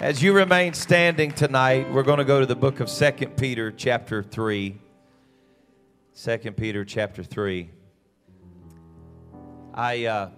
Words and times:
As 0.00 0.22
you 0.22 0.32
remain 0.32 0.74
standing 0.74 1.32
tonight, 1.32 1.92
we're 1.92 2.04
going 2.04 2.18
to 2.18 2.24
go 2.24 2.38
to 2.38 2.46
the 2.46 2.54
book 2.54 2.78
of 2.78 2.88
2 2.88 3.10
Peter, 3.36 3.72
chapter 3.72 4.22
3. 4.22 4.78
2 6.14 6.38
Peter, 6.52 6.84
chapter 6.84 7.24
3. 7.24 7.68
I, 9.74 10.04
uh, 10.04 10.30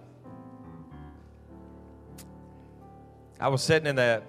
I 3.39 3.49
was 3.49 3.61
sitting 3.61 3.85
in 3.85 3.95
the, 3.95 4.23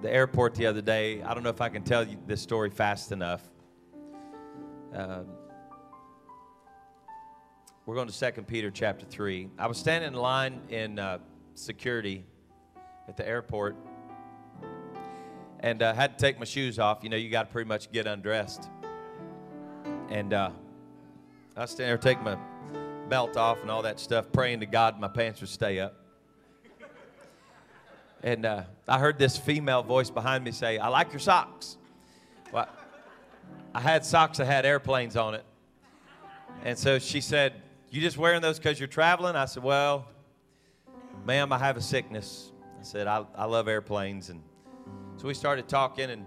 the 0.00 0.10
airport 0.10 0.54
the 0.54 0.64
other 0.64 0.80
day. 0.80 1.22
I 1.24 1.34
don't 1.34 1.42
know 1.42 1.50
if 1.50 1.60
I 1.60 1.68
can 1.68 1.82
tell 1.82 2.08
you 2.08 2.16
this 2.26 2.40
story 2.40 2.70
fast 2.70 3.12
enough. 3.12 3.42
Uh, 4.96 5.24
we're 7.84 7.96
going 7.96 8.08
to 8.08 8.32
2 8.32 8.42
Peter, 8.44 8.70
chapter 8.70 9.04
3. 9.04 9.50
I 9.58 9.66
was 9.66 9.76
standing 9.76 10.14
in 10.14 10.18
line 10.18 10.62
in 10.70 10.98
uh, 10.98 11.18
security 11.54 12.24
at 13.08 13.18
the 13.18 13.28
airport 13.28 13.76
and 15.60 15.82
uh, 15.82 15.94
had 15.94 16.18
to 16.18 16.24
take 16.24 16.38
my 16.38 16.44
shoes 16.44 16.78
off. 16.78 17.00
You 17.02 17.10
know, 17.10 17.16
you 17.16 17.30
got 17.30 17.44
to 17.44 17.52
pretty 17.52 17.68
much 17.68 17.92
get 17.92 18.06
undressed. 18.06 18.68
And 20.08 20.32
uh, 20.32 20.50
I 21.56 21.60
was 21.60 21.70
standing 21.70 21.88
there, 21.88 21.98
taking 21.98 22.24
my 22.24 22.36
belt 23.08 23.36
off 23.36 23.60
and 23.60 23.70
all 23.70 23.82
that 23.82 24.00
stuff, 24.00 24.26
praying 24.32 24.60
to 24.60 24.66
God 24.66 24.98
my 24.98 25.08
pants 25.08 25.40
would 25.40 25.50
stay 25.50 25.78
up. 25.78 25.94
And 28.22 28.44
uh, 28.44 28.64
I 28.86 28.98
heard 28.98 29.18
this 29.18 29.36
female 29.36 29.82
voice 29.82 30.10
behind 30.10 30.44
me 30.44 30.52
say, 30.52 30.78
I 30.78 30.88
like 30.88 31.12
your 31.12 31.20
socks. 31.20 31.78
Well, 32.52 32.68
I 33.74 33.80
had 33.80 34.04
socks 34.04 34.38
that 34.38 34.46
had 34.46 34.66
airplanes 34.66 35.16
on 35.16 35.34
it. 35.34 35.44
And 36.64 36.78
so 36.78 36.98
she 36.98 37.20
said, 37.20 37.54
You 37.90 38.00
just 38.00 38.18
wearing 38.18 38.42
those 38.42 38.58
because 38.58 38.78
you're 38.78 38.88
traveling? 38.88 39.36
I 39.36 39.46
said, 39.46 39.62
Well, 39.62 40.06
ma'am, 41.24 41.52
I 41.52 41.58
have 41.58 41.76
a 41.76 41.80
sickness. 41.80 42.52
I 42.78 42.82
said, 42.82 43.06
I, 43.06 43.24
I 43.34 43.46
love 43.46 43.68
airplanes. 43.68 44.28
And 44.28 44.42
so 45.20 45.28
we 45.28 45.34
started 45.34 45.68
talking, 45.68 46.08
and 46.08 46.24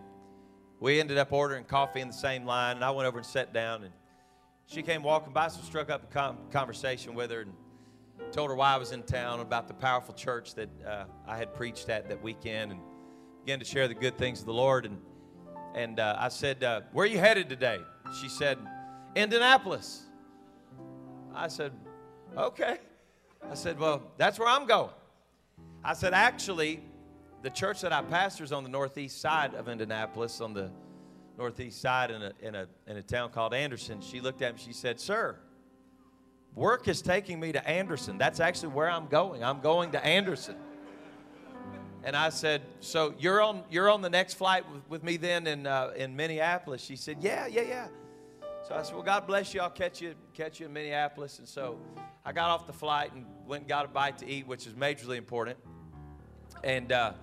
we 0.79 0.99
ended 0.99 1.17
up 1.17 1.33
ordering 1.33 1.63
coffee 1.63 1.99
in 1.99 2.09
the 2.09 2.13
same 2.13 2.45
line. 2.45 2.75
And 2.75 2.85
I 2.85 2.91
went 2.91 3.07
over 3.07 3.17
and 3.17 3.25
sat 3.25 3.51
down, 3.51 3.81
and 3.81 3.91
she 4.67 4.83
came 4.83 5.01
walking 5.01 5.33
by, 5.33 5.47
so 5.47 5.63
struck 5.63 5.89
up 5.89 6.15
a 6.15 6.35
conversation 6.51 7.15
with 7.15 7.31
her 7.31 7.41
and 7.41 7.53
told 8.31 8.51
her 8.51 8.55
why 8.55 8.71
I 8.71 8.77
was 8.77 8.91
in 8.91 9.01
town 9.01 9.39
about 9.39 9.67
the 9.67 9.73
powerful 9.73 10.13
church 10.13 10.53
that 10.53 10.69
uh, 10.85 11.05
I 11.25 11.37
had 11.37 11.55
preached 11.55 11.89
at 11.89 12.07
that 12.07 12.21
weekend, 12.21 12.73
and 12.73 12.81
began 13.43 13.57
to 13.57 13.65
share 13.65 13.87
the 13.87 13.95
good 13.95 14.15
things 14.19 14.41
of 14.41 14.45
the 14.45 14.53
Lord. 14.53 14.85
And 14.85 14.99
and 15.73 15.99
uh, 15.99 16.15
I 16.19 16.29
said, 16.29 16.63
uh, 16.63 16.81
"Where 16.91 17.05
are 17.05 17.09
you 17.09 17.17
headed 17.17 17.49
today?" 17.49 17.79
She 18.21 18.29
said, 18.29 18.59
"Indianapolis." 19.15 20.03
I 21.33 21.47
said, 21.47 21.71
"Okay." 22.37 22.77
I 23.49 23.55
said, 23.55 23.79
"Well, 23.79 24.03
that's 24.17 24.37
where 24.37 24.49
I'm 24.49 24.67
going." 24.67 24.91
I 25.83 25.93
said, 25.95 26.13
"Actually, 26.13 26.83
the 27.43 27.49
church 27.49 27.81
that 27.81 27.91
I 27.91 28.01
pastor 28.01 28.43
is 28.45 28.53
on 28.53 28.63
the 28.63 28.69
northeast 28.69 29.19
side 29.19 29.53
of 29.53 29.67
Indianapolis, 29.67 30.39
on 30.39 30.53
the 30.53 30.71
northeast 31.37 31.81
side 31.81 32.09
in 32.09 32.21
a, 32.21 32.31
in 32.41 32.55
a, 32.55 32.67
in 32.87 32.95
a 32.95 33.01
town 33.01 33.31
called 33.31 33.53
Anderson. 33.53 33.99
She 34.01 34.21
looked 34.21 34.41
at 34.41 34.55
me, 34.55 34.61
she 34.63 34.71
said, 34.71 34.97
Sir, 34.97 35.35
work 36.55 36.87
is 36.87 37.01
taking 37.01 37.41
me 37.41 37.51
to 37.51 37.67
Anderson. 37.67 38.17
That's 38.17 38.39
actually 38.39 38.69
where 38.69 38.89
I'm 38.89 39.07
going. 39.07 39.43
I'm 39.43 39.59
going 39.59 39.91
to 39.91 40.03
Anderson. 40.03 40.55
And 42.05 42.17
I 42.17 42.29
said, 42.29 42.61
"So 42.81 43.13
you're 43.17 43.41
on 43.41 43.63
you're 43.71 43.89
on 43.89 44.01
the 44.01 44.09
next 44.09 44.33
flight 44.33 44.69
with, 44.69 44.81
with 44.89 45.03
me 45.03 45.15
then 45.15 45.47
in 45.47 45.65
uh, 45.65 45.93
in 45.95 46.13
Minneapolis?" 46.13 46.81
She 46.81 46.97
said, 46.97 47.15
"Yeah, 47.21 47.47
yeah, 47.47 47.61
yeah." 47.61 47.87
So 48.67 48.75
I 48.75 48.83
said, 48.83 48.93
"Well, 48.93 49.05
God 49.05 49.25
bless 49.25 49.53
you. 49.53 49.61
I'll 49.61 49.69
catch 49.69 50.01
you 50.01 50.13
catch 50.33 50.59
you 50.59 50.65
in 50.65 50.73
Minneapolis." 50.73 51.39
And 51.39 51.47
so 51.47 51.79
I 52.25 52.33
got 52.33 52.49
off 52.49 52.67
the 52.67 52.73
flight 52.73 53.13
and 53.13 53.25
went 53.47 53.61
and 53.61 53.69
got 53.69 53.85
a 53.85 53.87
bite 53.87 54.17
to 54.17 54.27
eat, 54.27 54.45
which 54.45 54.67
is 54.67 54.73
majorly 54.73 55.15
important. 55.15 55.57
And 56.61 56.91
uh, 56.91 57.13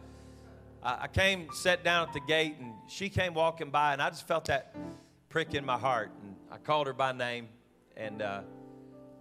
I 0.82 1.08
came, 1.08 1.48
sat 1.52 1.84
down 1.84 2.08
at 2.08 2.14
the 2.14 2.20
gate, 2.20 2.56
and 2.58 2.72
she 2.88 3.10
came 3.10 3.34
walking 3.34 3.70
by, 3.70 3.92
and 3.92 4.00
I 4.00 4.08
just 4.08 4.26
felt 4.26 4.46
that 4.46 4.74
prick 5.28 5.54
in 5.54 5.64
my 5.64 5.76
heart. 5.76 6.10
And 6.22 6.34
I 6.50 6.56
called 6.56 6.86
her 6.86 6.94
by 6.94 7.12
name, 7.12 7.48
and 7.96 8.22
uh, 8.22 8.40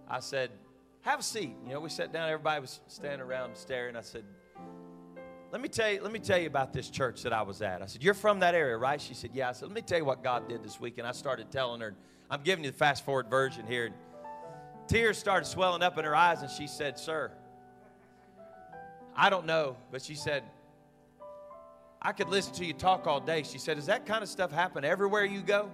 I 0.08 0.20
said, 0.20 0.50
"Have 1.02 1.20
a 1.20 1.22
seat." 1.22 1.54
You 1.66 1.74
know, 1.74 1.80
we 1.80 1.90
sat 1.90 2.12
down. 2.12 2.30
Everybody 2.30 2.62
was 2.62 2.80
standing 2.86 3.20
around 3.20 3.56
staring. 3.56 3.94
I 3.94 4.00
said, 4.00 4.24
"Let 5.52 5.60
me 5.60 5.68
tell 5.68 5.90
you. 5.90 6.00
Let 6.02 6.12
me 6.12 6.18
tell 6.18 6.38
you 6.38 6.46
about 6.46 6.72
this 6.72 6.88
church 6.88 7.22
that 7.24 7.32
I 7.34 7.42
was 7.42 7.60
at." 7.60 7.82
I 7.82 7.86
said, 7.86 8.02
"You're 8.02 8.14
from 8.14 8.40
that 8.40 8.54
area, 8.54 8.76
right?" 8.78 9.00
She 9.00 9.12
said, 9.12 9.30
"Yeah." 9.34 9.50
I 9.50 9.52
said, 9.52 9.68
"Let 9.68 9.74
me 9.74 9.82
tell 9.82 9.98
you 9.98 10.04
what 10.06 10.24
God 10.24 10.48
did 10.48 10.64
this 10.64 10.80
week." 10.80 10.96
And 10.96 11.06
I 11.06 11.12
started 11.12 11.50
telling 11.50 11.80
her. 11.80 11.94
I'm 12.32 12.42
giving 12.42 12.64
you 12.64 12.70
the 12.70 12.76
fast 12.76 13.04
forward 13.04 13.28
version 13.28 13.66
here. 13.66 13.86
And 13.86 13.94
tears 14.86 15.18
started 15.18 15.46
swelling 15.46 15.82
up 15.82 15.98
in 15.98 16.04
her 16.04 16.14
eyes, 16.14 16.42
and 16.42 16.50
she 16.50 16.68
said, 16.68 16.98
"Sir." 16.98 17.32
I 19.16 19.28
don't 19.28 19.46
know, 19.46 19.76
but 19.90 20.00
she 20.00 20.14
said, 20.14 20.44
I 22.02 22.12
could 22.12 22.28
listen 22.28 22.54
to 22.54 22.64
you 22.64 22.72
talk 22.72 23.06
all 23.06 23.20
day. 23.20 23.42
She 23.42 23.58
said, 23.58 23.76
Does 23.76 23.86
that 23.86 24.06
kind 24.06 24.22
of 24.22 24.28
stuff 24.28 24.50
happen 24.50 24.84
everywhere 24.84 25.24
you 25.24 25.42
go? 25.42 25.70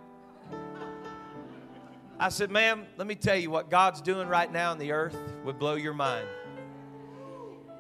I 2.19 2.31
said, 2.31 2.51
Ma'am, 2.51 2.87
let 2.97 3.07
me 3.07 3.15
tell 3.15 3.37
you 3.37 3.51
what 3.51 3.71
God's 3.71 4.01
doing 4.01 4.27
right 4.27 4.51
now 4.51 4.73
in 4.73 4.79
the 4.79 4.93
earth 4.93 5.17
would 5.45 5.59
blow 5.59 5.75
your 5.75 5.95
mind. 5.95 6.27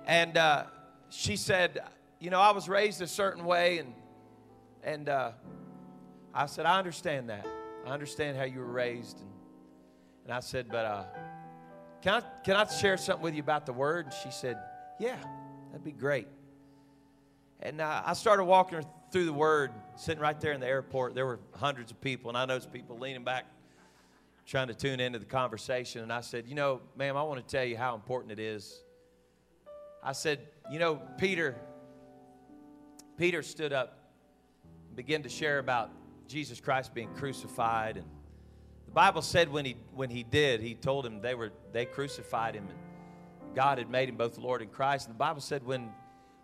And 0.06 0.36
uh, 0.36 0.64
she 1.08 1.36
said, 1.36 1.80
You 2.20 2.30
know, 2.30 2.40
I 2.40 2.52
was 2.52 2.68
raised 2.68 3.02
a 3.02 3.06
certain 3.08 3.44
way, 3.44 3.78
and, 3.78 3.94
and 4.84 5.08
uh, 5.08 5.32
I 6.32 6.46
said, 6.46 6.66
I 6.66 6.78
understand 6.78 7.30
that. 7.30 7.46
I 7.84 7.90
understand 7.90 8.36
how 8.36 8.44
you 8.44 8.60
were 8.60 8.66
raised. 8.66 9.18
And, 9.20 9.30
and 10.24 10.32
I 10.32 10.40
said, 10.40 10.68
But 10.70 10.84
uh, 10.84 11.04
can, 12.00 12.22
I, 12.22 12.42
can 12.44 12.54
I 12.54 12.66
share 12.66 12.96
something 12.96 13.24
with 13.24 13.34
you 13.34 13.42
about 13.42 13.66
the 13.66 13.72
word? 13.72 14.04
And 14.04 14.14
she 14.14 14.30
said, 14.30 14.56
Yeah, 15.00 15.16
that'd 15.72 15.82
be 15.82 15.90
great. 15.90 16.28
And 17.60 17.80
uh, 17.80 18.02
I 18.04 18.12
started 18.12 18.44
walking 18.44 18.84
through 19.10 19.24
the 19.24 19.32
Word, 19.32 19.72
sitting 19.96 20.20
right 20.20 20.38
there 20.40 20.52
in 20.52 20.60
the 20.60 20.66
airport. 20.66 21.14
There 21.14 21.26
were 21.26 21.40
hundreds 21.54 21.90
of 21.90 22.00
people, 22.00 22.28
and 22.28 22.36
I 22.36 22.44
noticed 22.44 22.72
people 22.72 22.98
leaning 22.98 23.24
back, 23.24 23.46
trying 24.46 24.68
to 24.68 24.74
tune 24.74 25.00
into 25.00 25.18
the 25.18 25.24
conversation. 25.24 26.02
And 26.02 26.12
I 26.12 26.20
said, 26.20 26.46
You 26.46 26.54
know, 26.54 26.80
ma'am, 26.96 27.16
I 27.16 27.22
want 27.22 27.46
to 27.46 27.50
tell 27.50 27.64
you 27.64 27.76
how 27.76 27.94
important 27.94 28.32
it 28.32 28.38
is. 28.38 28.82
I 30.02 30.12
said, 30.12 30.40
You 30.70 30.78
know, 30.78 31.00
Peter, 31.18 31.56
Peter 33.16 33.42
stood 33.42 33.72
up 33.72 33.98
and 34.88 34.96
began 34.96 35.22
to 35.22 35.28
share 35.28 35.58
about 35.58 35.90
Jesus 36.28 36.60
Christ 36.60 36.92
being 36.94 37.12
crucified. 37.14 37.96
And 37.96 38.06
the 38.84 38.92
Bible 38.92 39.22
said 39.22 39.48
when 39.48 39.64
he, 39.64 39.76
when 39.94 40.10
he 40.10 40.22
did, 40.22 40.60
he 40.60 40.74
told 40.74 41.06
him 41.06 41.20
they, 41.20 41.34
were, 41.34 41.52
they 41.72 41.86
crucified 41.86 42.54
him, 42.54 42.66
and 42.68 43.54
God 43.54 43.78
had 43.78 43.88
made 43.88 44.08
him 44.08 44.16
both 44.16 44.36
Lord 44.36 44.60
and 44.60 44.70
Christ. 44.70 45.06
And 45.06 45.14
the 45.14 45.18
Bible 45.18 45.40
said 45.40 45.64
when 45.64 45.90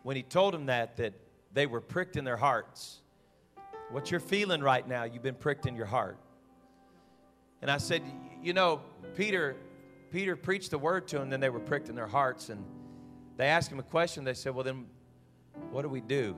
when 0.02 0.16
he 0.16 0.22
told 0.22 0.54
them 0.54 0.66
that, 0.66 0.96
that 0.96 1.14
they 1.52 1.66
were 1.66 1.80
pricked 1.80 2.16
in 2.16 2.24
their 2.24 2.36
hearts. 2.36 3.00
What 3.90 4.10
you're 4.10 4.20
feeling 4.20 4.62
right 4.62 4.86
now, 4.86 5.04
you've 5.04 5.22
been 5.22 5.34
pricked 5.34 5.66
in 5.66 5.76
your 5.76 5.86
heart. 5.86 6.18
And 7.60 7.70
I 7.70 7.76
said, 7.76 8.02
you 8.42 8.52
know, 8.52 8.80
Peter, 9.14 9.56
Peter 10.10 10.34
preached 10.34 10.70
the 10.70 10.78
word 10.78 11.06
to 11.08 11.18
them, 11.18 11.30
then 11.30 11.40
they 11.40 11.50
were 11.50 11.60
pricked 11.60 11.88
in 11.88 11.94
their 11.94 12.06
hearts. 12.06 12.48
And 12.48 12.64
they 13.36 13.46
asked 13.46 13.70
him 13.70 13.78
a 13.78 13.84
question. 13.84 14.24
They 14.24 14.34
said, 14.34 14.54
well, 14.54 14.64
then 14.64 14.86
what 15.70 15.82
do 15.82 15.88
we 15.88 16.00
do? 16.00 16.36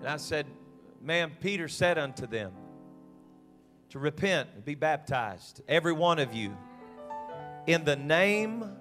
And 0.00 0.08
I 0.08 0.18
said, 0.18 0.46
ma'am, 1.00 1.32
Peter 1.40 1.68
said 1.68 1.98
unto 1.98 2.26
them, 2.26 2.52
to 3.90 3.98
repent 3.98 4.50
and 4.54 4.64
be 4.64 4.74
baptized, 4.74 5.62
every 5.68 5.92
one 5.92 6.18
of 6.18 6.34
you, 6.34 6.56
in 7.66 7.84
the 7.84 7.96
name 7.96 8.76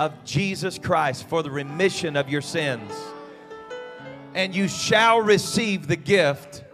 of 0.00 0.24
Jesus 0.24 0.78
Christ 0.78 1.28
for 1.28 1.42
the 1.42 1.50
remission 1.50 2.16
of 2.16 2.30
your 2.30 2.40
sins. 2.40 2.90
And 4.34 4.54
you 4.54 4.66
shall 4.66 5.20
receive 5.20 5.88
the 5.88 5.96
gift 5.96 6.64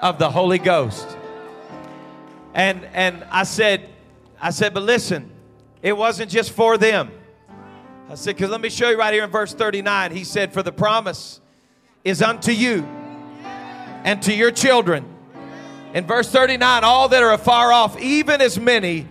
of 0.00 0.18
the 0.18 0.28
Holy 0.28 0.58
Ghost. 0.58 1.06
And 2.52 2.84
and 2.94 3.24
I 3.30 3.44
said, 3.44 3.88
I 4.40 4.50
said, 4.50 4.74
but 4.74 4.82
listen, 4.82 5.30
it 5.82 5.96
wasn't 5.96 6.32
just 6.32 6.50
for 6.50 6.76
them. 6.76 7.12
I 8.10 8.16
said, 8.16 8.34
because 8.34 8.50
let 8.50 8.60
me 8.60 8.70
show 8.70 8.90
you 8.90 8.98
right 8.98 9.14
here 9.14 9.22
in 9.22 9.30
verse 9.30 9.54
39. 9.54 10.10
He 10.10 10.24
said, 10.24 10.52
For 10.52 10.64
the 10.64 10.72
promise 10.72 11.40
is 12.02 12.22
unto 12.22 12.50
you 12.50 12.82
and 14.02 14.20
to 14.22 14.34
your 14.34 14.50
children. 14.50 15.04
In 15.94 16.08
verse 16.08 16.28
39, 16.28 16.82
all 16.82 17.08
that 17.08 17.22
are 17.22 17.34
afar 17.34 17.72
off, 17.72 18.00
even 18.00 18.40
as 18.40 18.58
many 18.58 19.06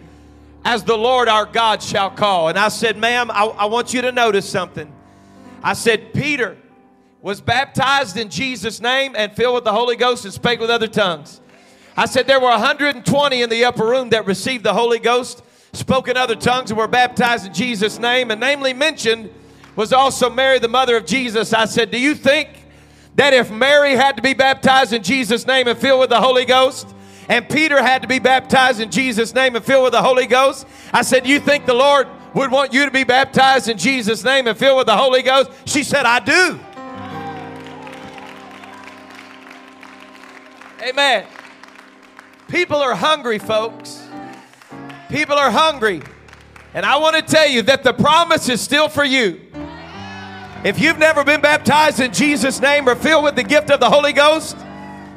as 0.63 0.83
the 0.83 0.97
Lord 0.97 1.27
our 1.27 1.45
God 1.45 1.81
shall 1.81 2.09
call. 2.09 2.49
And 2.49 2.57
I 2.57 2.69
said, 2.69 2.97
Ma'am, 2.97 3.31
I, 3.31 3.45
I, 3.45 3.65
want 3.65 3.93
you 3.93 4.01
to 4.01 4.11
notice 4.11 4.47
something. 4.47 4.91
I 5.63 5.73
said, 5.73 6.13
Peter 6.13 6.57
was 7.21 7.41
baptized 7.41 8.17
in 8.17 8.29
Jesus' 8.29 8.79
name 8.79 9.15
and 9.15 9.31
filled 9.33 9.55
with 9.55 9.63
the 9.63 9.71
Holy 9.71 9.95
Ghost 9.95 10.25
and 10.25 10.33
spake 10.33 10.59
with 10.59 10.69
other 10.69 10.87
tongues. 10.87 11.41
I 11.97 12.05
said, 12.05 12.27
There 12.27 12.39
were 12.39 12.49
120 12.49 13.41
in 13.41 13.49
the 13.49 13.65
upper 13.65 13.85
room 13.85 14.09
that 14.09 14.25
received 14.25 14.63
the 14.63 14.73
Holy 14.73 14.99
Ghost, 14.99 15.43
spoke 15.73 16.07
in 16.07 16.17
other 16.17 16.35
tongues, 16.35 16.71
and 16.71 16.77
were 16.77 16.87
baptized 16.87 17.45
in 17.45 17.53
Jesus' 17.53 17.99
name. 17.99 18.31
And 18.31 18.39
namely 18.39 18.73
mentioned 18.73 19.29
was 19.75 19.93
also 19.93 20.29
Mary, 20.29 20.59
the 20.59 20.67
mother 20.67 20.97
of 20.97 21.05
Jesus. 21.05 21.53
I 21.53 21.65
said, 21.65 21.91
Do 21.91 21.99
you 21.99 22.15
think 22.15 22.49
that 23.15 23.33
if 23.33 23.51
Mary 23.51 23.95
had 23.95 24.15
to 24.17 24.21
be 24.21 24.33
baptized 24.33 24.93
in 24.93 25.03
Jesus' 25.03 25.45
name 25.45 25.67
and 25.67 25.77
filled 25.77 25.99
with 25.99 26.09
the 26.09 26.21
Holy 26.21 26.45
Ghost, 26.45 26.87
and 27.31 27.47
Peter 27.47 27.81
had 27.81 28.01
to 28.01 28.09
be 28.09 28.19
baptized 28.19 28.81
in 28.81 28.91
Jesus' 28.91 29.33
name 29.33 29.55
and 29.55 29.63
filled 29.63 29.85
with 29.85 29.93
the 29.93 30.01
Holy 30.01 30.27
Ghost. 30.27 30.67
I 30.91 31.01
said, 31.01 31.25
You 31.25 31.39
think 31.39 31.65
the 31.65 31.73
Lord 31.73 32.05
would 32.33 32.51
want 32.51 32.73
you 32.73 32.83
to 32.83 32.91
be 32.91 33.05
baptized 33.05 33.69
in 33.69 33.77
Jesus' 33.77 34.21
name 34.25 34.47
and 34.47 34.57
filled 34.57 34.77
with 34.77 34.87
the 34.87 34.97
Holy 34.97 35.21
Ghost? 35.21 35.49
She 35.63 35.85
said, 35.85 36.05
I 36.05 36.19
do. 36.19 36.59
Amen. 40.83 41.25
People 42.49 42.79
are 42.79 42.95
hungry, 42.95 43.39
folks. 43.39 44.05
People 45.07 45.37
are 45.37 45.51
hungry. 45.51 46.01
And 46.73 46.85
I 46.85 46.97
want 46.97 47.15
to 47.15 47.21
tell 47.21 47.47
you 47.47 47.61
that 47.61 47.83
the 47.83 47.93
promise 47.93 48.49
is 48.49 48.59
still 48.59 48.89
for 48.89 49.05
you. 49.05 49.39
If 50.65 50.81
you've 50.81 50.99
never 50.99 51.23
been 51.23 51.39
baptized 51.39 52.01
in 52.01 52.11
Jesus' 52.11 52.59
name 52.59 52.89
or 52.89 52.95
filled 52.95 53.23
with 53.23 53.37
the 53.37 53.43
gift 53.43 53.71
of 53.71 53.79
the 53.79 53.89
Holy 53.89 54.11
Ghost, 54.11 54.57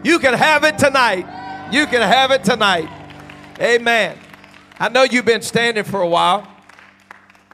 you 0.04 0.20
can 0.20 0.34
have 0.34 0.62
it 0.62 0.78
tonight. 0.78 1.26
You 1.72 1.86
can 1.86 2.02
have 2.02 2.30
it 2.30 2.44
tonight. 2.44 2.88
Amen. 3.58 4.18
I 4.78 4.90
know 4.90 5.02
you've 5.02 5.24
been 5.24 5.42
standing 5.42 5.82
for 5.82 6.02
a 6.02 6.06
while. 6.06 6.46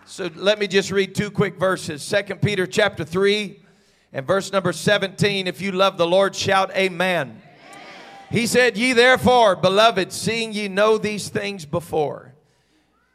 So 0.04 0.28
let 0.34 0.58
me 0.58 0.66
just 0.66 0.90
read 0.90 1.14
two 1.14 1.30
quick 1.30 1.58
verses. 1.58 2.02
Second 2.02 2.42
Peter 2.42 2.66
chapter 2.66 3.04
3 3.04 3.62
and 4.12 4.26
verse 4.26 4.52
number 4.52 4.72
17. 4.72 5.46
If 5.46 5.60
you 5.60 5.72
love 5.72 5.96
the 5.96 6.06
Lord, 6.06 6.34
shout 6.34 6.70
amen. 6.72 7.28
amen. 7.28 7.42
He 8.30 8.46
said, 8.46 8.76
Ye 8.76 8.92
therefore, 8.92 9.54
beloved, 9.54 10.12
seeing 10.12 10.52
ye 10.52 10.66
know 10.66 10.98
these 10.98 11.28
things 11.28 11.64
before. 11.64 12.34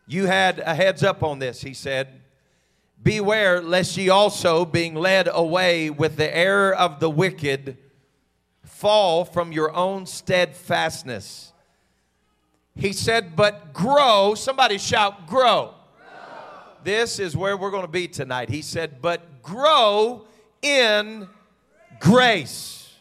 You 0.08 0.26
had 0.26 0.60
a 0.60 0.74
heads 0.74 1.04
up 1.04 1.24
on 1.24 1.40
this, 1.40 1.62
he 1.62 1.74
said. 1.74 2.22
Beware 3.04 3.62
lest 3.62 3.98
ye 3.98 4.10
also, 4.10 4.66
being 4.66 4.96
led 4.96 5.28
away 5.32 5.90
with 5.90 6.16
the 6.16 6.36
error 6.36 6.74
of 6.74 7.00
the 7.00 7.10
wicked, 7.10 7.78
fall 8.76 9.26
from 9.26 9.52
your 9.52 9.74
own 9.74 10.06
steadfastness 10.06 11.54
he 12.78 12.92
said, 12.92 13.36
but 13.36 13.74
grow. 13.74 14.36
Somebody 14.36 14.78
shout, 14.78 15.28
grow. 15.28 15.74
grow. 15.74 15.74
This 16.84 17.20
is 17.20 17.36
where 17.36 17.56
we're 17.56 17.72
going 17.72 17.86
to 17.86 17.92
be 17.92 18.08
tonight. 18.08 18.50
He 18.50 18.62
said, 18.62 19.02
but 19.02 19.42
grow 19.42 20.26
in 20.62 21.28
grace 22.00 22.94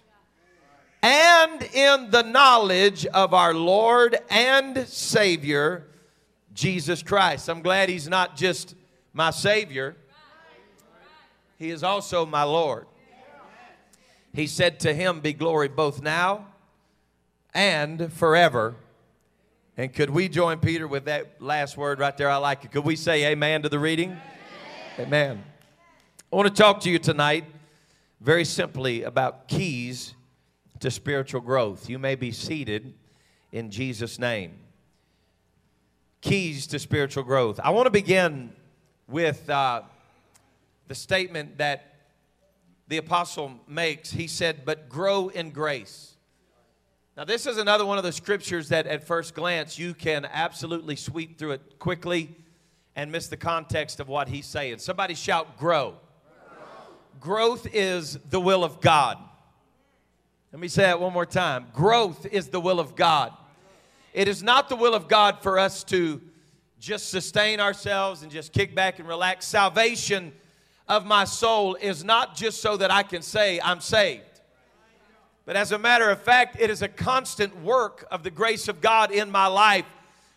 and 1.02 1.62
in 1.74 2.10
the 2.10 2.22
knowledge 2.22 3.04
of 3.06 3.34
our 3.34 3.52
Lord 3.52 4.16
and 4.30 4.86
Savior, 4.86 5.88
Jesus 6.54 7.02
Christ. 7.02 7.48
I'm 7.48 7.62
glad 7.62 7.88
He's 7.88 8.08
not 8.08 8.36
just 8.36 8.76
my 9.12 9.30
Savior, 9.30 9.96
He 11.58 11.70
is 11.70 11.82
also 11.82 12.24
my 12.24 12.44
Lord. 12.44 12.86
He 14.34 14.48
said 14.48 14.80
to 14.80 14.92
Him, 14.92 15.20
Be 15.20 15.32
glory 15.32 15.68
both 15.68 16.02
now 16.02 16.46
and 17.54 18.12
forever. 18.12 18.74
And 19.76 19.92
could 19.92 20.10
we 20.10 20.28
join 20.28 20.58
Peter 20.58 20.88
with 20.88 21.04
that 21.04 21.40
last 21.40 21.76
word 21.76 22.00
right 22.00 22.16
there? 22.16 22.28
I 22.28 22.36
like 22.36 22.64
it. 22.64 22.72
Could 22.72 22.84
we 22.84 22.96
say 22.96 23.26
amen 23.30 23.62
to 23.62 23.68
the 23.68 23.78
reading? 23.78 24.10
Amen. 24.98 25.06
amen. 25.06 25.44
I 26.32 26.36
want 26.36 26.48
to 26.48 26.62
talk 26.62 26.80
to 26.80 26.90
you 26.90 26.98
tonight 26.98 27.44
very 28.20 28.44
simply 28.44 29.04
about 29.04 29.46
keys 29.46 30.14
to 30.80 30.90
spiritual 30.90 31.40
growth. 31.40 31.88
You 31.88 32.00
may 32.00 32.16
be 32.16 32.32
seated 32.32 32.94
in 33.52 33.70
Jesus' 33.70 34.18
name. 34.18 34.52
Keys 36.22 36.66
to 36.68 36.80
spiritual 36.80 37.22
growth. 37.22 37.60
I 37.62 37.70
want 37.70 37.86
to 37.86 37.90
begin 37.90 38.52
with 39.06 39.48
uh, 39.48 39.82
the 40.88 40.94
statement 40.94 41.58
that 41.58 41.93
the 42.88 42.98
apostle 42.98 43.60
makes. 43.66 44.10
He 44.10 44.26
said, 44.26 44.64
But 44.64 44.88
grow 44.88 45.28
in 45.28 45.50
grace. 45.50 46.14
Now, 47.16 47.24
this 47.24 47.46
is 47.46 47.58
another 47.58 47.86
one 47.86 47.96
of 47.96 48.04
the 48.04 48.12
scriptures 48.12 48.70
that 48.70 48.86
at 48.88 49.06
first 49.06 49.34
glance 49.34 49.78
you 49.78 49.94
can 49.94 50.24
absolutely 50.24 50.96
sweep 50.96 51.38
through 51.38 51.52
it 51.52 51.78
quickly 51.78 52.34
and 52.96 53.12
miss 53.12 53.28
the 53.28 53.36
context 53.36 54.00
of 54.00 54.08
what 54.08 54.28
he's 54.28 54.46
saying. 54.46 54.78
Somebody 54.78 55.14
shout, 55.14 55.56
grow. 55.56 55.94
Growth 57.20 57.68
is 57.72 58.18
the 58.30 58.40
will 58.40 58.64
of 58.64 58.80
God. 58.80 59.18
Let 60.52 60.60
me 60.60 60.68
say 60.68 60.82
that 60.82 61.00
one 61.00 61.12
more 61.12 61.26
time. 61.26 61.66
Growth 61.72 62.26
is 62.26 62.48
the 62.48 62.60
will 62.60 62.80
of 62.80 62.96
God. 62.96 63.32
It 64.12 64.28
is 64.28 64.42
not 64.42 64.68
the 64.68 64.76
will 64.76 64.94
of 64.94 65.08
God 65.08 65.38
for 65.40 65.58
us 65.58 65.82
to 65.84 66.20
just 66.78 67.10
sustain 67.10 67.60
ourselves 67.60 68.22
and 68.22 68.30
just 68.30 68.52
kick 68.52 68.74
back 68.74 68.98
and 68.98 69.08
relax. 69.08 69.46
Salvation 69.46 70.32
of 70.88 71.06
my 71.06 71.24
soul 71.24 71.76
is 71.76 72.04
not 72.04 72.36
just 72.36 72.60
so 72.60 72.76
that 72.76 72.90
I 72.90 73.02
can 73.02 73.22
say 73.22 73.60
I'm 73.60 73.80
saved. 73.80 74.22
But 75.46 75.56
as 75.56 75.72
a 75.72 75.78
matter 75.78 76.10
of 76.10 76.22
fact, 76.22 76.56
it 76.58 76.70
is 76.70 76.82
a 76.82 76.88
constant 76.88 77.62
work 77.62 78.06
of 78.10 78.22
the 78.22 78.30
grace 78.30 78.68
of 78.68 78.80
God 78.80 79.10
in 79.10 79.30
my 79.30 79.46
life. 79.46 79.86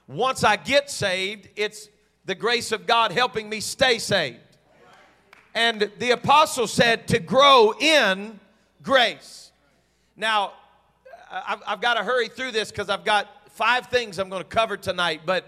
Once 0.07 0.43
I 0.43 0.55
get 0.55 0.89
saved, 0.89 1.47
it's 1.55 1.89
the 2.25 2.35
grace 2.35 2.71
of 2.71 2.85
God 2.85 3.11
helping 3.11 3.49
me 3.49 3.61
stay 3.61 3.99
saved. 3.99 4.39
And 5.55 5.91
the 5.97 6.11
apostle 6.11 6.67
said 6.67 7.07
to 7.07 7.19
grow 7.19 7.73
in 7.79 8.39
grace. 8.83 9.51
Now, 10.15 10.53
I've, 11.31 11.61
I've 11.65 11.81
got 11.81 11.95
to 11.95 12.03
hurry 12.03 12.27
through 12.27 12.51
this 12.51 12.69
because 12.69 12.89
I've 12.89 13.05
got 13.05 13.27
five 13.51 13.87
things 13.87 14.19
I'm 14.19 14.29
going 14.29 14.43
to 14.43 14.47
cover 14.47 14.77
tonight, 14.77 15.21
but 15.25 15.45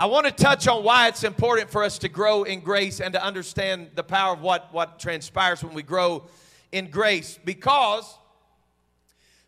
I 0.00 0.06
want 0.06 0.26
to 0.26 0.32
touch 0.32 0.68
on 0.68 0.84
why 0.84 1.08
it's 1.08 1.24
important 1.24 1.70
for 1.70 1.82
us 1.82 1.98
to 1.98 2.08
grow 2.08 2.44
in 2.44 2.60
grace 2.60 3.00
and 3.00 3.12
to 3.14 3.24
understand 3.24 3.90
the 3.96 4.04
power 4.04 4.32
of 4.32 4.40
what, 4.40 4.72
what 4.72 5.00
transpires 5.00 5.64
when 5.64 5.74
we 5.74 5.82
grow 5.82 6.22
in 6.70 6.88
grace. 6.88 7.36
Because 7.44 8.16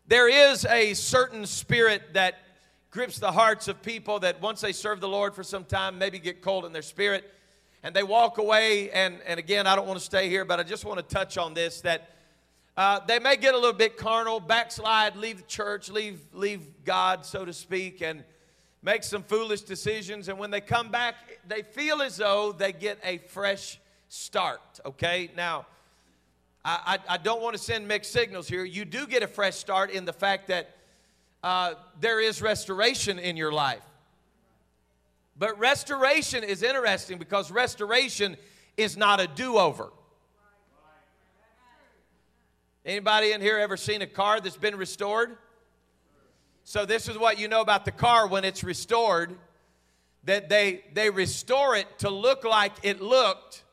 there 0.07 0.27
is 0.27 0.65
a 0.65 0.93
certain 0.93 1.45
spirit 1.45 2.15
that 2.15 2.39
grips 2.89 3.17
the 3.17 3.31
hearts 3.31 3.69
of 3.69 3.81
people 3.81 4.19
that 4.19 4.41
once 4.41 4.59
they 4.59 4.73
serve 4.73 4.99
the 4.99 5.07
Lord 5.07 5.33
for 5.33 5.41
some 5.41 5.63
time, 5.63 5.97
maybe 5.97 6.19
get 6.19 6.41
cold 6.41 6.65
in 6.65 6.73
their 6.73 6.81
spirit 6.81 7.33
and 7.81 7.95
they 7.95 8.03
walk 8.03 8.37
away. 8.37 8.91
And, 8.91 9.21
and 9.25 9.39
again, 9.39 9.67
I 9.67 9.77
don't 9.77 9.87
want 9.87 9.99
to 9.99 10.05
stay 10.05 10.27
here, 10.27 10.43
but 10.43 10.59
I 10.59 10.63
just 10.63 10.83
want 10.83 10.99
to 10.99 11.15
touch 11.15 11.37
on 11.37 11.53
this 11.53 11.79
that 11.79 12.09
uh, 12.75 12.99
they 13.07 13.19
may 13.19 13.37
get 13.37 13.53
a 13.53 13.57
little 13.57 13.71
bit 13.71 13.95
carnal, 13.95 14.41
backslide, 14.41 15.15
leave 15.15 15.37
the 15.37 15.47
church, 15.47 15.89
leave, 15.89 16.19
leave 16.33 16.83
God, 16.83 17.25
so 17.25 17.45
to 17.45 17.53
speak, 17.53 18.01
and 18.01 18.25
make 18.81 19.03
some 19.03 19.23
foolish 19.23 19.61
decisions. 19.61 20.27
And 20.27 20.39
when 20.39 20.51
they 20.51 20.61
come 20.61 20.89
back, 20.89 21.15
they 21.47 21.61
feel 21.61 22.01
as 22.01 22.17
though 22.17 22.51
they 22.51 22.73
get 22.73 22.99
a 23.03 23.17
fresh 23.17 23.79
start, 24.09 24.61
okay? 24.85 25.29
Now, 25.35 25.65
I, 26.65 26.99
I, 27.09 27.13
I 27.15 27.17
don't 27.17 27.41
want 27.41 27.55
to 27.55 27.61
send 27.61 27.87
mixed 27.87 28.11
signals 28.11 28.47
here. 28.47 28.63
You 28.63 28.85
do 28.85 29.07
get 29.07 29.23
a 29.23 29.27
fresh 29.27 29.55
start 29.55 29.91
in 29.91 30.05
the 30.05 30.13
fact 30.13 30.47
that 30.47 30.75
uh, 31.43 31.73
there 31.99 32.19
is 32.19 32.41
restoration 32.41 33.19
in 33.19 33.37
your 33.37 33.51
life. 33.51 33.83
But 35.37 35.57
restoration 35.57 36.43
is 36.43 36.61
interesting 36.61 37.17
because 37.17 37.51
restoration 37.51 38.37
is 38.77 38.95
not 38.95 39.19
a 39.19 39.27
do-over. 39.27 39.89
Anybody 42.85 43.31
in 43.31 43.41
here 43.41 43.57
ever 43.59 43.77
seen 43.77 44.01
a 44.01 44.07
car 44.07 44.39
that's 44.39 44.57
been 44.57 44.75
restored? 44.75 45.37
So 46.63 46.85
this 46.85 47.07
is 47.09 47.17
what 47.17 47.39
you 47.39 47.47
know 47.47 47.61
about 47.61 47.85
the 47.85 47.91
car 47.91 48.27
when 48.27 48.45
it's 48.45 48.63
restored 48.63 49.35
that 50.23 50.49
they 50.49 50.83
they 50.93 51.09
restore 51.09 51.75
it 51.75 51.99
to 51.99 52.09
look 52.09 52.43
like 52.43 52.73
it 52.83 53.01
looked 53.01 53.63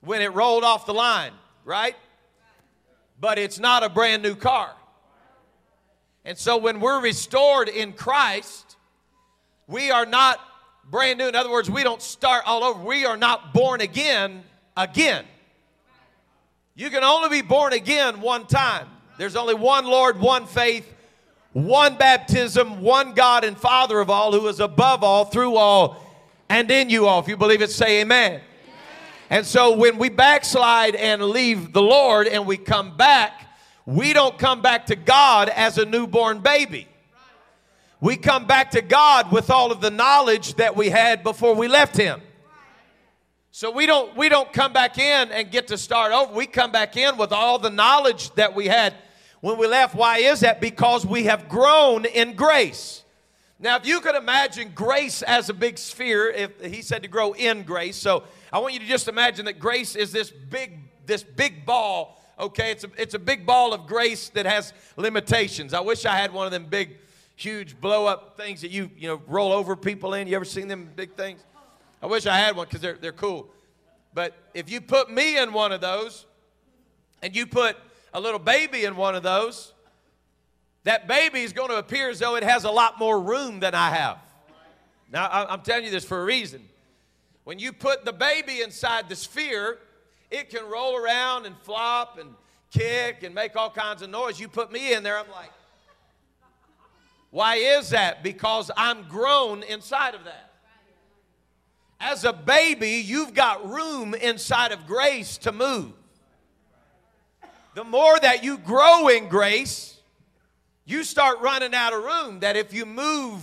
when 0.00 0.20
it 0.20 0.32
rolled 0.34 0.64
off 0.64 0.86
the 0.86 0.94
line 0.94 1.32
right? 1.64 1.96
But 3.20 3.38
it's 3.38 3.58
not 3.58 3.82
a 3.82 3.88
brand 3.88 4.22
new 4.22 4.34
car. 4.34 4.72
And 6.24 6.38
so 6.38 6.56
when 6.56 6.80
we're 6.80 7.00
restored 7.00 7.68
in 7.68 7.92
Christ, 7.92 8.76
we 9.66 9.90
are 9.90 10.06
not 10.06 10.38
brand 10.88 11.18
new. 11.18 11.26
In 11.26 11.34
other 11.34 11.50
words, 11.50 11.70
we 11.70 11.82
don't 11.82 12.02
start 12.02 12.44
all 12.46 12.62
over. 12.64 12.82
We 12.82 13.04
are 13.04 13.16
not 13.16 13.52
born 13.52 13.80
again 13.80 14.44
again. 14.76 15.24
You 16.74 16.90
can 16.90 17.04
only 17.04 17.28
be 17.28 17.46
born 17.46 17.72
again 17.72 18.20
one 18.20 18.46
time. 18.46 18.88
There's 19.18 19.36
only 19.36 19.54
one 19.54 19.84
Lord, 19.84 20.18
one 20.18 20.46
faith, 20.46 20.91
one 21.52 21.96
baptism, 21.96 22.80
one 22.80 23.12
God 23.12 23.44
and 23.44 23.56
Father 23.56 24.00
of 24.00 24.08
all, 24.08 24.32
who 24.32 24.46
is 24.48 24.60
above 24.60 25.04
all, 25.04 25.26
through 25.26 25.56
all, 25.56 26.02
and 26.48 26.70
in 26.70 26.88
you 26.88 27.06
all. 27.06 27.20
If 27.20 27.28
you 27.28 27.36
believe 27.36 27.62
it, 27.62 27.70
say 27.70 28.00
amen. 28.00 28.40
And 29.30 29.46
so 29.46 29.76
when 29.76 29.98
we 29.98 30.08
backslide 30.08 30.94
and 30.94 31.22
leave 31.22 31.72
the 31.72 31.82
Lord 31.82 32.26
and 32.26 32.46
we 32.46 32.56
come 32.56 32.96
back, 32.96 33.48
we 33.86 34.12
don't 34.12 34.38
come 34.38 34.60
back 34.60 34.86
to 34.86 34.96
God 34.96 35.48
as 35.48 35.78
a 35.78 35.84
newborn 35.84 36.40
baby. 36.40 36.86
We 38.00 38.16
come 38.16 38.46
back 38.46 38.72
to 38.72 38.82
God 38.82 39.30
with 39.30 39.48
all 39.48 39.72
of 39.72 39.80
the 39.80 39.90
knowledge 39.90 40.54
that 40.54 40.76
we 40.76 40.90
had 40.90 41.22
before 41.22 41.54
we 41.54 41.68
left 41.68 41.96
him. 41.96 42.20
So 43.52 43.70
we 43.70 43.86
don't 43.86 44.16
we 44.16 44.28
don't 44.28 44.52
come 44.52 44.72
back 44.72 44.98
in 44.98 45.30
and 45.30 45.50
get 45.50 45.68
to 45.68 45.78
start 45.78 46.12
over. 46.12 46.32
We 46.32 46.46
come 46.46 46.72
back 46.72 46.96
in 46.96 47.16
with 47.16 47.32
all 47.32 47.58
the 47.58 47.70
knowledge 47.70 48.34
that 48.34 48.54
we 48.54 48.66
had 48.66 48.94
when 49.42 49.58
we 49.58 49.66
left. 49.66 49.94
Why 49.94 50.18
is 50.18 50.40
that? 50.40 50.60
Because 50.60 51.04
we 51.04 51.24
have 51.24 51.48
grown 51.48 52.06
in 52.06 52.34
grace. 52.34 53.02
Now, 53.58 53.76
if 53.76 53.86
you 53.86 54.00
could 54.00 54.14
imagine 54.14 54.72
grace 54.74 55.22
as 55.22 55.50
a 55.50 55.54
big 55.54 55.78
sphere, 55.78 56.30
if 56.30 56.64
he 56.64 56.80
said 56.80 57.02
to 57.02 57.08
grow 57.08 57.32
in 57.32 57.62
grace, 57.62 57.96
so 57.96 58.24
I 58.52 58.58
want 58.60 58.72
you 58.72 58.80
to 58.80 58.86
just 58.86 59.08
imagine 59.08 59.44
that 59.44 59.58
grace 59.58 59.94
is 59.94 60.10
this 60.10 60.30
big, 60.30 60.78
this 61.06 61.22
big 61.22 61.66
ball. 61.66 62.20
Okay, 62.40 62.70
it's 62.70 62.84
a, 62.84 62.90
it's 62.96 63.14
a 63.14 63.18
big 63.18 63.44
ball 63.44 63.74
of 63.74 63.86
grace 63.86 64.30
that 64.30 64.46
has 64.46 64.72
limitations. 64.96 65.74
I 65.74 65.80
wish 65.80 66.06
I 66.06 66.16
had 66.16 66.32
one 66.32 66.46
of 66.46 66.52
them 66.52 66.66
big, 66.66 66.96
huge 67.36 67.80
blow 67.80 68.06
up 68.06 68.36
things 68.36 68.62
that 68.62 68.70
you 68.70 68.90
you 68.96 69.06
know 69.06 69.22
roll 69.26 69.52
over 69.52 69.76
people 69.76 70.14
in. 70.14 70.26
You 70.26 70.36
ever 70.36 70.44
seen 70.44 70.66
them 70.66 70.88
big 70.96 71.14
things? 71.14 71.44
I 72.00 72.06
wish 72.06 72.26
I 72.26 72.36
had 72.36 72.56
one 72.56 72.66
because 72.66 72.80
they're 72.80 72.96
they're 72.96 73.12
cool. 73.12 73.48
But 74.14 74.34
if 74.54 74.70
you 74.70 74.80
put 74.80 75.10
me 75.10 75.38
in 75.38 75.52
one 75.52 75.72
of 75.72 75.80
those, 75.80 76.26
and 77.22 77.36
you 77.36 77.46
put 77.46 77.76
a 78.12 78.20
little 78.20 78.38
baby 78.38 78.84
in 78.84 78.96
one 78.96 79.14
of 79.14 79.22
those, 79.22 79.72
that 80.84 81.06
baby 81.06 81.42
is 81.42 81.52
going 81.52 81.68
to 81.70 81.76
appear 81.76 82.10
as 82.10 82.18
though 82.18 82.34
it 82.36 82.42
has 82.42 82.64
a 82.64 82.70
lot 82.70 82.98
more 82.98 83.20
room 83.20 83.60
than 83.60 83.74
I 83.74 83.90
have. 83.90 84.18
Now, 85.10 85.28
I'm 85.30 85.60
telling 85.60 85.84
you 85.84 85.90
this 85.90 86.04
for 86.04 86.20
a 86.20 86.24
reason. 86.24 86.62
When 87.44 87.58
you 87.58 87.72
put 87.72 88.04
the 88.04 88.12
baby 88.12 88.62
inside 88.62 89.08
the 89.08 89.16
sphere, 89.16 89.78
it 90.30 90.48
can 90.50 90.64
roll 90.68 90.96
around 90.96 91.46
and 91.46 91.56
flop 91.62 92.18
and 92.18 92.30
kick 92.70 93.22
and 93.22 93.34
make 93.34 93.54
all 93.54 93.70
kinds 93.70 94.02
of 94.02 94.10
noise. 94.10 94.40
You 94.40 94.48
put 94.48 94.72
me 94.72 94.94
in 94.94 95.02
there, 95.02 95.18
I'm 95.18 95.30
like, 95.30 95.50
why 97.30 97.56
is 97.56 97.90
that? 97.90 98.22
Because 98.22 98.70
I'm 98.76 99.08
grown 99.08 99.62
inside 99.62 100.14
of 100.14 100.24
that. 100.24 100.52
As 102.00 102.24
a 102.24 102.32
baby, 102.32 103.02
you've 103.04 103.32
got 103.32 103.68
room 103.68 104.14
inside 104.14 104.72
of 104.72 104.86
grace 104.86 105.38
to 105.38 105.52
move. 105.52 105.92
The 107.74 107.84
more 107.84 108.18
that 108.20 108.44
you 108.44 108.58
grow 108.58 109.08
in 109.08 109.28
grace, 109.28 109.98
you 110.84 111.04
start 111.04 111.40
running 111.40 111.74
out 111.74 111.92
of 111.92 112.02
room. 112.02 112.40
That 112.40 112.56
if 112.56 112.74
you 112.74 112.84
move 112.84 113.40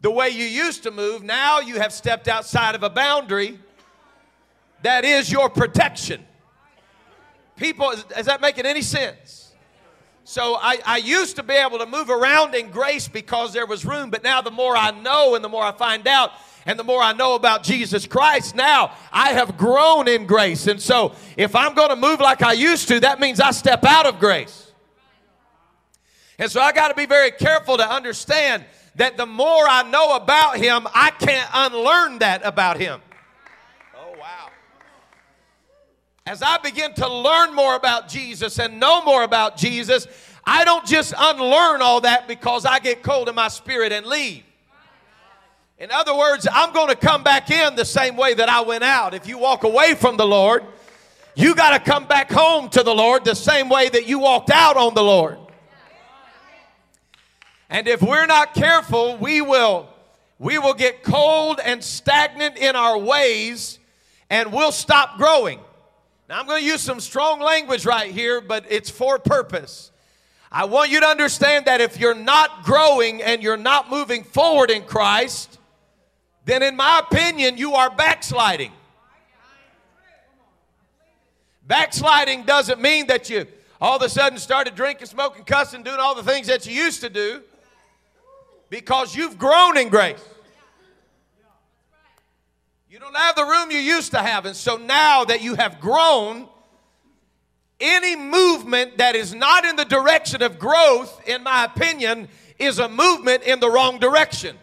the 0.00 0.10
way 0.10 0.30
you 0.30 0.44
used 0.44 0.84
to 0.84 0.90
move, 0.90 1.22
now 1.22 1.60
you 1.60 1.78
have 1.78 1.92
stepped 1.92 2.26
outside 2.28 2.74
of 2.74 2.82
a 2.82 2.90
boundary 2.90 3.58
that 4.82 5.04
is 5.04 5.30
your 5.30 5.50
protection. 5.50 6.24
People, 7.56 7.90
is 7.90 8.26
that 8.26 8.40
making 8.40 8.64
any 8.64 8.82
sense? 8.82 9.52
So 10.24 10.54
I, 10.54 10.78
I 10.86 10.96
used 10.98 11.36
to 11.36 11.42
be 11.42 11.54
able 11.54 11.78
to 11.78 11.86
move 11.86 12.08
around 12.08 12.54
in 12.54 12.70
grace 12.70 13.08
because 13.08 13.52
there 13.52 13.66
was 13.66 13.84
room, 13.84 14.10
but 14.10 14.22
now 14.22 14.40
the 14.40 14.50
more 14.50 14.76
I 14.76 14.90
know 14.92 15.34
and 15.34 15.44
the 15.44 15.48
more 15.48 15.62
I 15.62 15.72
find 15.72 16.06
out, 16.06 16.32
and 16.66 16.78
the 16.78 16.84
more 16.84 17.02
I 17.02 17.12
know 17.12 17.34
about 17.34 17.62
Jesus 17.62 18.06
Christ, 18.06 18.54
now 18.54 18.92
I 19.12 19.30
have 19.32 19.56
grown 19.56 20.08
in 20.08 20.26
grace. 20.26 20.66
And 20.66 20.80
so 20.80 21.14
if 21.36 21.56
I'm 21.56 21.74
going 21.74 21.88
to 21.88 21.96
move 21.96 22.20
like 22.20 22.42
I 22.42 22.52
used 22.52 22.88
to, 22.88 23.00
that 23.00 23.20
means 23.20 23.40
I 23.40 23.50
step 23.50 23.84
out 23.84 24.06
of 24.06 24.18
grace. 24.18 24.72
And 26.38 26.50
so 26.50 26.60
I 26.60 26.72
got 26.72 26.88
to 26.88 26.94
be 26.94 27.06
very 27.06 27.30
careful 27.30 27.76
to 27.76 27.88
understand 27.88 28.64
that 28.96 29.16
the 29.16 29.26
more 29.26 29.66
I 29.68 29.88
know 29.90 30.16
about 30.16 30.56
Him, 30.58 30.86
I 30.94 31.10
can't 31.10 31.48
unlearn 31.52 32.18
that 32.18 32.42
about 32.44 32.78
Him. 32.78 33.00
Oh, 33.96 34.18
wow. 34.18 34.50
As 36.26 36.42
I 36.42 36.58
begin 36.58 36.92
to 36.94 37.08
learn 37.08 37.54
more 37.54 37.76
about 37.76 38.08
Jesus 38.08 38.58
and 38.58 38.80
know 38.80 39.02
more 39.04 39.22
about 39.22 39.56
Jesus, 39.56 40.06
I 40.44 40.64
don't 40.64 40.86
just 40.86 41.14
unlearn 41.16 41.82
all 41.82 42.02
that 42.02 42.28
because 42.28 42.64
I 42.64 42.78
get 42.78 43.02
cold 43.02 43.28
in 43.28 43.34
my 43.34 43.48
spirit 43.48 43.92
and 43.92 44.06
leave. 44.06 44.44
In 45.80 45.90
other 45.90 46.14
words, 46.14 46.46
I'm 46.52 46.74
going 46.74 46.88
to 46.88 46.94
come 46.94 47.22
back 47.22 47.50
in 47.50 47.74
the 47.74 47.86
same 47.86 48.14
way 48.14 48.34
that 48.34 48.50
I 48.50 48.60
went 48.60 48.84
out. 48.84 49.14
If 49.14 49.26
you 49.26 49.38
walk 49.38 49.64
away 49.64 49.94
from 49.94 50.18
the 50.18 50.26
Lord, 50.26 50.62
you 51.34 51.54
got 51.54 51.70
to 51.70 51.90
come 51.90 52.04
back 52.04 52.30
home 52.30 52.68
to 52.70 52.82
the 52.82 52.94
Lord 52.94 53.24
the 53.24 53.34
same 53.34 53.70
way 53.70 53.88
that 53.88 54.06
you 54.06 54.18
walked 54.18 54.50
out 54.50 54.76
on 54.76 54.92
the 54.92 55.02
Lord. 55.02 55.38
And 57.70 57.88
if 57.88 58.02
we're 58.02 58.26
not 58.26 58.52
careful, 58.52 59.16
we 59.16 59.40
will 59.40 59.88
we 60.38 60.58
will 60.58 60.74
get 60.74 61.02
cold 61.02 61.60
and 61.64 61.82
stagnant 61.82 62.58
in 62.58 62.76
our 62.76 62.98
ways 62.98 63.78
and 64.28 64.52
we'll 64.52 64.72
stop 64.72 65.16
growing. 65.16 65.60
Now 66.28 66.40
I'm 66.40 66.46
going 66.46 66.60
to 66.60 66.66
use 66.66 66.82
some 66.82 67.00
strong 67.00 67.40
language 67.40 67.86
right 67.86 68.10
here, 68.10 68.42
but 68.42 68.66
it's 68.68 68.90
for 68.90 69.18
purpose. 69.18 69.90
I 70.52 70.64
want 70.64 70.90
you 70.90 71.00
to 71.00 71.06
understand 71.06 71.66
that 71.66 71.80
if 71.80 71.98
you're 71.98 72.14
not 72.14 72.64
growing 72.64 73.22
and 73.22 73.42
you're 73.42 73.56
not 73.56 73.88
moving 73.88 74.24
forward 74.24 74.70
in 74.70 74.82
Christ, 74.82 75.58
then 76.44 76.62
in 76.62 76.76
my 76.76 77.00
opinion, 77.00 77.56
you 77.56 77.74
are 77.74 77.90
backsliding. 77.90 78.72
Backsliding 81.66 82.44
doesn't 82.44 82.80
mean 82.80 83.06
that 83.06 83.30
you 83.30 83.46
all 83.80 83.96
of 83.96 84.02
a 84.02 84.08
sudden 84.08 84.38
started 84.38 84.74
drinking, 84.74 85.06
smoking, 85.06 85.44
cussing, 85.44 85.82
doing 85.82 85.98
all 85.98 86.14
the 86.14 86.22
things 86.22 86.48
that 86.48 86.66
you 86.66 86.72
used 86.72 87.00
to 87.00 87.08
do 87.08 87.42
because 88.68 89.16
you've 89.16 89.38
grown 89.38 89.78
in 89.78 89.88
grace. 89.88 90.22
You 92.90 92.98
don't 92.98 93.16
have 93.16 93.36
the 93.36 93.44
room 93.44 93.70
you 93.70 93.78
used 93.78 94.10
to 94.12 94.18
have. 94.18 94.46
And 94.46 94.56
so 94.56 94.76
now 94.76 95.24
that 95.24 95.42
you 95.42 95.54
have 95.54 95.80
grown, 95.80 96.48
any 97.78 98.16
movement 98.16 98.98
that 98.98 99.14
is 99.14 99.32
not 99.32 99.64
in 99.64 99.76
the 99.76 99.84
direction 99.84 100.42
of 100.42 100.58
growth, 100.58 101.22
in 101.26 101.42
my 101.42 101.64
opinion, 101.64 102.28
is 102.58 102.78
a 102.78 102.88
movement 102.88 103.44
in 103.44 103.60
the 103.60 103.70
wrong 103.70 103.98
direction. 103.98 104.58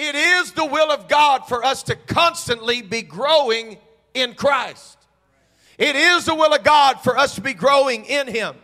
It 0.00 0.14
is 0.14 0.52
the 0.52 0.64
will 0.64 0.92
of 0.92 1.08
God 1.08 1.48
for 1.48 1.64
us 1.64 1.82
to 1.82 1.96
constantly 1.96 2.82
be 2.82 3.02
growing 3.02 3.78
in 4.14 4.34
Christ. 4.34 4.96
It 5.76 5.96
is 5.96 6.24
the 6.24 6.36
will 6.36 6.54
of 6.54 6.62
God 6.62 7.00
for 7.00 7.18
us 7.18 7.34
to 7.34 7.40
be 7.40 7.52
growing 7.52 8.04
in 8.04 8.28
Him. 8.28 8.54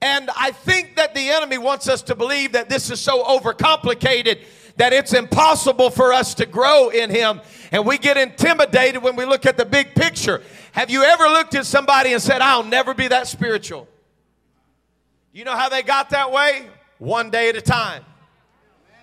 And 0.00 0.30
I 0.34 0.52
think 0.52 0.96
that 0.96 1.14
the 1.14 1.28
enemy 1.28 1.58
wants 1.58 1.90
us 1.90 2.00
to 2.04 2.14
believe 2.14 2.52
that 2.52 2.70
this 2.70 2.90
is 2.90 2.98
so 2.98 3.22
overcomplicated 3.22 4.38
that 4.78 4.94
it's 4.94 5.12
impossible 5.12 5.90
for 5.90 6.10
us 6.10 6.32
to 6.36 6.46
grow 6.46 6.88
in 6.88 7.10
Him. 7.10 7.42
And 7.70 7.84
we 7.84 7.98
get 7.98 8.16
intimidated 8.16 9.02
when 9.02 9.16
we 9.16 9.26
look 9.26 9.44
at 9.44 9.58
the 9.58 9.66
big 9.66 9.94
picture. 9.94 10.42
Have 10.72 10.88
you 10.88 11.02
ever 11.02 11.24
looked 11.24 11.54
at 11.54 11.66
somebody 11.66 12.14
and 12.14 12.22
said, 12.22 12.40
I'll 12.40 12.64
never 12.64 12.94
be 12.94 13.08
that 13.08 13.26
spiritual? 13.26 13.88
You 15.34 15.44
know 15.44 15.54
how 15.54 15.68
they 15.68 15.82
got 15.82 16.08
that 16.10 16.32
way? 16.32 16.66
One 16.96 17.28
day 17.28 17.50
at 17.50 17.56
a 17.56 17.60
time. 17.60 18.06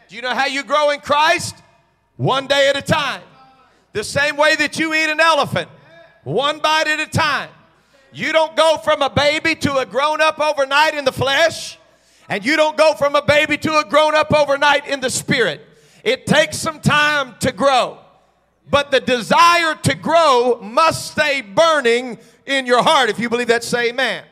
Do 0.10 0.16
you 0.16 0.22
know 0.22 0.34
how 0.34 0.46
you 0.46 0.64
grow 0.64 0.92
in 0.92 1.02
Christ? 1.02 1.56
One 2.16 2.48
day 2.48 2.70
at 2.70 2.78
a 2.78 2.82
time. 2.82 3.22
The 3.94 4.04
same 4.04 4.38
way 4.38 4.56
that 4.56 4.80
you 4.80 4.94
eat 4.94 5.10
an 5.10 5.20
elephant, 5.20 5.70
one 6.24 6.60
bite 6.60 6.88
at 6.88 7.00
a 7.00 7.08
time. 7.08 7.50
You 8.14 8.32
don't 8.32 8.56
go 8.56 8.78
from 8.78 9.02
a 9.02 9.10
baby 9.10 9.56
to 9.56 9.78
a 9.78 9.86
grown 9.86 10.22
up 10.22 10.40
overnight 10.40 10.94
in 10.94 11.04
the 11.04 11.12
flesh, 11.12 11.78
and 12.30 12.46
you 12.46 12.56
don't 12.56 12.78
go 12.78 12.94
from 12.94 13.16
a 13.16 13.22
baby 13.22 13.58
to 13.58 13.80
a 13.80 13.86
grown 13.86 14.16
up 14.16 14.34
overnight 14.34 14.88
in 14.88 15.00
the 15.00 15.10
spirit. 15.10 15.62
It 16.04 16.26
takes 16.26 16.58
some 16.58 16.80
time 16.80 17.36
to 17.40 17.52
grow, 17.52 18.00
but 18.70 18.92
the 18.92 19.00
desire 19.00 19.76
to 19.76 19.96
grow 19.96 20.60
must 20.62 21.12
stay 21.12 21.42
burning 21.42 22.18
in 22.46 22.66
your 22.66 22.82
heart. 22.82 23.10
If 23.10 23.20
you 23.20 23.30
believe 23.30 23.48
that, 23.48 23.64
say 23.64 23.90
amen. 23.90 24.24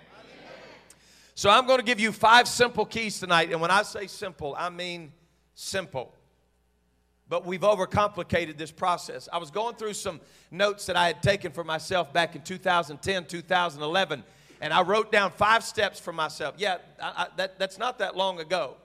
So 1.34 1.50
I'm 1.50 1.68
going 1.68 1.80
to 1.80 1.86
give 1.86 2.00
you 2.00 2.14
five 2.14 2.48
simple 2.48 2.86
keys 2.86 3.20
tonight, 3.20 3.52
and 3.52 3.60
when 3.60 3.72
I 3.72 3.84
say 3.84 4.08
simple, 4.08 4.56
I 4.58 4.70
mean 4.70 5.12
simple. 5.56 6.14
But 7.28 7.46
we've 7.46 7.62
overcomplicated 7.62 8.58
this 8.58 8.72
process. 8.72 9.28
I 9.34 9.40
was 9.40 9.50
going 9.50 9.76
through 9.76 9.94
some 9.94 10.22
notes 10.52 10.86
that 10.86 10.96
I 10.96 11.08
had 11.08 11.24
taken 11.24 11.52
for 11.52 11.64
myself 11.64 12.14
back 12.14 12.36
in 12.36 12.44
2010, 12.44 13.26
2011, 13.26 14.24
and 14.62 14.74
I 14.74 14.84
wrote 14.84 15.12
down 15.12 15.32
five 15.32 15.64
steps 15.64 16.00
for 16.00 16.14
myself. 16.14 16.56
Yeah, 16.58 16.78
I, 17.02 17.08
I, 17.08 17.28
that, 17.38 17.58
that's 17.58 17.80
not 17.80 17.98
that 18.00 18.16
long 18.16 18.40
ago. 18.40 18.76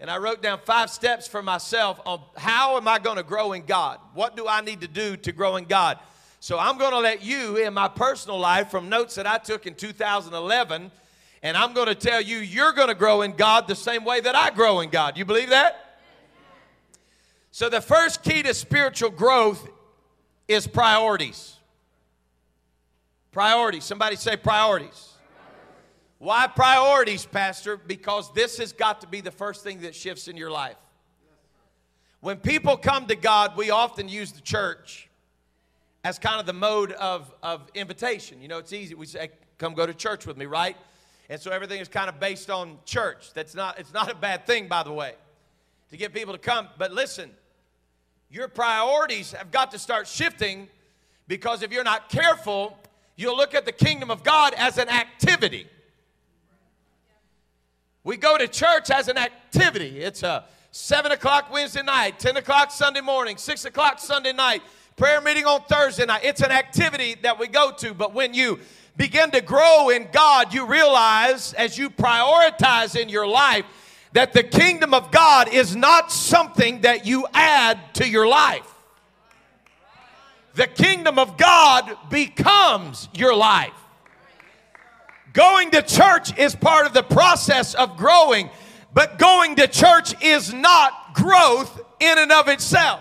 And 0.00 0.08
I 0.08 0.18
wrote 0.18 0.42
down 0.42 0.60
five 0.64 0.90
steps 0.90 1.26
for 1.26 1.42
myself 1.42 2.00
on 2.06 2.20
how 2.36 2.76
am 2.76 2.86
I 2.86 2.98
going 2.98 3.16
to 3.16 3.22
grow 3.22 3.52
in 3.52 3.66
God? 3.66 3.98
What 4.14 4.36
do 4.36 4.46
I 4.46 4.60
need 4.60 4.80
to 4.82 4.88
do 4.88 5.16
to 5.16 5.32
grow 5.32 5.56
in 5.56 5.64
God? 5.64 5.98
So 6.40 6.56
I'm 6.56 6.78
going 6.78 6.92
to 6.92 7.00
let 7.00 7.22
you 7.22 7.56
in 7.56 7.74
my 7.74 7.88
personal 7.88 8.38
life 8.38 8.70
from 8.70 8.88
notes 8.88 9.16
that 9.16 9.26
I 9.26 9.38
took 9.38 9.66
in 9.66 9.74
2011 9.74 10.92
and 11.48 11.56
I'm 11.56 11.72
going 11.72 11.86
to 11.86 11.94
tell 11.94 12.20
you, 12.20 12.36
you're 12.36 12.72
going 12.72 12.88
to 12.88 12.94
grow 12.94 13.22
in 13.22 13.32
God 13.32 13.68
the 13.68 13.74
same 13.74 14.04
way 14.04 14.20
that 14.20 14.36
I 14.36 14.50
grow 14.50 14.80
in 14.80 14.90
God. 14.90 15.16
You 15.16 15.24
believe 15.24 15.48
that? 15.48 15.98
So, 17.52 17.70
the 17.70 17.80
first 17.80 18.22
key 18.22 18.42
to 18.42 18.52
spiritual 18.52 19.08
growth 19.08 19.66
is 20.46 20.66
priorities. 20.66 21.56
Priorities. 23.32 23.84
Somebody 23.84 24.16
say 24.16 24.36
priorities. 24.36 25.14
Why 26.18 26.48
priorities, 26.48 27.24
Pastor? 27.24 27.78
Because 27.78 28.30
this 28.34 28.58
has 28.58 28.74
got 28.74 29.00
to 29.00 29.06
be 29.06 29.22
the 29.22 29.30
first 29.30 29.64
thing 29.64 29.80
that 29.80 29.94
shifts 29.94 30.28
in 30.28 30.36
your 30.36 30.50
life. 30.50 30.76
When 32.20 32.36
people 32.36 32.76
come 32.76 33.06
to 33.06 33.16
God, 33.16 33.56
we 33.56 33.70
often 33.70 34.10
use 34.10 34.32
the 34.32 34.42
church 34.42 35.08
as 36.04 36.18
kind 36.18 36.40
of 36.40 36.44
the 36.44 36.52
mode 36.52 36.92
of, 36.92 37.32
of 37.42 37.70
invitation. 37.74 38.42
You 38.42 38.48
know, 38.48 38.58
it's 38.58 38.74
easy. 38.74 38.94
We 38.94 39.06
say, 39.06 39.30
come 39.56 39.72
go 39.72 39.86
to 39.86 39.94
church 39.94 40.26
with 40.26 40.36
me, 40.36 40.44
right? 40.44 40.76
And 41.28 41.40
so 41.40 41.50
everything 41.50 41.80
is 41.80 41.88
kind 41.88 42.08
of 42.08 42.18
based 42.18 42.48
on 42.48 42.78
church. 42.84 43.32
That's 43.34 43.54
not, 43.54 43.78
it's 43.78 43.92
not 43.92 44.10
a 44.10 44.14
bad 44.14 44.46
thing, 44.46 44.66
by 44.66 44.82
the 44.82 44.92
way, 44.92 45.14
to 45.90 45.96
get 45.96 46.14
people 46.14 46.32
to 46.32 46.38
come. 46.38 46.68
But 46.78 46.92
listen, 46.92 47.30
your 48.30 48.48
priorities 48.48 49.32
have 49.32 49.50
got 49.50 49.70
to 49.72 49.78
start 49.78 50.06
shifting 50.06 50.68
because 51.26 51.62
if 51.62 51.72
you're 51.72 51.84
not 51.84 52.08
careful, 52.08 52.78
you'll 53.16 53.36
look 53.36 53.54
at 53.54 53.66
the 53.66 53.72
kingdom 53.72 54.10
of 54.10 54.22
God 54.22 54.54
as 54.56 54.78
an 54.78 54.88
activity. 54.88 55.66
We 58.04 58.16
go 58.16 58.38
to 58.38 58.48
church 58.48 58.90
as 58.90 59.08
an 59.08 59.18
activity. 59.18 60.00
It's 60.00 60.22
a 60.22 60.44
7 60.70 61.12
o'clock 61.12 61.52
Wednesday 61.52 61.82
night, 61.82 62.18
10 62.18 62.38
o'clock 62.38 62.70
Sunday 62.70 63.02
morning, 63.02 63.36
6 63.36 63.64
o'clock 63.66 63.98
Sunday 63.98 64.32
night, 64.32 64.62
prayer 64.96 65.20
meeting 65.20 65.44
on 65.44 65.62
Thursday 65.62 66.06
night. 66.06 66.22
It's 66.24 66.40
an 66.40 66.50
activity 66.50 67.16
that 67.22 67.38
we 67.38 67.48
go 67.48 67.70
to, 67.72 67.92
but 67.92 68.14
when 68.14 68.32
you 68.32 68.60
begin 68.98 69.30
to 69.30 69.40
grow 69.40 69.88
in 69.88 70.08
God, 70.12 70.52
you 70.52 70.66
realize 70.66 71.54
as 71.54 71.78
you 71.78 71.88
prioritize 71.88 73.00
in 73.00 73.08
your 73.08 73.26
life 73.26 73.64
that 74.12 74.32
the 74.32 74.42
kingdom 74.42 74.92
of 74.92 75.10
God 75.12 75.48
is 75.48 75.76
not 75.76 76.10
something 76.10 76.80
that 76.82 77.06
you 77.06 77.26
add 77.32 77.78
to 77.94 78.08
your 78.08 78.26
life. 78.26 78.68
The 80.54 80.66
kingdom 80.66 81.18
of 81.18 81.38
God 81.38 81.96
becomes 82.10 83.08
your 83.14 83.34
life. 83.34 83.72
Going 85.32 85.70
to 85.70 85.82
church 85.82 86.36
is 86.36 86.56
part 86.56 86.84
of 86.86 86.92
the 86.92 87.04
process 87.04 87.74
of 87.74 87.96
growing, 87.96 88.50
but 88.92 89.18
going 89.18 89.54
to 89.56 89.68
church 89.68 90.20
is 90.20 90.52
not 90.52 91.14
growth 91.14 91.80
in 92.00 92.18
and 92.18 92.32
of 92.32 92.48
itself. 92.48 93.00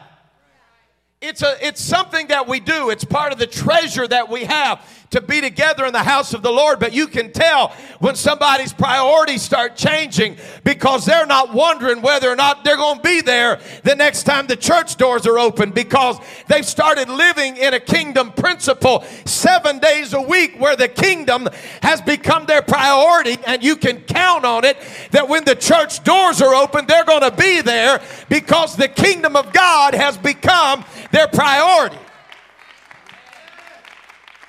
It's, 1.20 1.42
a, 1.42 1.58
it's 1.66 1.82
something 1.82 2.28
that 2.28 2.48
we 2.48 2.60
do. 2.60 2.92
It's 2.92 3.04
part 3.04 3.34
of 3.34 3.40
the 3.40 3.48
treasure 3.48 4.08
that 4.08 4.30
we 4.30 4.44
have 4.44 4.86
to 5.12 5.22
be 5.22 5.42
together 5.42 5.86
in 5.86 5.94
the 5.94 6.04
house 6.04 6.34
of 6.34 6.42
the 6.42 6.52
Lord. 6.52 6.80
But 6.80 6.94
you 6.94 7.08
can 7.08 7.32
tell 7.32 7.70
when 8.00 8.16
somebody's 8.16 8.74
priorities 8.74 9.42
start 9.42 9.76
changing 9.76 10.38
because 10.64 11.06
they're 11.06 11.26
not 11.26 11.54
wondering 11.54 12.02
whether 12.02 12.30
or 12.30 12.36
not 12.36 12.64
they're 12.64 12.78
going 12.78 12.98
to 12.98 13.04
be 13.04 13.22
there 13.22 13.60
the 13.84 13.96
next 13.96 14.24
time 14.24 14.48
the 14.48 14.56
church 14.56 14.98
doors 14.98 15.26
are 15.26 15.40
open 15.40 15.72
because 15.72 16.18
they've 16.48 16.66
started 16.66 17.10
living 17.10 17.58
in 17.58 17.74
a 17.74 17.80
kingdom 17.80 18.32
principle 18.32 19.04
seven 19.26 19.80
days 19.80 20.14
a 20.14 20.22
week 20.22 20.60
where 20.60 20.76
the 20.76 20.88
kingdom 20.88 21.48
has 21.82 22.02
become 22.02 22.46
their 22.46 22.62
priority. 22.62 23.38
And 23.46 23.64
you 23.64 23.76
can 23.76 24.02
count 24.02 24.46
on 24.46 24.66
it 24.66 24.78
that 25.12 25.30
when 25.30 25.46
the 25.46 25.56
church 25.56 26.04
doors 26.04 26.42
are 26.42 26.54
open, 26.54 26.86
they're 26.86 27.06
going 27.06 27.22
to 27.22 27.32
be 27.32 27.62
there 27.62 28.02
because 28.30 28.76
the 28.76 28.88
kingdom 28.88 29.36
of 29.36 29.54
God 29.54 29.94
has 29.94 30.18
become 30.18 30.84
their 31.12 31.28
priority. 31.28 31.98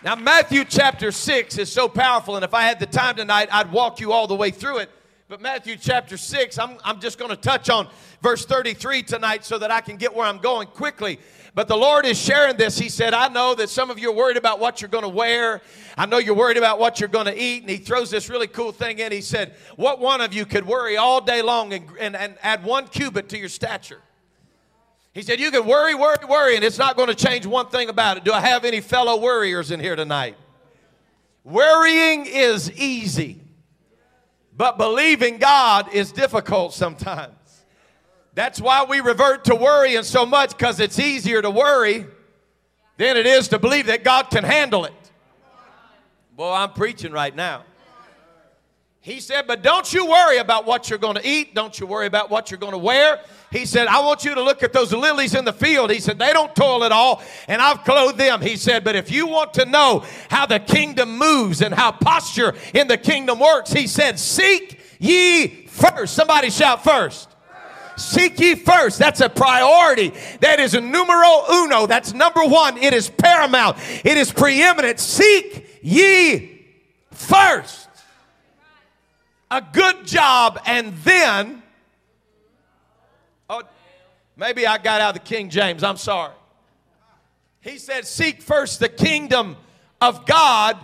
Now, 0.05 0.15
Matthew 0.15 0.65
chapter 0.65 1.11
6 1.11 1.59
is 1.59 1.73
so 1.73 1.89
powerful, 1.89 2.37
and 2.37 2.45
if 2.45 2.55
I 2.55 2.63
had 2.63 2.79
the 2.79 2.87
time 2.87 3.17
tonight, 3.17 3.49
I'd 3.51 3.73
walk 3.73 3.99
you 3.99 4.13
all 4.13 4.29
the 4.29 4.37
way 4.37 4.53
through 4.53 4.79
it. 4.79 4.91
But 5.29 5.41
Matthew 5.41 5.77
chapter 5.77 6.17
6, 6.17 6.57
I'm, 6.57 6.79
I'm 6.85 7.01
just 7.01 7.19
going 7.19 7.31
to 7.31 7.37
touch 7.37 7.69
on 7.69 7.89
verse 8.23 8.47
33 8.47 9.03
tonight 9.03 9.45
so 9.45 9.59
that 9.59 9.73
I 9.73 9.81
can 9.81 9.97
get 9.97 10.15
where 10.15 10.25
I'm 10.25 10.39
going 10.39 10.69
quickly. 10.69 11.19
But 11.53 11.67
the 11.67 11.77
Lord 11.77 12.07
is 12.07 12.17
sharing 12.17 12.57
this. 12.57 12.79
He 12.79 12.89
said, 12.89 13.13
I 13.13 13.27
know 13.27 13.57
that 13.57 13.71
some 13.71 13.91
of 13.91 13.99
you 13.99 14.11
are 14.11 14.15
worried 14.15 14.37
about 14.37 14.61
what 14.61 14.81
you're 14.81 14.89
going 14.89 15.03
to 15.03 15.09
wear. 15.09 15.63
I 15.97 16.07
know 16.07 16.19
you're 16.19 16.37
worried 16.37 16.59
about 16.59 16.79
what 16.79 17.01
you're 17.01 17.09
going 17.09 17.27
to 17.27 17.37
eat. 17.37 17.63
And 17.63 17.71
He 17.71 17.79
throws 17.79 18.09
this 18.09 18.31
really 18.31 18.47
cool 18.47 18.71
thing 18.71 19.01
in. 19.01 19.11
He 19.11 19.21
said, 19.21 19.57
What 19.75 19.99
one 19.99 20.21
of 20.21 20.33
you 20.33 20.47
could 20.47 20.65
worry 20.65 20.97
all 20.97 21.21
day 21.21 21.43
long 21.43 21.73
and, 21.73 21.91
and, 21.99 22.15
and 22.15 22.37
add 22.45 22.63
one 22.63 22.87
cubit 22.87 23.29
to 23.31 23.39
your 23.39 23.49
stature? 23.49 24.01
He 25.19 25.25
said, 25.25 25.41
You 25.41 25.51
can 25.51 25.67
worry, 25.67 25.97
worry, 25.97 26.25
worry, 26.29 26.55
and 26.55 26.65
it's 26.65 26.79
not 26.79 26.97
going 26.97 27.09
to 27.09 27.15
change 27.15 27.45
one 27.45 27.67
thing 27.71 27.89
about 27.89 28.19
it. 28.19 28.23
Do 28.23 28.33
I 28.33 28.39
have 28.39 28.65
any 28.65 28.81
fellow 28.81 29.17
worriers 29.17 29.73
in 29.73 29.81
here 29.81 29.97
tonight? 29.97 30.37
Worrying 31.43 32.25
is 32.25 32.71
easy, 32.79 33.41
but 34.57 34.79
believing 34.79 35.39
God 35.39 35.93
is 35.93 36.13
difficult 36.13 36.73
sometimes. 36.73 37.35
That's 38.35 38.61
why 38.61 38.85
we 38.85 39.01
revert 39.01 39.47
to 39.47 39.57
worrying 39.57 40.05
so 40.05 40.25
much 40.25 40.51
because 40.51 40.79
it's 40.79 41.01
easier 41.01 41.43
to 41.43 41.51
worry 41.51 42.07
than 42.97 43.17
it 43.17 43.27
is 43.27 43.49
to 43.49 43.59
believe 43.59 43.87
that 43.87 44.05
God 44.05 44.31
can 44.31 44.45
handle 44.45 44.85
it. 44.85 44.93
Boy, 46.37 46.53
I'm 46.53 46.75
preaching 46.75 47.11
right 47.11 47.35
now. 47.35 47.65
He 49.01 49.21
said, 49.21 49.47
But 49.47 49.63
don't 49.63 49.93
you 49.93 50.07
worry 50.07 50.39
about 50.39 50.67
what 50.67 50.91
you're 50.91 50.99
going 50.99 51.15
to 51.15 51.27
eat. 51.27 51.55
Don't 51.55 51.79
you 51.79 51.87
worry 51.87 52.07
about 52.07 52.31
what 52.31 52.51
you're 52.51 52.59
going 52.59 52.73
to 52.73 52.79
wear. 52.79 53.21
He 53.51 53.65
said, 53.65 53.87
I 53.87 54.01
want 54.01 54.25
you 54.25 54.35
to 54.35 54.43
look 54.43 54.63
at 54.63 54.73
those 54.73 54.93
lilies 54.93 55.35
in 55.35 55.45
the 55.45 55.53
field. 55.53 55.91
He 55.91 56.01
said, 56.01 56.19
They 56.19 56.33
don't 56.33 56.55
toil 56.55 56.85
at 56.85 56.93
all, 56.93 57.23
and 57.47 57.63
I've 57.63 57.85
clothed 57.85 58.19
them. 58.19 58.41
He 58.41 58.57
said, 58.57 58.85
But 58.85 58.97
if 58.97 59.11
you 59.11 59.27
want 59.27 59.55
to 59.55 59.65
know 59.65 60.05
how 60.31 60.47
the 60.47 60.59
kingdom 60.59 61.17
moves 61.17 61.63
and 61.63 61.73
how 61.73 61.93
posture 61.93 62.55
in 62.75 62.89
the 62.89 62.99
kingdom 62.99 63.39
works, 63.39 63.73
he 63.73 63.87
said, 63.87 64.19
Seek 64.19 64.81
ye 64.99 65.67
first. 65.67 66.15
Somebody 66.15 66.51
shout 66.51 66.83
first. 66.83 67.31
Seek 67.97 68.39
ye 68.39 68.55
first. 68.55 68.99
That's 68.99 69.21
a 69.21 69.29
priority. 69.29 70.13
That 70.41 70.61
is 70.61 70.75
a 70.75 70.81
numero 70.81 71.45
uno. 71.51 71.87
That's 71.87 72.13
number 72.13 72.45
one. 72.45 72.79
It 72.79 72.93
is 72.93 73.09
paramount. 73.11 73.77
It 74.05 74.17
is 74.17 74.33
preeminent. 74.33 75.01
Seek 75.01 75.81
ye 75.83 76.67
first 77.11 77.88
a 79.51 79.63
good 79.73 80.07
job 80.07 80.61
and 80.67 80.95
then, 80.99 81.63
oh, 83.49 83.63
maybe 84.37 84.67
I 84.67 84.79
got 84.79 85.01
out 85.01 85.17
of 85.17 85.23
the 85.23 85.29
King 85.29 85.51
James, 85.51 85.83
I'm 85.83 85.97
sorry. 85.97 86.35
He 87.61 87.79
said, 87.79 88.07
Seek 88.07 88.41
first 88.41 88.81
the 88.81 88.89
kingdom 88.89 89.57
of 90.01 90.27
God 90.27 90.79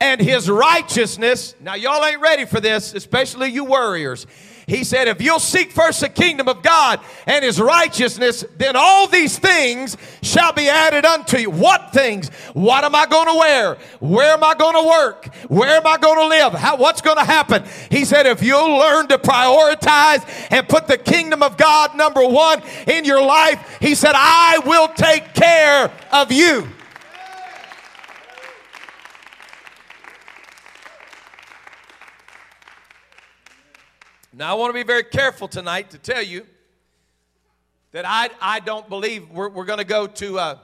and 0.00 0.20
his 0.20 0.48
righteousness. 0.50 1.54
Now, 1.60 1.74
y'all 1.74 2.04
ain't 2.04 2.20
ready 2.20 2.44
for 2.44 2.60
this, 2.60 2.94
especially 2.94 3.50
you 3.50 3.64
worriers. 3.64 4.26
He 4.66 4.84
said, 4.84 5.08
If 5.08 5.20
you'll 5.20 5.40
seek 5.40 5.72
first 5.72 6.00
the 6.00 6.08
kingdom 6.08 6.48
of 6.48 6.62
God 6.62 7.00
and 7.26 7.44
his 7.44 7.60
righteousness, 7.60 8.44
then 8.56 8.76
all 8.76 9.06
these 9.08 9.38
things 9.38 9.96
shall 10.22 10.52
be 10.52 10.68
added 10.68 11.04
unto 11.04 11.38
you. 11.38 11.50
What 11.50 11.92
things? 11.92 12.28
What 12.52 12.84
am 12.84 12.94
I 12.94 13.06
going 13.06 13.26
to 13.26 13.34
wear? 13.34 13.74
Where 14.00 14.32
am 14.32 14.44
I 14.44 14.54
going 14.54 14.80
to 14.80 14.88
work? 14.88 15.34
Where 15.48 15.76
am 15.76 15.86
I 15.86 15.96
going 15.98 16.16
to 16.16 16.26
live? 16.26 16.52
How, 16.52 16.76
what's 16.76 17.00
going 17.00 17.18
to 17.18 17.24
happen? 17.24 17.64
He 17.90 18.04
said, 18.04 18.26
If 18.26 18.42
you'll 18.42 18.78
learn 18.78 19.08
to 19.08 19.18
prioritize 19.18 20.24
and 20.50 20.68
put 20.68 20.86
the 20.86 20.98
kingdom 20.98 21.42
of 21.42 21.56
God 21.56 21.96
number 21.96 22.26
one 22.26 22.62
in 22.86 23.04
your 23.04 23.22
life, 23.22 23.78
he 23.80 23.94
said, 23.94 24.12
I 24.14 24.60
will 24.64 24.88
take 24.88 25.34
care 25.34 25.90
of 26.12 26.30
you. 26.30 26.68
Now, 34.34 34.50
I 34.50 34.54
want 34.54 34.70
to 34.70 34.74
be 34.74 34.82
very 34.82 35.04
careful 35.04 35.46
tonight 35.46 35.90
to 35.90 35.98
tell 35.98 36.22
you 36.22 36.46
that 37.90 38.06
I, 38.06 38.30
I 38.40 38.60
don't 38.60 38.88
believe 38.88 39.28
we're, 39.28 39.50
we're 39.50 39.66
going 39.66 39.78
to 39.78 39.84
go 39.84 40.06
to, 40.06 40.38
uh, 40.38 40.58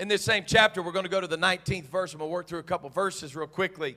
in 0.00 0.08
this 0.08 0.24
same 0.24 0.42
chapter, 0.44 0.82
we're 0.82 0.90
going 0.90 1.04
to 1.04 1.10
go 1.10 1.20
to 1.20 1.28
the 1.28 1.38
19th 1.38 1.84
verse. 1.84 2.12
I'm 2.12 2.18
going 2.18 2.28
to 2.28 2.32
work 2.32 2.48
through 2.48 2.58
a 2.58 2.64
couple 2.64 2.90
verses 2.90 3.36
real 3.36 3.46
quickly. 3.46 3.96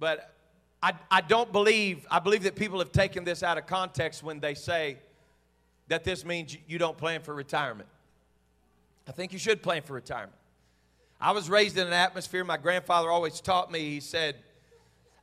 But 0.00 0.34
I, 0.82 0.94
I 1.08 1.20
don't 1.20 1.52
believe, 1.52 2.04
I 2.10 2.18
believe 2.18 2.42
that 2.42 2.56
people 2.56 2.80
have 2.80 2.90
taken 2.90 3.22
this 3.22 3.44
out 3.44 3.58
of 3.58 3.68
context 3.68 4.24
when 4.24 4.40
they 4.40 4.54
say 4.54 4.98
that 5.86 6.02
this 6.02 6.24
means 6.24 6.56
you 6.66 6.78
don't 6.78 6.98
plan 6.98 7.20
for 7.20 7.32
retirement. 7.32 7.88
I 9.06 9.12
think 9.12 9.32
you 9.32 9.38
should 9.38 9.62
plan 9.62 9.82
for 9.82 9.92
retirement. 9.92 10.34
I 11.20 11.30
was 11.30 11.48
raised 11.48 11.78
in 11.78 11.86
an 11.86 11.92
atmosphere, 11.92 12.42
my 12.42 12.56
grandfather 12.56 13.08
always 13.08 13.40
taught 13.40 13.70
me, 13.70 13.78
he 13.88 14.00
said, 14.00 14.34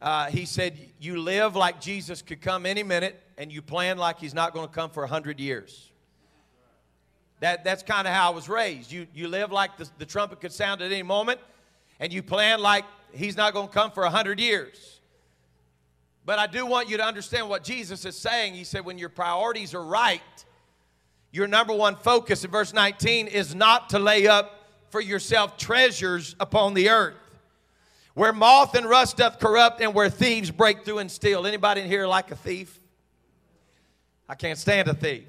uh, 0.01 0.27
he 0.27 0.45
said, 0.45 0.77
You 0.99 1.19
live 1.19 1.55
like 1.55 1.81
Jesus 1.81 2.21
could 2.21 2.41
come 2.41 2.65
any 2.65 2.84
minute, 2.84 3.21
and 3.38 3.51
you 3.51 3.62
plan 3.62 3.97
like 3.97 4.19
he's 4.19 4.34
not 4.34 4.53
going 4.53 4.67
to 4.67 4.73
come 4.73 4.89
for 4.89 5.03
100 5.03 5.39
years. 5.39 5.91
That, 7.39 7.63
that's 7.63 7.84
kind 7.84 8.08
of 8.08 8.13
how 8.13 8.31
I 8.31 8.36
was 8.36 8.47
raised. 8.47 8.91
You, 8.91 9.08
you 9.13 9.27
live 9.27 9.51
like 9.51 9.77
the, 9.77 9.89
the 9.97 10.05
trumpet 10.05 10.41
could 10.41 10.53
sound 10.53 10.81
at 10.81 10.91
any 10.91 11.03
moment, 11.03 11.39
and 11.99 12.12
you 12.12 12.23
plan 12.23 12.60
like 12.60 12.86
he's 13.13 13.38
not 13.38 13.53
going 13.53 13.67
to 13.67 13.73
come 13.73 13.91
for 13.91 14.03
100 14.03 14.39
years. 14.39 14.99
But 16.25 16.39
I 16.39 16.47
do 16.47 16.65
want 16.65 16.89
you 16.89 16.97
to 16.97 17.05
understand 17.05 17.49
what 17.49 17.63
Jesus 17.63 18.03
is 18.05 18.17
saying. 18.17 18.53
He 18.53 18.63
said, 18.63 18.84
When 18.86 18.97
your 18.97 19.10
priorities 19.10 19.73
are 19.73 19.84
right, 19.84 20.21
your 21.31 21.47
number 21.47 21.73
one 21.73 21.95
focus 21.97 22.43
in 22.43 22.51
verse 22.51 22.73
19 22.73 23.27
is 23.27 23.53
not 23.53 23.89
to 23.89 23.99
lay 23.99 24.27
up 24.27 24.69
for 24.89 25.01
yourself 25.01 25.58
treasures 25.58 26.36
upon 26.39 26.73
the 26.73 26.89
earth 26.89 27.15
where 28.15 28.34
moth 28.34 28.73
and 28.75 28.89
rust 28.89 29.17
doth 29.17 29.39
corrupt 29.39 29.82
and 29.82 29.93
where 29.93 30.10
thieves 30.10 30.49
break 30.49 30.84
through 30.84 30.97
and 30.99 31.12
steal. 31.12 31.45
Anybody 31.45 31.82
in 31.82 31.88
here 31.88 32.08
like 32.08 32.32
a 32.32 32.36
thief? 32.36 32.80
I 34.28 34.36
can't 34.36 34.58
stand 34.58 34.88
a 34.88 34.93
thief. 34.93 35.23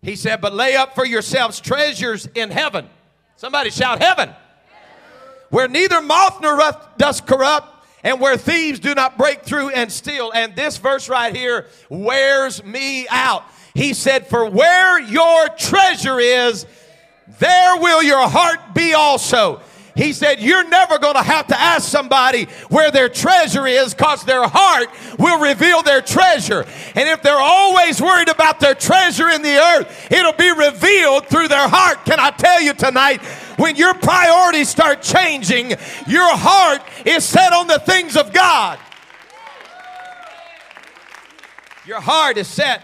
He 0.00 0.16
said, 0.16 0.40
but 0.40 0.54
lay 0.54 0.76
up 0.76 0.94
for 0.94 1.04
yourselves 1.04 1.60
treasures 1.60 2.26
in 2.34 2.50
heaven. 2.50 2.88
Somebody 3.36 3.70
shout 3.70 4.00
heaven. 4.00 4.30
Where 5.50 5.68
neither 5.68 6.00
moth 6.00 6.40
nor 6.40 6.56
rust 6.56 6.78
doth 6.98 7.26
corrupt 7.26 7.86
and 8.02 8.20
where 8.20 8.36
thieves 8.36 8.80
do 8.80 8.94
not 8.94 9.18
break 9.18 9.42
through 9.42 9.70
and 9.70 9.90
steal. 9.90 10.30
And 10.32 10.54
this 10.54 10.76
verse 10.76 11.08
right 11.08 11.34
here 11.34 11.66
wears 11.88 12.62
me 12.62 13.08
out. 13.08 13.44
He 13.74 13.92
said, 13.92 14.28
for 14.28 14.48
where 14.48 15.00
your 15.00 15.48
treasure 15.48 16.20
is, 16.20 16.64
there 17.40 17.76
will 17.78 18.02
your 18.02 18.28
heart 18.28 18.74
be 18.74 18.94
also. 18.94 19.60
He 19.96 20.12
said, 20.12 20.40
You're 20.40 20.68
never 20.68 20.98
going 20.98 21.14
to 21.14 21.22
have 21.22 21.46
to 21.48 21.60
ask 21.60 21.88
somebody 21.88 22.46
where 22.68 22.90
their 22.90 23.08
treasure 23.08 23.66
is 23.66 23.94
because 23.94 24.24
their 24.24 24.46
heart 24.46 24.88
will 25.18 25.40
reveal 25.40 25.82
their 25.82 26.00
treasure. 26.00 26.64
And 26.94 27.08
if 27.08 27.22
they're 27.22 27.34
always 27.38 28.00
worried 28.00 28.28
about 28.28 28.58
their 28.58 28.74
treasure 28.74 29.28
in 29.28 29.42
the 29.42 29.56
earth, 29.56 30.08
it'll 30.10 30.32
be 30.32 30.50
revealed 30.50 31.26
through 31.26 31.48
their 31.48 31.68
heart. 31.68 32.04
Can 32.04 32.18
I 32.18 32.30
tell 32.30 32.60
you 32.60 32.74
tonight? 32.74 33.22
When 33.56 33.76
your 33.76 33.94
priorities 33.94 34.68
start 34.68 35.00
changing, 35.00 35.70
your 36.08 36.36
heart 36.36 36.82
is 37.04 37.24
set 37.24 37.52
on 37.52 37.68
the 37.68 37.78
things 37.78 38.16
of 38.16 38.32
God. 38.32 38.80
Your 41.86 42.00
heart 42.00 42.36
is 42.36 42.48
set 42.48 42.82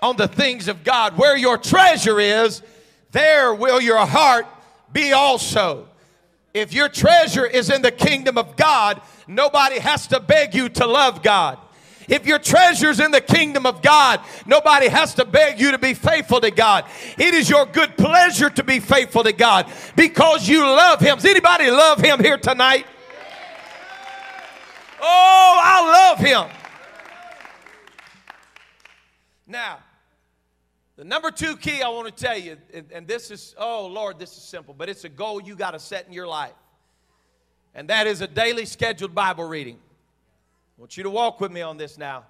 on 0.00 0.16
the 0.16 0.28
things 0.28 0.68
of 0.68 0.84
God. 0.84 1.16
Where 1.16 1.36
your 1.36 1.58
treasure 1.58 2.20
is, 2.20 2.62
there 3.10 3.52
will 3.52 3.80
your 3.80 4.04
heart 4.06 4.46
be 4.92 5.12
also. 5.12 5.88
If 6.54 6.72
your 6.72 6.88
treasure 6.88 7.46
is 7.46 7.70
in 7.70 7.82
the 7.82 7.90
kingdom 7.90 8.36
of 8.36 8.56
God, 8.56 9.00
nobody 9.26 9.78
has 9.78 10.06
to 10.08 10.20
beg 10.20 10.54
you 10.54 10.68
to 10.70 10.86
love 10.86 11.22
God. 11.22 11.58
If 12.08 12.26
your 12.26 12.38
treasure's 12.38 13.00
in 13.00 13.10
the 13.10 13.20
kingdom 13.20 13.64
of 13.64 13.80
God, 13.80 14.20
nobody 14.44 14.88
has 14.88 15.14
to 15.14 15.24
beg 15.24 15.60
you 15.60 15.70
to 15.70 15.78
be 15.78 15.94
faithful 15.94 16.40
to 16.40 16.50
God. 16.50 16.84
It 17.16 17.34
is 17.34 17.48
your 17.48 17.64
good 17.64 17.96
pleasure 17.96 18.50
to 18.50 18.62
be 18.62 18.80
faithful 18.80 19.22
to 19.24 19.32
God 19.32 19.70
because 19.96 20.48
you 20.48 20.60
love 20.62 21.00
Him. 21.00 21.16
Does 21.16 21.24
anybody 21.24 21.70
love 21.70 22.00
Him 22.00 22.20
here 22.20 22.36
tonight? 22.36 22.86
Oh, 25.00 25.60
I 25.62 26.10
love 26.10 26.18
Him. 26.18 26.56
Now, 29.46 29.78
the 31.02 31.08
number 31.08 31.32
two 31.32 31.56
key 31.56 31.82
I 31.82 31.88
want 31.88 32.16
to 32.16 32.24
tell 32.24 32.38
you, 32.38 32.56
and, 32.72 32.86
and 32.92 33.08
this 33.08 33.32
is, 33.32 33.56
oh 33.58 33.88
Lord, 33.88 34.20
this 34.20 34.36
is 34.36 34.44
simple, 34.44 34.72
but 34.72 34.88
it's 34.88 35.02
a 35.02 35.08
goal 35.08 35.42
you 35.42 35.56
got 35.56 35.72
to 35.72 35.80
set 35.80 36.06
in 36.06 36.12
your 36.12 36.28
life. 36.28 36.52
And 37.74 37.88
that 37.88 38.06
is 38.06 38.20
a 38.20 38.28
daily 38.28 38.66
scheduled 38.66 39.12
Bible 39.12 39.42
reading. 39.42 39.74
I 39.74 40.80
want 40.80 40.96
you 40.96 41.02
to 41.02 41.10
walk 41.10 41.40
with 41.40 41.50
me 41.50 41.60
on 41.60 41.76
this 41.76 41.98
now. 41.98 42.22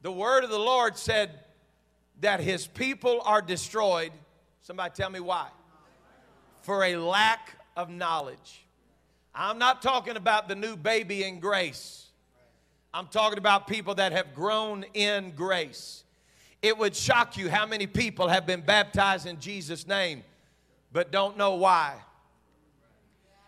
The 0.00 0.10
word 0.10 0.42
of 0.42 0.48
the 0.48 0.58
Lord 0.58 0.96
said 0.96 1.38
that 2.22 2.40
his 2.40 2.66
people 2.66 3.20
are 3.26 3.42
destroyed. 3.42 4.12
Somebody 4.62 4.94
tell 4.94 5.10
me 5.10 5.20
why. 5.20 5.48
For 6.62 6.82
a 6.82 6.96
lack 6.96 7.58
of 7.76 7.90
knowledge. 7.90 8.64
I'm 9.34 9.58
not 9.58 9.82
talking 9.82 10.16
about 10.16 10.48
the 10.48 10.54
new 10.54 10.76
baby 10.76 11.24
in 11.24 11.40
grace. 11.40 12.06
I'm 12.94 13.08
talking 13.08 13.36
about 13.36 13.66
people 13.66 13.96
that 13.96 14.12
have 14.12 14.34
grown 14.34 14.86
in 14.94 15.32
grace. 15.32 16.03
It 16.64 16.78
would 16.78 16.96
shock 16.96 17.36
you 17.36 17.50
how 17.50 17.66
many 17.66 17.86
people 17.86 18.28
have 18.28 18.46
been 18.46 18.62
baptized 18.62 19.26
in 19.26 19.38
Jesus' 19.38 19.86
name 19.86 20.22
but 20.94 21.12
don't 21.12 21.36
know 21.36 21.56
why. 21.56 21.92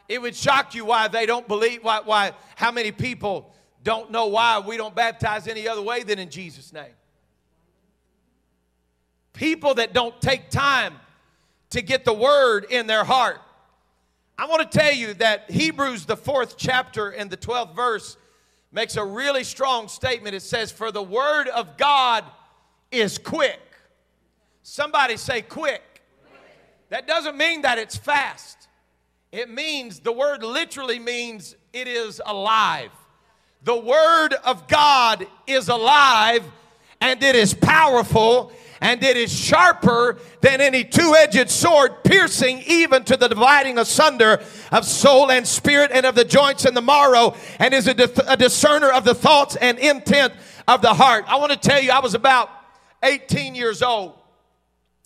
It 0.07 0.21
would 0.21 0.37
shock 0.37 0.75
you 0.75 0.85
why 0.85 1.09
they 1.09 1.25
don't 1.25 1.49
believe, 1.49 1.83
why, 1.83 2.03
why 2.05 2.33
how 2.57 2.71
many 2.71 2.93
people 2.93 3.55
don't 3.83 4.11
know 4.11 4.27
why 4.27 4.59
we 4.59 4.77
don't 4.77 4.95
baptize 4.95 5.49
any 5.49 5.67
other 5.67 5.81
way 5.81 6.03
than 6.03 6.19
in 6.19 6.29
Jesus' 6.29 6.75
name. 6.75 6.93
People 9.33 9.73
that 9.77 9.95
don't 9.95 10.21
take 10.21 10.51
time 10.51 10.97
to 11.71 11.81
get 11.81 12.05
the 12.05 12.13
word 12.13 12.67
in 12.69 12.87
their 12.87 13.05
heart. 13.05 13.41
I 14.37 14.47
want 14.47 14.71
to 14.71 14.79
tell 14.79 14.93
you 14.93 15.15
that 15.15 15.51
Hebrews, 15.51 16.05
the 16.05 16.19
fourth 16.19 16.59
chapter 16.59 17.09
and 17.09 17.31
the 17.31 17.39
12th 17.39 17.75
verse, 17.75 18.19
makes 18.73 18.97
a 18.97 19.05
really 19.05 19.43
strong 19.43 19.89
statement. 19.89 20.35
It 20.35 20.43
says, 20.43 20.71
For 20.71 20.93
the 20.93 21.03
word 21.03 21.49
of 21.49 21.79
God 21.79 22.23
is 22.91 23.19
quick. 23.19 23.61
Somebody 24.63 25.17
say 25.17 25.43
quick. 25.43 25.83
That 26.89 27.07
doesn't 27.07 27.37
mean 27.37 27.63
that 27.63 27.79
it's 27.79 27.97
fast. 27.97 28.69
It 29.33 29.51
means, 29.51 30.01
the 30.01 30.13
word 30.13 30.43
literally 30.43 30.99
means 30.99 31.57
it 31.73 31.89
is 31.89 32.23
alive. 32.25 32.91
The 33.65 33.77
word 33.77 34.35
of 34.45 34.69
God 34.69 35.27
is 35.47 35.69
alive 35.69 36.45
and 37.01 37.23
it 37.23 37.35
is 37.35 37.53
powerful 37.53 38.53
and 38.81 39.03
it 39.03 39.17
is 39.17 39.33
sharper 39.33 40.19
than 40.41 40.61
any 40.61 40.85
two 40.85 41.15
edged 41.17 41.51
sword, 41.51 42.05
piercing 42.05 42.63
even 42.67 43.05
to 43.05 43.17
the 43.17 43.29
dividing 43.29 43.79
asunder 43.79 44.43
of 44.71 44.85
soul 44.85 45.31
and 45.31 45.47
spirit 45.47 45.91
and 45.93 46.07
of 46.07 46.15
the 46.15 46.25
joints 46.25 46.65
and 46.65 46.77
the 46.77 46.83
marrow, 46.83 47.35
and 47.59 47.73
is 47.73 47.87
a, 47.87 47.95
di- 47.95 48.23
a 48.27 48.37
discerner 48.37 48.91
of 48.91 49.05
the 49.05 49.15
thoughts 49.15 49.57
and 49.57 49.79
intent 49.79 50.33
of 50.69 50.83
the 50.83 50.93
heart. 50.93 51.25
I 51.27 51.37
want 51.37 51.53
to 51.53 51.59
tell 51.59 51.81
you, 51.81 51.91
I 51.91 52.01
was 52.01 52.15
about 52.15 52.51
18 53.07 53.55
years 53.55 53.83
old, 53.83 54.15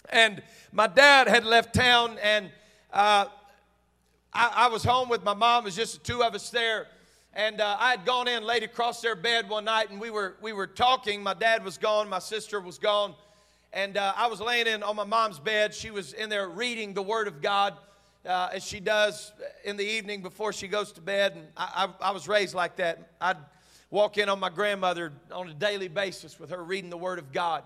and 0.08 0.42
my 0.72 0.86
dad 0.86 1.28
had 1.28 1.44
left 1.44 1.74
town, 1.74 2.16
and 2.22 2.50
uh, 2.92 3.26
I, 4.32 4.52
I, 4.54 4.68
was 4.68 4.82
home 4.82 5.10
with 5.10 5.22
my 5.22 5.34
mom. 5.34 5.64
It 5.64 5.66
was 5.66 5.76
just 5.76 5.98
the 5.98 6.12
two 6.12 6.22
of 6.22 6.34
us 6.34 6.48
there. 6.48 6.86
And 7.34 7.60
uh, 7.60 7.76
I 7.78 7.90
had 7.90 8.06
gone 8.06 8.26
in, 8.26 8.42
laid 8.42 8.62
across 8.62 9.02
their 9.02 9.14
bed 9.14 9.50
one 9.50 9.66
night, 9.66 9.90
and 9.90 10.00
we 10.00 10.08
were, 10.10 10.36
we 10.40 10.54
were 10.54 10.66
talking. 10.66 11.22
My 11.22 11.34
dad 11.34 11.62
was 11.62 11.76
gone, 11.76 12.08
my 12.08 12.18
sister 12.20 12.58
was 12.58 12.78
gone. 12.78 13.14
And 13.72 13.98
uh, 13.98 14.14
I 14.16 14.28
was 14.28 14.40
laying 14.40 14.66
in 14.66 14.82
on 14.82 14.96
my 14.96 15.04
mom's 15.04 15.38
bed. 15.38 15.74
She 15.74 15.90
was 15.90 16.14
in 16.14 16.30
there 16.30 16.48
reading 16.48 16.94
the 16.94 17.02
Word 17.02 17.28
of 17.28 17.42
God, 17.42 17.74
uh, 18.24 18.48
as 18.52 18.64
she 18.64 18.80
does 18.80 19.30
in 19.62 19.76
the 19.76 19.84
evening 19.84 20.22
before 20.22 20.54
she 20.54 20.68
goes 20.68 20.90
to 20.92 21.02
bed. 21.02 21.34
And 21.36 21.46
I, 21.54 21.86
I, 22.00 22.08
I 22.08 22.10
was 22.12 22.26
raised 22.26 22.54
like 22.54 22.76
that. 22.76 23.10
I'd 23.20 23.36
walk 23.90 24.16
in 24.16 24.28
on 24.30 24.40
my 24.40 24.48
grandmother 24.50 25.12
on 25.30 25.50
a 25.50 25.54
daily 25.54 25.88
basis 25.88 26.40
with 26.40 26.50
her 26.50 26.64
reading 26.64 26.88
the 26.88 26.96
Word 26.96 27.18
of 27.18 27.30
God. 27.30 27.62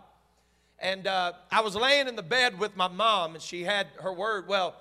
And 0.85 1.07
uh, 1.07 1.33
I 1.51 1.63
was 1.63 1.75
laying 1.75 2.09
in 2.09 2.15
the 2.15 2.23
bed 2.23 2.59
with 2.59 2.77
my 2.77 2.89
mom, 2.89 3.33
and 3.33 3.43
she 3.43 3.63
had 3.65 3.87
her 4.03 4.13
Word. 4.13 4.47
Well, 4.47 4.77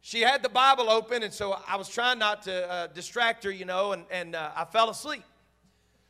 she 0.00 0.22
had 0.22 0.42
the 0.42 0.48
Bible 0.48 0.88
open, 0.88 1.22
and 1.22 1.30
so 1.30 1.54
I 1.68 1.76
was 1.76 1.90
trying 1.90 2.18
not 2.18 2.44
to 2.44 2.70
uh, 2.70 2.86
distract 2.86 3.44
her, 3.44 3.50
you 3.50 3.66
know, 3.66 3.92
and, 3.92 4.06
and 4.10 4.34
uh, 4.34 4.52
I 4.56 4.64
fell 4.64 4.88
asleep. 4.88 5.22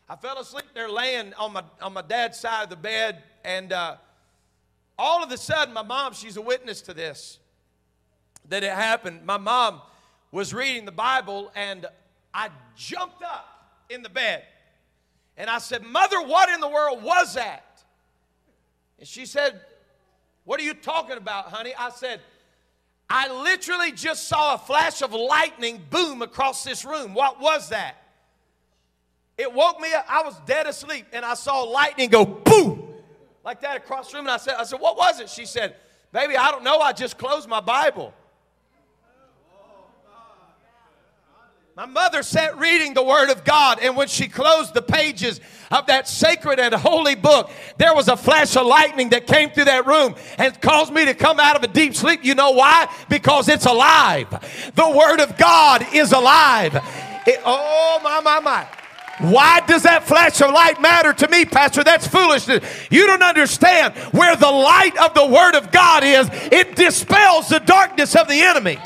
I 0.09 0.15
fell 0.15 0.39
asleep 0.39 0.67
there 0.73 0.89
laying 0.89 1.35
on 1.35 1.53
my, 1.53 1.65
on 1.81 1.95
my 1.95 2.03
dad's 2.03 2.39
side 2.39 2.63
of 2.63 2.71
the 2.71 2.77
bed, 2.77 3.25
and 3.45 3.73
uh, 3.73 3.97
all 4.97 5.25
of 5.25 5.33
a 5.33 5.37
sudden, 5.37 5.75
my 5.75 5.83
mom, 5.83 6.13
she's 6.13 6.37
a 6.37 6.41
witness 6.41 6.81
to 6.83 6.95
this, 6.95 7.41
that 8.51 8.63
it 8.63 8.71
happened. 8.71 9.27
My 9.27 9.37
mom 9.37 9.81
was 10.31 10.55
reading 10.55 10.85
the 10.85 10.93
Bible, 10.93 11.51
and 11.57 11.87
I 12.33 12.51
jumped 12.77 13.25
up 13.25 13.83
in 13.91 14.05
the 14.05 14.11
bed. 14.11 14.45
And 15.37 15.51
I 15.51 15.59
said, 15.59 15.83
Mother, 15.83 16.23
what 16.23 16.51
in 16.51 16.61
the 16.61 16.69
world 16.69 17.03
was 17.03 17.35
that? 17.35 17.65
And 19.03 19.09
she 19.09 19.27
said, 19.27 19.61
What 20.45 20.61
are 20.61 20.63
you 20.63 20.75
talking 20.75 21.17
about, 21.17 21.47
honey? 21.47 21.75
I 21.77 21.91
said, 21.91 22.21
I 23.11 23.43
literally 23.43 23.91
just 23.91 24.29
saw 24.29 24.55
a 24.55 24.59
flash 24.59 25.03
of 25.03 25.13
lightning 25.13 25.83
boom 25.91 26.23
across 26.23 26.63
this 26.63 26.85
room. 26.85 27.13
What 27.13 27.41
was 27.41 27.71
that? 27.71 27.97
It 29.37 29.53
woke 29.53 29.81
me 29.81 29.93
up. 29.93 30.07
I 30.09 30.23
was 30.23 30.39
dead 30.47 30.69
asleep 30.69 31.07
and 31.13 31.25
I 31.25 31.35
saw 31.35 31.63
lightning 31.63 32.11
go 32.11 32.25
boom 32.25 32.95
like 33.45 33.61
that 33.63 33.77
across 33.77 34.13
the 34.13 34.19
room. 34.19 34.27
And 34.27 34.35
I 34.35 34.37
said, 34.37 34.55
I 34.57 34.63
said, 34.63 34.79
what 34.79 34.97
was 34.97 35.19
it? 35.19 35.29
She 35.29 35.47
said, 35.47 35.75
baby, 36.13 36.37
I 36.37 36.53
don't 36.53 36.63
know. 36.63 36.79
I 36.79 36.93
just 36.93 37.19
closed 37.19 37.49
my 37.49 37.61
Bible. 37.61 38.15
My 41.75 41.87
mother 41.87 42.23
sat 42.23 42.59
reading 42.59 42.93
the 42.93 43.03
Word 43.03 43.31
of 43.31 43.45
God, 43.45 43.79
and 43.81 43.97
when 43.97 44.07
she 44.07 44.29
closed 44.29 44.75
the 44.75 44.83
pages 44.83 45.41
of 45.71 45.87
that 45.87 46.07
sacred 46.07 46.61
and 46.61 46.75
holy 46.75 47.15
book, 47.15 47.51
there 47.79 47.95
was 47.95 48.09
a 48.09 48.17
flash 48.17 48.55
of 48.59 48.67
lightning 48.67 49.09
that 49.09 49.27
came 49.27 49.49
through 49.49 49.65
that 49.65 49.87
room 49.87 50.15
and 50.37 50.61
caused 50.61 50.93
me 50.93 51.07
to 51.07 51.15
come 51.15 51.41
out 51.41 51.57
of 51.57 51.63
a 51.63 51.69
deep 51.69 51.95
sleep. 51.95 52.27
You 52.27 52.35
know 52.35 52.51
why? 52.51 52.95
Because 53.09 53.49
it's 53.49 53.65
alive. 53.65 54.29
The 54.75 54.91
Word 54.91 55.21
of 55.21 55.39
God 55.39 55.87
is 55.95 56.13
alive. 56.13 56.75
It, 57.27 57.41
oh, 57.43 58.01
my, 58.05 58.21
my, 58.21 58.41
my. 58.41 58.69
Why 59.31 59.61
does 59.61 59.85
that 59.85 60.05
flash 60.05 60.43
of 60.43 60.51
light 60.51 60.79
matter 60.79 61.15
to 61.15 61.29
me, 61.29 61.47
Pastor? 61.47 61.83
That's 61.83 62.07
foolishness. 62.07 62.63
You 62.91 63.07
don't 63.07 63.23
understand 63.23 63.95
where 64.13 64.37
the 64.37 64.51
light 64.51 64.99
of 65.03 65.15
the 65.15 65.25
Word 65.25 65.55
of 65.55 65.73
God 65.73 66.05
is, 66.05 66.29
it 66.53 66.77
dispels 66.77 67.49
the 67.49 67.61
darkness 67.61 68.15
of 68.15 68.29
the 68.29 68.43
enemy. 68.43 68.79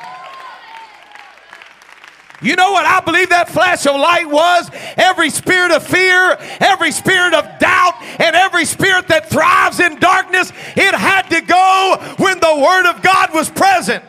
You 2.46 2.54
know 2.54 2.70
what 2.70 2.86
I 2.86 3.00
believe 3.00 3.30
that 3.30 3.48
flash 3.48 3.86
of 3.86 3.96
light 3.96 4.30
was? 4.30 4.70
Every 4.96 5.30
spirit 5.30 5.72
of 5.72 5.84
fear, 5.84 6.36
every 6.60 6.92
spirit 6.92 7.34
of 7.34 7.58
doubt, 7.58 7.94
and 8.20 8.36
every 8.36 8.64
spirit 8.64 9.08
that 9.08 9.28
thrives 9.28 9.80
in 9.80 9.98
darkness, 9.98 10.52
it 10.76 10.94
had 10.94 11.22
to 11.30 11.40
go 11.40 12.14
when 12.18 12.38
the 12.38 12.54
Word 12.56 12.88
of 12.88 13.02
God 13.02 13.34
was 13.34 13.50
present. 13.50 14.04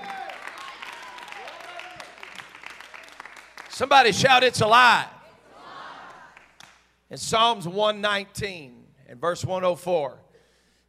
Somebody 3.70 4.12
shout, 4.12 4.44
It's 4.44 4.62
alive. 4.62 5.08
In 7.10 7.18
Psalms 7.18 7.68
119 7.68 8.84
and 9.08 9.20
verse 9.20 9.44
104, 9.44 10.20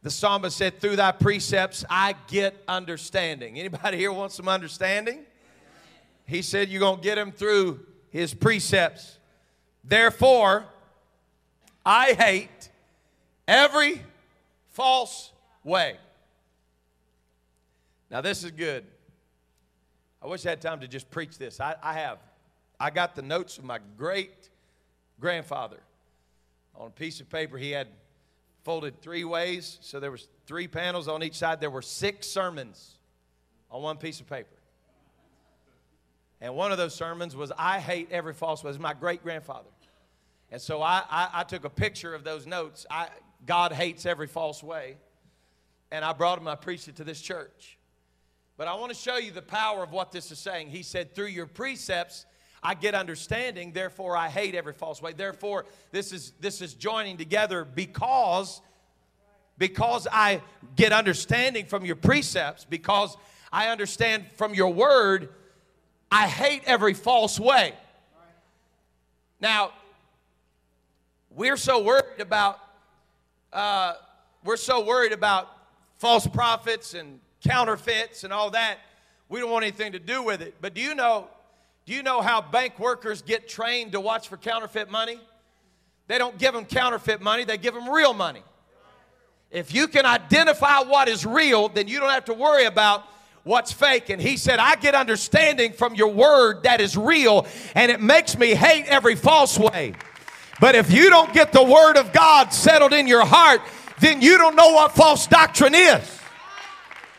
the 0.03 0.11
psalmist 0.11 0.55
said, 0.55 0.79
Through 0.79 0.97
thy 0.97 1.13
precepts 1.13 1.83
I 1.89 2.13
get 2.27 2.61
understanding. 2.67 3.57
Anybody 3.57 3.97
here 3.97 4.11
want 4.11 4.33
some 4.33 4.47
understanding? 4.47 5.25
He 6.29 6.43
said, 6.43 6.69
You're 6.69 6.79
going 6.79 6.97
to 6.97 7.03
get 7.03 7.17
him 7.17 7.31
through 7.31 7.79
his 8.11 8.35
precepts. 8.35 9.17
Therefore, 9.83 10.65
I 11.83 12.13
hate 12.13 12.69
every 13.47 14.01
false 14.69 15.31
way. 15.63 15.97
Now, 18.11 18.21
this 18.21 18.43
is 18.43 18.51
good. 18.51 18.85
I 20.21 20.27
wish 20.27 20.45
I 20.45 20.51
had 20.51 20.61
time 20.61 20.81
to 20.81 20.87
just 20.87 21.09
preach 21.09 21.37
this. 21.39 21.59
I, 21.59 21.75
I 21.81 21.93
have. 21.93 22.19
I 22.79 22.91
got 22.91 23.15
the 23.15 23.23
notes 23.23 23.57
of 23.57 23.63
my 23.63 23.79
great 23.97 24.49
grandfather 25.19 25.79
on 26.75 26.87
a 26.87 26.91
piece 26.91 27.19
of 27.19 27.29
paper 27.29 27.57
he 27.57 27.71
had 27.71 27.87
folded 28.63 29.01
three 29.01 29.25
ways 29.25 29.79
so 29.81 29.99
there 29.99 30.11
was 30.11 30.29
three 30.45 30.67
panels 30.67 31.09
on 31.09 31.21
each 31.21 31.35
side 31.35 31.59
there 31.59 31.69
were 31.69 31.81
six 31.81 32.25
sermons 32.25 32.95
on 33.69 33.81
one 33.81 33.97
piece 33.97 34.21
of 34.21 34.29
paper 34.29 34.58
and 36.41 36.55
one 36.55 36.71
of 36.71 36.77
those 36.77 36.95
sermons 36.95 37.35
was 37.35 37.51
i 37.57 37.79
hate 37.79 38.09
every 38.11 38.33
false 38.33 38.63
was 38.63 38.79
my 38.79 38.93
great 38.93 39.23
grandfather 39.23 39.69
and 40.51 40.61
so 40.61 40.81
I, 40.81 41.03
I, 41.09 41.29
I, 41.33 41.43
took 41.43 41.63
a 41.63 41.69
picture 41.69 42.13
of 42.15 42.23
those 42.23 42.47
notes. 42.47 42.85
I, 42.89 43.07
god 43.45 43.71
hates 43.71 44.05
every 44.05 44.27
false 44.27 44.63
way. 44.63 44.97
And 45.91 46.03
i 46.03 46.13
brought 46.13 46.39
him 46.39 46.47
i 46.47 46.55
preached 46.55 46.87
it 46.87 46.95
to 46.97 47.03
this 47.03 47.21
church. 47.21 47.77
But 48.57 48.67
i 48.67 48.75
want 48.75 48.91
to 48.91 48.97
show 48.97 49.17
you 49.17 49.31
the 49.31 49.41
power 49.41 49.83
of 49.83 49.91
what 49.91 50.11
this 50.11 50.31
is 50.31 50.39
saying. 50.39 50.69
He 50.69 50.83
said 50.83 51.13
through 51.13 51.27
your 51.27 51.47
precepts 51.47 52.25
I 52.61 52.73
get 52.73 52.93
understanding, 52.93 53.71
therefore 53.71 54.17
I 54.17 54.27
hate 54.27 54.53
every 54.53 54.73
false 54.73 55.01
way. 55.01 55.13
Therefore, 55.13 55.65
this 55.91 56.11
is 56.11 56.33
this 56.41 56.61
is 56.61 56.73
joining 56.73 57.15
together 57.15 57.63
because 57.63 58.61
because 59.57 60.07
I 60.11 60.41
get 60.75 60.91
understanding 60.91 61.67
from 61.67 61.85
your 61.85 61.95
precepts, 61.95 62.65
because 62.65 63.15
I 63.51 63.69
understand 63.69 64.25
from 64.35 64.53
your 64.53 64.73
word, 64.73 65.29
I 66.11 66.27
hate 66.27 66.63
every 66.65 66.93
false 66.93 67.39
way. 67.39 67.73
Now, 69.39 69.71
we're 71.29 71.57
so 71.57 71.83
worried 71.83 72.19
about 72.19 72.59
uh, 73.53 73.93
we're 74.43 74.57
so 74.57 74.83
worried 74.83 75.11
about 75.11 75.49
false 75.97 76.25
prophets 76.25 76.93
and 76.93 77.19
counterfeits 77.41 78.23
and 78.23 78.31
all 78.31 78.51
that. 78.51 78.77
We 79.27 79.39
don't 79.39 79.51
want 79.51 79.63
anything 79.63 79.91
to 79.93 79.99
do 79.99 80.23
with 80.23 80.41
it. 80.41 80.55
But 80.61 80.73
do 80.73 80.81
you 80.81 80.95
know? 80.95 81.27
Do 81.85 81.95
you 81.95 82.03
know 82.03 82.21
how 82.21 82.41
bank 82.41 82.77
workers 82.77 83.23
get 83.23 83.49
trained 83.49 83.93
to 83.93 83.99
watch 83.99 84.27
for 84.27 84.37
counterfeit 84.37 84.91
money? 84.91 85.19
They 86.07 86.17
don't 86.17 86.37
give 86.37 86.53
them 86.53 86.65
counterfeit 86.65 87.21
money; 87.21 87.43
they 87.43 87.57
give 87.57 87.73
them 87.73 87.89
real 87.89 88.13
money. 88.13 88.43
If 89.51 89.73
you 89.73 89.87
can 89.87 90.05
identify 90.05 90.81
what 90.81 91.07
is 91.07 91.25
real, 91.25 91.69
then 91.69 91.87
you 91.87 91.99
don't 91.99 92.11
have 92.11 92.25
to 92.25 92.33
worry 92.33 92.65
about 92.65 93.03
what's 93.49 93.71
fake. 93.71 94.11
And 94.11 94.21
he 94.21 94.37
said, 94.37 94.59
I 94.59 94.75
get 94.75 94.93
understanding 94.93 95.73
from 95.73 95.95
your 95.95 96.09
word 96.09 96.63
that 96.63 96.79
is 96.79 96.95
real, 96.95 97.47
and 97.73 97.91
it 97.91 97.99
makes 97.99 98.37
me 98.37 98.53
hate 98.53 98.85
every 98.85 99.15
false 99.15 99.57
way. 99.57 99.95
But 100.61 100.75
if 100.75 100.91
you 100.91 101.09
don't 101.09 101.33
get 101.33 101.51
the 101.51 101.63
word 101.63 101.97
of 101.97 102.13
God 102.13 102.53
settled 102.53 102.93
in 102.93 103.07
your 103.07 103.25
heart, 103.25 103.61
then 104.01 104.21
you 104.21 104.37
don't 104.37 104.55
know 104.55 104.73
what 104.73 104.91
false 104.91 105.25
doctrine 105.25 105.73
is. 105.73 106.19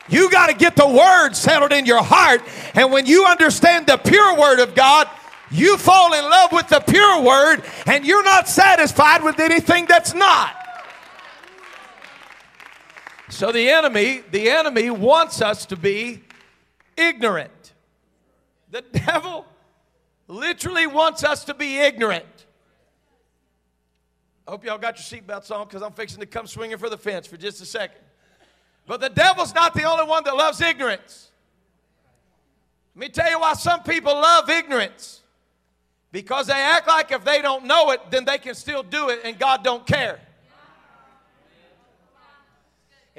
You 0.08 0.30
got 0.30 0.48
to 0.48 0.54
get 0.54 0.76
the 0.76 0.86
word 0.86 1.34
settled 1.34 1.72
in 1.72 1.84
your 1.84 2.02
heart. 2.02 2.42
And 2.74 2.92
when 2.92 3.06
you 3.06 3.26
understand 3.26 3.86
the 3.86 3.96
pure 3.96 4.38
word 4.38 4.60
of 4.60 4.74
God, 4.74 5.08
you 5.50 5.76
fall 5.78 6.12
in 6.14 6.22
love 6.22 6.52
with 6.52 6.68
the 6.68 6.80
pure 6.80 7.22
word 7.22 7.64
and 7.86 8.04
you're 8.04 8.24
not 8.24 8.48
satisfied 8.48 9.24
with 9.24 9.40
anything 9.40 9.86
that's 9.86 10.14
not. 10.14 10.59
So 13.30 13.52
the 13.52 13.70
enemy, 13.70 14.22
the 14.30 14.50
enemy 14.50 14.90
wants 14.90 15.40
us 15.40 15.64
to 15.66 15.76
be 15.76 16.22
ignorant. 16.96 17.72
The 18.70 18.82
devil 18.92 19.46
literally 20.26 20.86
wants 20.86 21.24
us 21.24 21.44
to 21.44 21.54
be 21.54 21.78
ignorant. 21.78 22.24
I 24.46 24.50
hope 24.50 24.64
y'all 24.64 24.78
got 24.78 24.96
your 24.98 25.20
seatbelts 25.20 25.50
on 25.52 25.68
because 25.68 25.80
I'm 25.80 25.92
fixing 25.92 26.20
to 26.20 26.26
come 26.26 26.48
swinging 26.48 26.76
for 26.76 26.90
the 26.90 26.98
fence 26.98 27.26
for 27.26 27.36
just 27.36 27.62
a 27.62 27.66
second. 27.66 28.00
But 28.86 29.00
the 29.00 29.08
devil's 29.08 29.54
not 29.54 29.74
the 29.74 29.84
only 29.84 30.06
one 30.06 30.24
that 30.24 30.34
loves 30.34 30.60
ignorance. 30.60 31.30
Let 32.96 33.00
me 33.00 33.08
tell 33.10 33.30
you 33.30 33.38
why 33.38 33.52
some 33.52 33.84
people 33.84 34.12
love 34.12 34.50
ignorance. 34.50 35.22
Because 36.10 36.48
they 36.48 36.54
act 36.54 36.88
like 36.88 37.12
if 37.12 37.24
they 37.24 37.40
don't 37.40 37.66
know 37.66 37.92
it, 37.92 38.00
then 38.10 38.24
they 38.24 38.38
can 38.38 38.56
still 38.56 38.82
do 38.82 39.10
it 39.10 39.20
and 39.24 39.38
God 39.38 39.62
don't 39.62 39.86
care. 39.86 40.18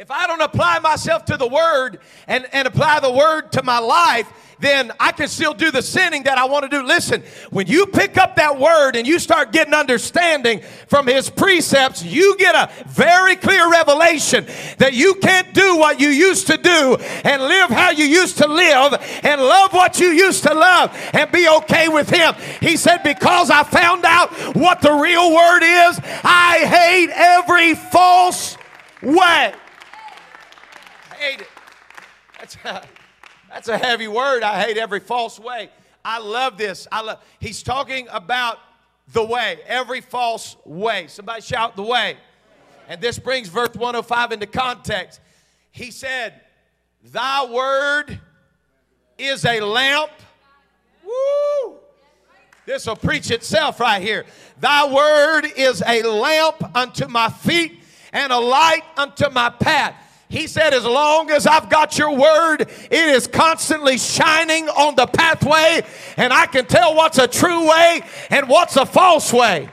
If 0.01 0.09
I 0.09 0.25
don't 0.25 0.41
apply 0.41 0.79
myself 0.79 1.25
to 1.25 1.37
the 1.37 1.45
word 1.45 1.99
and, 2.25 2.47
and 2.53 2.67
apply 2.67 3.01
the 3.01 3.11
word 3.11 3.51
to 3.51 3.61
my 3.61 3.77
life, 3.77 4.27
then 4.59 4.91
I 4.99 5.11
can 5.11 5.27
still 5.27 5.53
do 5.53 5.69
the 5.69 5.83
sinning 5.83 6.23
that 6.23 6.39
I 6.39 6.45
want 6.45 6.63
to 6.63 6.69
do. 6.69 6.83
Listen, 6.83 7.21
when 7.51 7.67
you 7.67 7.85
pick 7.85 8.17
up 8.17 8.35
that 8.37 8.57
word 8.57 8.95
and 8.95 9.05
you 9.05 9.19
start 9.19 9.51
getting 9.51 9.75
understanding 9.75 10.61
from 10.87 11.05
his 11.05 11.29
precepts, 11.29 12.03
you 12.03 12.35
get 12.37 12.55
a 12.55 12.71
very 12.87 13.35
clear 13.35 13.69
revelation 13.69 14.47
that 14.79 14.93
you 14.93 15.13
can't 15.21 15.53
do 15.53 15.77
what 15.77 15.99
you 15.99 16.09
used 16.09 16.47
to 16.47 16.57
do 16.57 16.97
and 17.23 17.43
live 17.43 17.69
how 17.69 17.91
you 17.91 18.05
used 18.05 18.39
to 18.39 18.47
live 18.47 18.95
and 19.21 19.39
love 19.39 19.71
what 19.71 19.99
you 19.99 20.07
used 20.07 20.41
to 20.41 20.53
love 20.55 20.97
and 21.13 21.31
be 21.31 21.47
okay 21.47 21.89
with 21.89 22.09
him. 22.09 22.33
He 22.59 22.75
said, 22.75 23.03
Because 23.03 23.51
I 23.51 23.61
found 23.61 24.03
out 24.05 24.33
what 24.55 24.81
the 24.81 24.93
real 24.93 25.31
word 25.31 25.61
is, 25.61 25.99
I 26.23 26.57
hate 26.65 27.11
every 27.13 27.75
false 27.75 28.57
way. 29.03 29.53
Hate 31.21 31.41
it. 31.41 31.47
That's. 32.39 32.57
That's 33.51 33.67
a 33.67 33.77
heavy 33.77 34.07
word. 34.07 34.43
I 34.43 34.61
hate 34.61 34.77
every 34.77 35.01
false 35.01 35.37
way. 35.37 35.69
I 36.05 36.19
love 36.19 36.57
this. 36.57 36.87
I 36.89 37.01
love 37.01 37.19
He's 37.39 37.61
talking 37.61 38.07
about 38.09 38.59
the 39.11 39.23
way, 39.23 39.59
every 39.67 39.99
false 39.99 40.55
way. 40.65 41.07
Somebody 41.07 41.41
shout 41.41 41.75
the 41.75 41.83
way. 41.83 42.15
And 42.87 43.01
this 43.01 43.19
brings 43.19 43.49
verse 43.49 43.75
105 43.75 44.31
into 44.31 44.47
context. 44.47 45.19
He 45.71 45.91
said, 45.91 46.41
Thy 47.03 47.45
word 47.45 48.19
is 49.17 49.45
a 49.45 49.59
lamp. 49.59 50.11
Woo! 51.03 51.75
This 52.65 52.87
will 52.87 52.95
preach 52.95 53.31
itself 53.31 53.81
right 53.81 54.01
here. 54.01 54.25
Thy 54.61 54.89
word 54.89 55.51
is 55.57 55.83
a 55.85 56.03
lamp 56.03 56.75
unto 56.75 57.07
my 57.07 57.29
feet 57.29 57.81
and 58.13 58.31
a 58.31 58.39
light 58.39 58.83
unto 58.95 59.29
my 59.29 59.49
path. 59.49 59.93
He 60.31 60.47
said, 60.47 60.73
As 60.73 60.85
long 60.85 61.29
as 61.29 61.45
I've 61.45 61.69
got 61.69 61.97
your 61.97 62.15
word, 62.15 62.61
it 62.61 62.93
is 62.93 63.27
constantly 63.27 63.97
shining 63.97 64.69
on 64.69 64.95
the 64.95 65.05
pathway, 65.05 65.81
and 66.15 66.31
I 66.31 66.45
can 66.45 66.65
tell 66.65 66.95
what's 66.95 67.17
a 67.17 67.27
true 67.27 67.67
way 67.67 68.01
and 68.29 68.47
what's 68.47 68.77
a 68.77 68.85
false 68.85 69.33
way. 69.33 69.67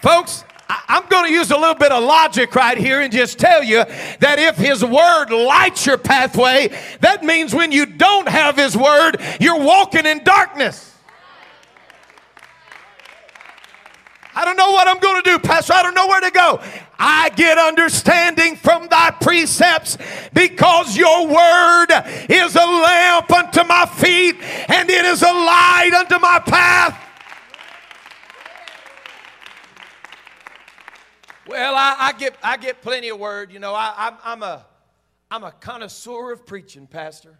Folks, 0.00 0.44
I'm 0.66 1.06
going 1.08 1.26
to 1.26 1.32
use 1.32 1.50
a 1.50 1.58
little 1.58 1.74
bit 1.74 1.92
of 1.92 2.02
logic 2.02 2.54
right 2.54 2.78
here 2.78 3.02
and 3.02 3.12
just 3.12 3.38
tell 3.38 3.62
you 3.62 3.84
that 4.20 4.38
if 4.38 4.56
His 4.56 4.82
Word 4.82 5.28
lights 5.30 5.84
your 5.84 5.98
pathway, 5.98 6.74
that 7.00 7.22
means 7.22 7.54
when 7.54 7.70
you 7.70 7.84
don't 7.84 8.28
have 8.30 8.56
His 8.56 8.78
Word, 8.78 9.20
you're 9.40 9.60
walking 9.60 10.06
in 10.06 10.24
darkness. 10.24 10.89
I 14.34 14.44
don't 14.44 14.56
know 14.56 14.70
what 14.70 14.86
I'm 14.86 14.98
going 14.98 15.22
to 15.22 15.30
do, 15.30 15.38
Pastor. 15.38 15.72
I 15.72 15.82
don't 15.82 15.94
know 15.94 16.06
where 16.06 16.20
to 16.20 16.30
go. 16.30 16.60
I 16.98 17.30
get 17.30 17.58
understanding 17.58 18.56
from 18.56 18.86
thy 18.88 19.10
precepts 19.10 19.96
because 20.32 20.96
your 20.96 21.26
word 21.26 21.86
is 22.28 22.54
a 22.54 22.58
lamp 22.58 23.32
unto 23.32 23.64
my 23.64 23.86
feet 23.86 24.36
and 24.68 24.88
it 24.88 25.04
is 25.04 25.22
a 25.22 25.32
light 25.32 25.92
unto 25.96 26.18
my 26.18 26.38
path. 26.40 27.06
Well, 31.48 31.74
I, 31.74 31.96
I 31.98 32.12
get 32.12 32.36
I 32.44 32.56
get 32.58 32.80
plenty 32.80 33.08
of 33.08 33.18
word. 33.18 33.50
You 33.50 33.58
know, 33.58 33.74
I, 33.74 34.14
I'm 34.22 34.44
a 34.44 34.64
I'm 35.32 35.42
a 35.42 35.50
connoisseur 35.50 36.32
of 36.32 36.46
preaching, 36.46 36.86
Pastor. 36.86 37.38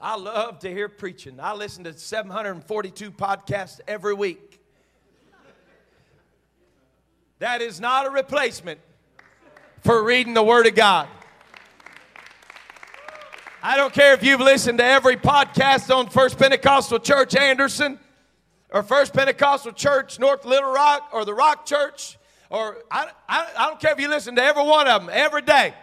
I 0.00 0.16
love 0.16 0.60
to 0.60 0.70
hear 0.70 0.88
preaching. 0.88 1.40
I 1.40 1.54
listen 1.54 1.82
to 1.84 1.92
742 1.94 3.10
podcasts 3.10 3.80
every 3.88 4.14
week. 4.14 4.53
That 7.40 7.62
is 7.62 7.80
not 7.80 8.06
a 8.06 8.10
replacement 8.10 8.78
for 9.82 10.02
reading 10.04 10.34
the 10.34 10.42
Word 10.42 10.66
of 10.66 10.74
God. 10.74 11.08
I 13.62 13.76
don't 13.76 13.92
care 13.92 14.12
if 14.14 14.22
you've 14.22 14.40
listened 14.40 14.78
to 14.78 14.84
every 14.84 15.16
podcast 15.16 15.94
on 15.94 16.08
First 16.10 16.38
Pentecostal 16.38 17.00
Church 17.00 17.34
Anderson 17.34 17.98
or 18.70 18.82
First 18.82 19.12
Pentecostal 19.14 19.72
Church 19.72 20.18
North 20.18 20.44
Little 20.44 20.72
Rock 20.72 21.08
or 21.12 21.24
the 21.24 21.34
Rock 21.34 21.66
Church, 21.66 22.18
or 22.50 22.78
I, 22.90 23.08
I, 23.28 23.46
I 23.56 23.66
don't 23.66 23.80
care 23.80 23.92
if 23.92 24.00
you 24.00 24.08
listen 24.08 24.36
to 24.36 24.42
every 24.42 24.64
one 24.64 24.86
of 24.86 25.02
them 25.02 25.10
every 25.12 25.42
day. 25.42 25.74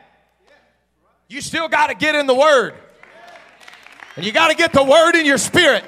You 1.27 1.41
still 1.41 1.67
got 1.67 1.87
to 1.87 1.95
get 1.95 2.15
in 2.15 2.27
the 2.27 2.35
Word. 2.35 2.75
And 4.15 4.25
you 4.25 4.31
got 4.31 4.49
to 4.49 4.55
get 4.55 4.73
the 4.73 4.83
Word 4.83 5.15
in 5.15 5.25
your 5.25 5.37
spirit. 5.37 5.83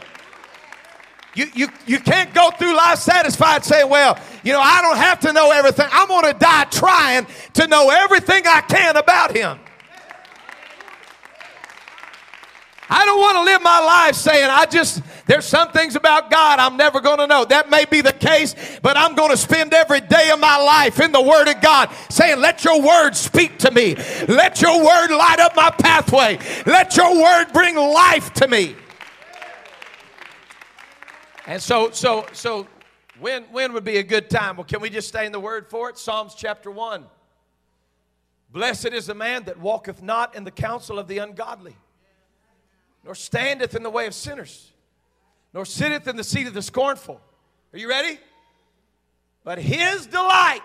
You, 1.36 1.48
you, 1.56 1.67
you 1.88 2.00
can't 2.00 2.34
go 2.34 2.52
through 2.52 2.76
life 2.76 3.00
satisfied 3.00 3.65
saying, 3.65 3.89
well, 3.89 4.19
you 4.43 4.54
know, 4.54 4.62
I 4.62 4.82
don't 4.82 4.98
have 4.98 5.19
to 5.22 5.34
know 5.34 5.52
everything. 5.52 5.88
I'm 5.91 6.08
going 6.08 6.32
to 6.32 6.38
die 6.38 6.65
trying 6.65 7.26
to 7.54 7.67
know 7.67 7.89
everything 7.89 8.43
I 8.46 8.62
can 8.62 8.98
about 8.98 9.36
Him. 9.36 9.60
I 12.89 13.06
don't 13.06 13.19
want 13.19 13.38
to 13.38 13.43
live 13.43 13.63
my 13.63 13.80
life 13.80 14.13
saying, 14.13 14.48
I 14.52 14.67
just, 14.67 15.02
there's 15.26 15.46
some 15.46 15.72
things 15.72 15.96
about 15.96 16.30
God 16.30 16.60
I'm 16.60 16.78
never 16.78 17.00
going 17.00 17.17
to 17.17 17.26
know. 17.26 17.43
That 17.46 17.72
may 17.72 17.86
be 17.86 18.02
the 18.02 18.13
case, 18.13 18.54
but 18.84 18.96
I'm 18.96 19.15
going 19.15 19.32
to 19.32 19.38
spend 19.38 19.74
every 19.74 20.02
day 20.02 20.30
of 20.30 20.39
my 20.39 20.58
life 20.58 21.00
in 21.00 21.12
the 21.12 21.22
Word 21.22 21.48
of 21.48 21.60
God 21.60 21.89
saying, 22.12 22.39
Let 22.39 22.63
your 22.63 22.80
Word 22.84 23.15
speak 23.15 23.58
to 23.60 23.72
me. 23.72 23.96
Let 24.28 24.62
your 24.62 24.78
Word 24.78 25.10
light 25.10 25.39
up 25.39 25.56
my 25.56 25.72
pathway. 25.72 26.38
Let 26.67 26.96
your 26.96 27.19
Word 27.19 27.46
bring 27.52 27.76
life 27.76 28.32
to 28.34 28.48
me. 28.48 28.76
And 31.45 31.62
so, 31.62 31.91
so, 31.91 32.25
so, 32.32 32.67
when, 33.19 33.43
when 33.51 33.73
would 33.73 33.84
be 33.84 33.97
a 33.97 34.03
good 34.03 34.29
time? 34.29 34.56
Well, 34.56 34.63
can 34.63 34.79
we 34.79 34.89
just 34.89 35.10
stay 35.10 35.25
in 35.25 35.32
the 35.32 35.39
word 35.39 35.67
for 35.67 35.89
it? 35.89 35.97
Psalms 35.97 36.36
chapter 36.36 36.71
1. 36.71 37.06
Blessed 38.51 38.88
is 38.88 39.08
the 39.08 39.13
man 39.13 39.43
that 39.45 39.60
walketh 39.60 40.01
not 40.01 40.36
in 40.36 40.45
the 40.45 40.51
counsel 40.51 40.97
of 40.99 41.08
the 41.08 41.17
ungodly, 41.17 41.75
nor 43.03 43.13
standeth 43.13 43.75
in 43.75 43.84
the 43.84 43.89
way 43.89 44.08
of 44.08 44.13
sinners, 44.13 44.71
nor 45.53 45.65
sitteth 45.65 46.08
in 46.08 46.15
the 46.15 46.23
seat 46.23 46.47
of 46.47 46.53
the 46.53 46.62
scornful. 46.62 47.19
Are 47.73 47.77
you 47.77 47.89
ready? 47.89 48.19
But 49.43 49.58
his 49.58 50.08
delight 50.08 50.62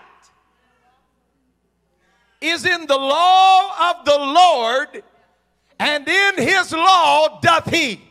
is 2.39 2.65
in 2.65 2.85
the 2.85 2.97
law 2.97 3.91
of 3.91 4.05
the 4.05 4.17
Lord, 4.17 5.03
and 5.77 6.07
in 6.07 6.37
his 6.37 6.71
law 6.71 7.39
doth 7.41 7.69
he 7.69 8.08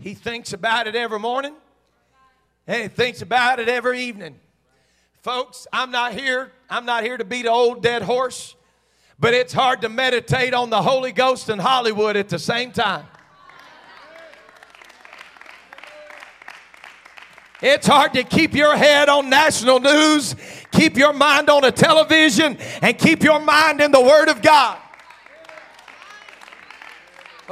He 0.00 0.14
thinks 0.14 0.54
about 0.54 0.86
it 0.86 0.96
every 0.96 1.18
morning 1.18 1.54
and 2.66 2.82
he 2.82 2.88
thinks 2.88 3.20
about 3.20 3.60
it 3.60 3.68
every 3.68 4.00
evening. 4.00 4.40
Folks, 5.22 5.66
I'm 5.72 5.90
not 5.90 6.14
here. 6.14 6.50
I'm 6.70 6.86
not 6.86 7.04
here 7.04 7.18
to 7.18 7.24
beat 7.24 7.44
an 7.44 7.52
old 7.52 7.82
dead 7.82 8.00
horse, 8.00 8.54
but 9.18 9.34
it's 9.34 9.52
hard 9.52 9.82
to 9.82 9.90
meditate 9.90 10.54
on 10.54 10.70
the 10.70 10.80
Holy 10.80 11.12
Ghost 11.12 11.50
and 11.50 11.60
Hollywood 11.60 12.16
at 12.16 12.30
the 12.30 12.38
same 12.38 12.72
time. 12.72 13.04
It's 17.62 17.86
hard 17.86 18.14
to 18.14 18.24
keep 18.24 18.54
your 18.54 18.74
head 18.74 19.10
on 19.10 19.28
national 19.28 19.80
news, 19.80 20.34
keep 20.72 20.96
your 20.96 21.12
mind 21.12 21.50
on 21.50 21.62
a 21.64 21.70
television, 21.70 22.56
and 22.80 22.98
keep 22.98 23.22
your 23.22 23.38
mind 23.38 23.82
in 23.82 23.90
the 23.90 24.00
Word 24.00 24.30
of 24.30 24.40
God. 24.40 24.78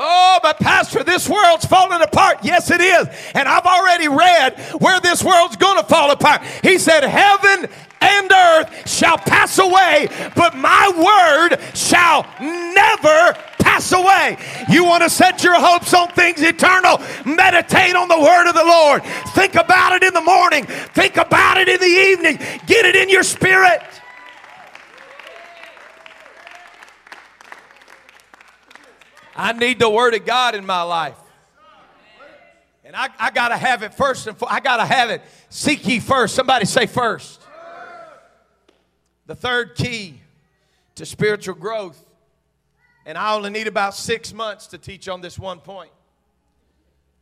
Oh, 0.00 0.38
but 0.42 0.60
Pastor, 0.60 1.02
this 1.02 1.28
world's 1.28 1.64
falling 1.64 2.00
apart. 2.00 2.38
Yes, 2.42 2.70
it 2.70 2.80
is. 2.80 3.08
And 3.34 3.48
I've 3.48 3.66
already 3.66 4.06
read 4.06 4.56
where 4.78 5.00
this 5.00 5.24
world's 5.24 5.56
going 5.56 5.76
to 5.80 5.86
fall 5.86 6.12
apart. 6.12 6.42
He 6.62 6.78
said, 6.78 7.02
Heaven 7.02 7.68
and 8.00 8.30
earth 8.30 8.88
shall 8.88 9.18
pass 9.18 9.58
away, 9.58 10.08
but 10.36 10.54
my 10.54 11.48
word 11.50 11.58
shall 11.74 12.24
never 12.40 13.36
pass 13.58 13.90
away. 13.90 14.38
You 14.70 14.84
want 14.84 15.02
to 15.02 15.10
set 15.10 15.42
your 15.42 15.54
hopes 15.54 15.92
on 15.92 16.08
things 16.10 16.42
eternal? 16.42 17.00
Meditate 17.26 17.96
on 17.96 18.06
the 18.06 18.20
word 18.20 18.48
of 18.48 18.54
the 18.54 18.64
Lord. 18.64 19.02
Think 19.34 19.56
about 19.56 19.94
it 19.94 20.04
in 20.04 20.14
the 20.14 20.20
morning, 20.20 20.66
think 20.66 21.16
about 21.16 21.58
it 21.58 21.68
in 21.68 21.80
the 21.80 21.86
evening. 21.86 22.36
Get 22.66 22.86
it 22.86 22.94
in 22.94 23.08
your 23.08 23.24
spirit. 23.24 23.82
I 29.38 29.52
need 29.52 29.78
the 29.78 29.88
Word 29.88 30.14
of 30.14 30.26
God 30.26 30.56
in 30.56 30.66
my 30.66 30.82
life. 30.82 31.16
And 32.84 32.96
I, 32.96 33.08
I 33.18 33.30
got 33.30 33.48
to 33.48 33.56
have 33.56 33.84
it 33.84 33.94
first 33.94 34.26
and 34.26 34.36
I 34.48 34.58
got 34.60 34.78
to 34.78 34.84
have 34.84 35.10
it. 35.10 35.22
Seek 35.48 35.86
ye 35.86 36.00
first. 36.00 36.34
Somebody 36.34 36.64
say 36.64 36.86
first. 36.86 37.40
The 39.26 39.36
third 39.36 39.76
key 39.76 40.20
to 40.96 41.06
spiritual 41.06 41.54
growth, 41.54 42.02
and 43.06 43.16
I 43.16 43.34
only 43.34 43.50
need 43.50 43.68
about 43.68 43.94
six 43.94 44.32
months 44.32 44.66
to 44.68 44.78
teach 44.78 45.08
on 45.08 45.20
this 45.20 45.38
one 45.38 45.60
point. 45.60 45.92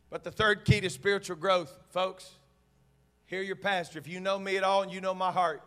But 0.09 0.23
the 0.23 0.31
third 0.31 0.65
key 0.65 0.79
to 0.81 0.89
spiritual 0.89 1.35
growth, 1.35 1.77
folks, 1.89 2.31
hear 3.25 3.41
your 3.41 3.57
pastor. 3.57 3.99
If 3.99 4.07
you 4.07 4.21
know 4.21 4.39
me 4.39 4.57
at 4.57 4.63
all 4.63 4.81
and 4.81 4.91
you 4.91 5.01
know 5.01 5.13
my 5.13 5.31
heart, 5.31 5.61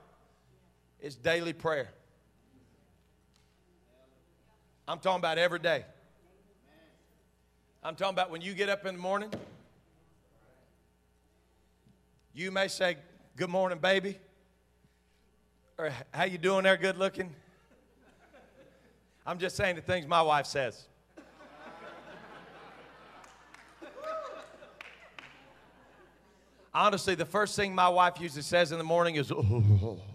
is 1.01 1.15
daily 1.15 1.53
prayer. 1.53 1.91
I'm 4.89 4.99
talking 4.99 5.21
about 5.21 5.39
every 5.39 5.59
day. 5.59 5.85
I'm 7.83 7.97
talking 7.97 8.13
about 8.13 8.31
when 8.31 8.43
you 8.43 8.53
get 8.53 8.69
up 8.69 8.85
in 8.85 8.97
the 8.97 9.01
morning, 9.01 9.31
you 12.35 12.51
may 12.51 12.69
say, 12.69 12.99
Good 13.37 13.49
morning, 13.49 13.79
baby. 13.79 14.19
Or 15.79 15.91
how 16.13 16.25
you 16.25 16.37
doing 16.37 16.65
there, 16.65 16.77
good 16.77 16.99
looking? 16.99 17.35
I'm 19.25 19.39
just 19.39 19.57
saying 19.57 19.77
the 19.77 19.83
things 19.83 20.07
my 20.07 20.21
wife 20.21 20.45
says. 20.45 20.85
Honestly, 26.75 27.15
the 27.15 27.25
first 27.25 27.57
thing 27.57 27.75
my 27.75 27.89
wife 27.89 28.21
usually 28.21 28.43
says 28.43 28.73
in 28.73 28.79
the 28.79 28.85
morning 28.85 29.15
is, 29.17 29.33
oh. 29.33 29.99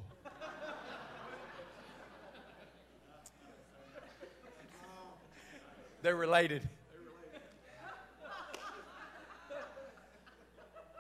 They're 6.04 6.16
related. 6.16 6.70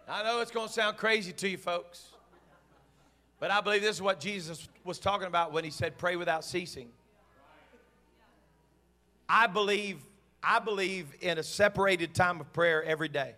I 0.08 0.24
know 0.24 0.42
it's 0.42 0.52
going 0.52 0.68
to 0.68 0.74
sound 0.74 0.98
crazy 0.98 1.32
to 1.34 1.50
you 1.50 1.58
folks, 1.58 2.10
but 3.40 3.50
I 3.50 3.60
believe 3.62 3.82
this 3.82 3.96
is 3.96 4.02
what 4.02 4.20
Jesus 4.20 4.68
was 4.84 5.00
talking 5.00 5.28
about 5.28 5.52
when 5.52 5.64
he 5.64 5.72
said, 5.72 5.98
pray 5.98 6.16
without 6.16 6.46
ceasing. 6.46 6.90
I 9.28 9.48
believe, 9.48 9.98
I 10.44 10.60
believe 10.60 11.08
in 11.22 11.40
a 11.40 11.44
separated 11.44 12.14
time 12.14 12.40
of 12.40 12.54
prayer 12.54 12.84
every 12.84 13.08
day. 13.08 13.34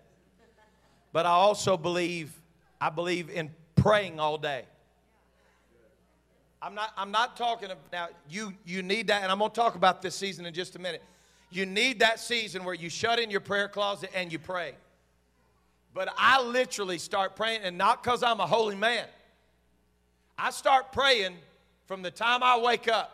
But 1.14 1.26
I 1.26 1.30
also 1.30 1.78
believe, 1.78 2.34
I 2.82 2.90
believe 2.90 3.30
in 3.30 3.50
praying 3.76 4.20
all 4.20 4.38
day. 4.38 4.66
I'm 6.62 6.76
not, 6.76 6.92
I'm 6.98 7.12
not 7.12 7.38
talking 7.38 7.72
about, 7.72 7.92
now, 7.94 8.08
you, 8.30 8.54
you 8.66 8.82
need 8.82 9.08
that, 9.08 9.24
and 9.24 9.32
I'm 9.32 9.40
going 9.40 9.52
to 9.52 9.56
talk 9.56 9.76
about 9.76 10.02
this 10.02 10.16
season 10.16 10.46
in 10.46 10.54
just 10.54 10.76
a 10.76 10.80
minute. 10.80 11.04
You 11.50 11.66
need 11.66 12.00
that 12.00 12.20
season 12.20 12.66
where 12.66 12.74
you 12.74 12.90
shut 12.90 13.20
in 13.20 13.32
your 13.32 13.40
prayer 13.40 13.70
closet 13.70 14.10
and 14.14 14.34
you 14.34 14.40
pray. 14.40 14.74
But 15.94 16.10
I 16.18 16.42
literally 16.44 16.98
start 16.98 17.36
praying, 17.36 17.62
and 17.64 17.78
not 17.78 18.04
because 18.04 18.24
I'm 18.24 18.40
a 18.40 18.48
holy 18.48 18.76
man. 18.76 19.06
I 20.38 20.52
start 20.52 20.92
praying 20.92 21.36
from 21.88 22.02
the 22.04 22.12
time 22.12 22.44
I 22.44 22.60
wake 22.60 22.88
up. 22.88 23.14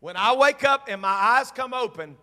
When 0.00 0.16
I 0.16 0.34
wake 0.34 0.62
up 0.64 0.88
and 0.88 1.00
my 1.00 1.08
eyes 1.08 1.50
come 1.50 1.72
open, 1.72 2.16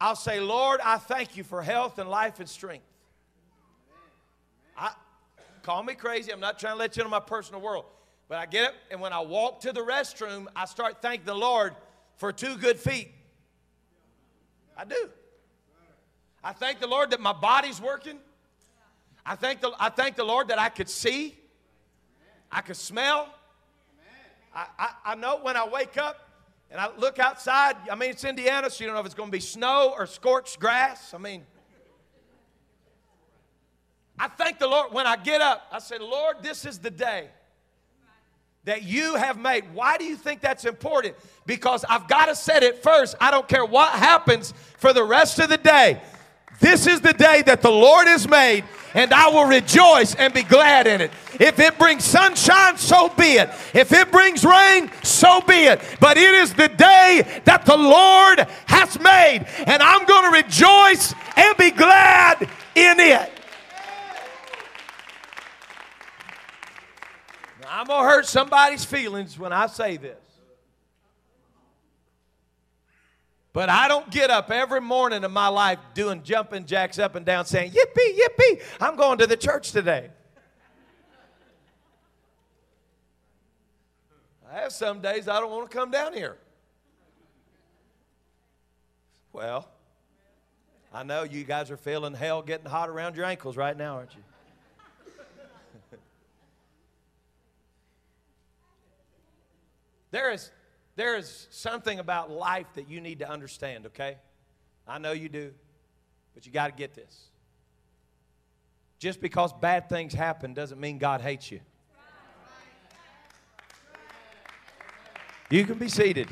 I'll 0.00 0.16
say, 0.16 0.40
Lord, 0.40 0.80
I 0.82 0.96
thank 0.96 1.36
you 1.36 1.44
for 1.44 1.60
health 1.62 1.98
and 1.98 2.08
life 2.08 2.40
and 2.40 2.48
strength. 2.48 2.84
I, 4.76 4.92
call 5.62 5.82
me 5.82 5.94
crazy. 5.94 6.32
I'm 6.32 6.40
not 6.40 6.58
trying 6.58 6.74
to 6.74 6.78
let 6.78 6.96
you 6.96 7.02
into 7.02 7.10
my 7.10 7.20
personal 7.20 7.60
world. 7.60 7.84
But 8.28 8.38
I 8.38 8.46
get 8.46 8.68
up, 8.68 8.74
and 8.90 9.00
when 9.00 9.12
I 9.12 9.20
walk 9.20 9.60
to 9.62 9.72
the 9.72 9.80
restroom, 9.80 10.46
I 10.54 10.66
start 10.66 11.02
thanking 11.02 11.26
the 11.26 11.34
Lord 11.34 11.74
for 12.16 12.32
two 12.32 12.56
good 12.56 12.78
feet. 12.78 13.10
I 14.76 14.84
do. 14.84 15.10
I 16.44 16.52
thank 16.52 16.78
the 16.78 16.86
Lord 16.86 17.10
that 17.10 17.20
my 17.20 17.32
body's 17.32 17.80
working. 17.80 18.18
I 19.28 19.34
thank 19.34 19.60
the, 19.60 19.70
I 19.78 19.90
thank 19.90 20.16
the 20.16 20.24
Lord 20.24 20.48
that 20.48 20.58
I 20.58 20.70
could 20.70 20.88
see, 20.88 21.36
I 22.50 22.62
could 22.62 22.78
smell. 22.78 23.28
I, 24.54 24.64
I, 24.78 24.90
I 25.04 25.14
know 25.16 25.40
when 25.42 25.54
I 25.54 25.68
wake 25.68 25.98
up 25.98 26.30
and 26.70 26.80
I 26.80 26.88
look 26.96 27.18
outside, 27.18 27.76
I 27.92 27.94
mean, 27.94 28.08
it's 28.08 28.24
Indiana, 28.24 28.70
so 28.70 28.82
you 28.82 28.88
don't 28.88 28.94
know 28.94 29.00
if 29.00 29.06
it's 29.06 29.14
going 29.14 29.28
to 29.28 29.36
be 29.36 29.40
snow 29.40 29.92
or 29.94 30.06
scorched 30.06 30.58
grass. 30.58 31.12
I 31.12 31.18
mean, 31.18 31.44
I 34.18 34.28
thank 34.28 34.58
the 34.58 34.66
Lord 34.66 34.94
when 34.94 35.06
I 35.06 35.16
get 35.16 35.42
up. 35.42 35.66
I 35.70 35.80
say, 35.80 35.98
Lord, 35.98 36.36
this 36.40 36.64
is 36.64 36.78
the 36.78 36.90
day 36.90 37.28
that 38.64 38.82
you 38.82 39.16
have 39.16 39.38
made. 39.38 39.74
Why 39.74 39.98
do 39.98 40.04
you 40.04 40.16
think 40.16 40.40
that's 40.40 40.64
important? 40.64 41.16
Because 41.44 41.84
I've 41.86 42.08
got 42.08 42.26
to 42.26 42.34
set 42.34 42.62
it 42.62 42.82
first. 42.82 43.14
I 43.20 43.30
don't 43.30 43.46
care 43.46 43.66
what 43.66 43.90
happens 43.90 44.54
for 44.78 44.94
the 44.94 45.04
rest 45.04 45.38
of 45.38 45.50
the 45.50 45.58
day. 45.58 46.00
This 46.60 46.86
is 46.86 47.00
the 47.00 47.12
day 47.12 47.42
that 47.42 47.62
the 47.62 47.70
Lord 47.70 48.08
has 48.08 48.28
made, 48.28 48.64
and 48.94 49.12
I 49.12 49.28
will 49.28 49.44
rejoice 49.44 50.14
and 50.16 50.34
be 50.34 50.42
glad 50.42 50.88
in 50.88 51.00
it. 51.00 51.12
If 51.38 51.60
it 51.60 51.78
brings 51.78 52.04
sunshine, 52.04 52.76
so 52.76 53.08
be 53.10 53.34
it. 53.34 53.48
If 53.74 53.92
it 53.92 54.10
brings 54.10 54.44
rain, 54.44 54.90
so 55.04 55.40
be 55.40 55.66
it. 55.66 55.80
But 56.00 56.16
it 56.16 56.34
is 56.34 56.52
the 56.54 56.68
day 56.68 57.40
that 57.44 57.64
the 57.64 57.76
Lord 57.76 58.40
has 58.66 58.98
made, 58.98 59.46
and 59.66 59.82
I'm 59.82 60.04
going 60.04 60.32
to 60.32 60.42
rejoice 60.42 61.14
and 61.36 61.56
be 61.56 61.70
glad 61.70 62.42
in 62.74 62.98
it. 62.98 63.30
Now, 67.62 67.68
I'm 67.70 67.86
going 67.86 68.02
to 68.02 68.08
hurt 68.08 68.26
somebody's 68.26 68.84
feelings 68.84 69.38
when 69.38 69.52
I 69.52 69.68
say 69.68 69.96
this. 69.96 70.27
But 73.58 73.68
I 73.70 73.88
don't 73.88 74.08
get 74.08 74.30
up 74.30 74.52
every 74.52 74.80
morning 74.80 75.24
of 75.24 75.32
my 75.32 75.48
life 75.48 75.80
doing 75.92 76.22
jumping 76.22 76.64
jacks 76.64 76.96
up 76.96 77.16
and 77.16 77.26
down 77.26 77.44
saying, 77.44 77.72
Yippee, 77.72 78.16
yippee, 78.16 78.62
I'm 78.80 78.94
going 78.94 79.18
to 79.18 79.26
the 79.26 79.36
church 79.36 79.72
today. 79.72 80.10
I 84.48 84.60
have 84.60 84.72
some 84.72 85.00
days 85.00 85.26
I 85.26 85.40
don't 85.40 85.50
want 85.50 85.68
to 85.68 85.76
come 85.76 85.90
down 85.90 86.12
here. 86.12 86.36
Well, 89.32 89.68
I 90.94 91.02
know 91.02 91.24
you 91.24 91.42
guys 91.42 91.72
are 91.72 91.76
feeling 91.76 92.14
hell 92.14 92.42
getting 92.42 92.66
hot 92.66 92.88
around 92.88 93.16
your 93.16 93.24
ankles 93.24 93.56
right 93.56 93.76
now, 93.76 93.96
aren't 93.96 94.14
you? 94.14 94.22
there 100.12 100.30
is 100.30 100.52
there 100.98 101.16
is 101.16 101.46
something 101.50 102.00
about 102.00 102.28
life 102.28 102.66
that 102.74 102.90
you 102.90 103.00
need 103.00 103.20
to 103.20 103.30
understand, 103.30 103.86
okay? 103.86 104.16
I 104.84 104.98
know 104.98 105.12
you 105.12 105.28
do, 105.28 105.52
but 106.34 106.44
you 106.44 106.50
got 106.50 106.66
to 106.66 106.72
get 106.72 106.92
this. 106.92 107.28
Just 108.98 109.20
because 109.20 109.52
bad 109.52 109.88
things 109.88 110.12
happen 110.12 110.54
doesn't 110.54 110.80
mean 110.80 110.98
God 110.98 111.20
hates 111.20 111.52
you. 111.52 111.60
You 115.50 115.64
can 115.64 115.78
be 115.78 115.88
seated. 115.88 116.26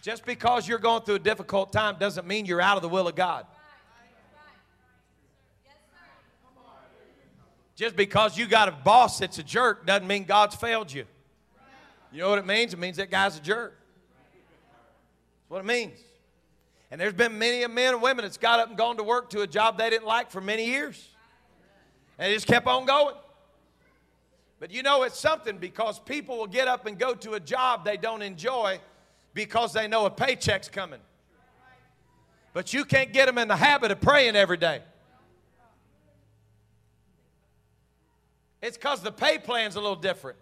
Just 0.00 0.24
because 0.24 0.66
you're 0.66 0.78
going 0.78 1.02
through 1.02 1.16
a 1.16 1.18
difficult 1.18 1.70
time 1.70 1.96
doesn't 2.00 2.26
mean 2.26 2.46
you're 2.46 2.62
out 2.62 2.76
of 2.76 2.82
the 2.82 2.88
will 2.88 3.08
of 3.08 3.14
God. 3.14 3.44
Just 7.74 7.94
because 7.94 8.38
you 8.38 8.46
got 8.46 8.70
a 8.70 8.72
boss 8.72 9.18
that's 9.18 9.36
a 9.36 9.42
jerk 9.42 9.84
doesn't 9.84 10.08
mean 10.08 10.24
God's 10.24 10.56
failed 10.56 10.90
you. 10.90 11.04
You 12.12 12.20
know 12.20 12.30
what 12.30 12.38
it 12.38 12.46
means? 12.46 12.72
It 12.72 12.78
means 12.78 12.96
that 12.96 13.10
guy's 13.10 13.36
a 13.36 13.40
jerk. 13.40 13.78
That's 14.70 15.50
what 15.50 15.60
it 15.60 15.66
means. 15.66 15.98
And 16.90 17.00
there's 17.00 17.12
been 17.12 17.38
many 17.38 17.66
men 17.66 17.94
and 17.94 18.02
women 18.02 18.24
that's 18.24 18.38
got 18.38 18.60
up 18.60 18.68
and 18.68 18.78
gone 18.78 18.96
to 18.96 19.02
work 19.02 19.30
to 19.30 19.42
a 19.42 19.46
job 19.46 19.78
they 19.78 19.90
didn't 19.90 20.06
like 20.06 20.30
for 20.30 20.40
many 20.40 20.66
years. 20.66 21.08
And 22.18 22.30
it 22.30 22.34
just 22.34 22.46
kept 22.46 22.66
on 22.66 22.86
going. 22.86 23.16
But 24.58 24.70
you 24.70 24.82
know 24.82 25.02
it's 25.02 25.18
something 25.18 25.58
because 25.58 25.98
people 25.98 26.38
will 26.38 26.46
get 26.46 26.68
up 26.68 26.86
and 26.86 26.98
go 26.98 27.14
to 27.14 27.34
a 27.34 27.40
job 27.40 27.84
they 27.84 27.96
don't 27.96 28.22
enjoy 28.22 28.80
because 29.34 29.72
they 29.72 29.86
know 29.86 30.06
a 30.06 30.10
paycheck's 30.10 30.68
coming. 30.68 31.00
But 32.54 32.72
you 32.72 32.86
can't 32.86 33.12
get 33.12 33.26
them 33.26 33.36
in 33.36 33.48
the 33.48 33.56
habit 33.56 33.90
of 33.90 34.00
praying 34.00 34.34
every 34.34 34.56
day. 34.56 34.80
It's 38.62 38.78
because 38.78 39.02
the 39.02 39.12
pay 39.12 39.36
plan's 39.36 39.76
a 39.76 39.80
little 39.80 39.94
different. 39.96 40.38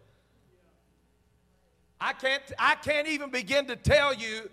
I 2.04 2.12
can't, 2.12 2.42
I 2.58 2.74
can't 2.74 3.08
even 3.08 3.30
begin 3.30 3.66
to 3.68 3.76
tell 3.76 4.12
you 4.12 4.50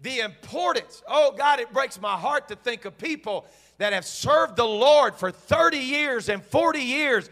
the 0.00 0.18
importance. 0.18 1.00
Oh, 1.06 1.30
God, 1.30 1.60
it 1.60 1.72
breaks 1.72 2.00
my 2.00 2.16
heart 2.16 2.48
to 2.48 2.56
think 2.56 2.84
of 2.86 2.98
people 2.98 3.46
that 3.78 3.92
have 3.92 4.04
served 4.04 4.56
the 4.56 4.66
Lord 4.66 5.14
for 5.14 5.30
30 5.30 5.78
years 5.78 6.28
and 6.28 6.42
40 6.42 6.80
years 6.80 7.30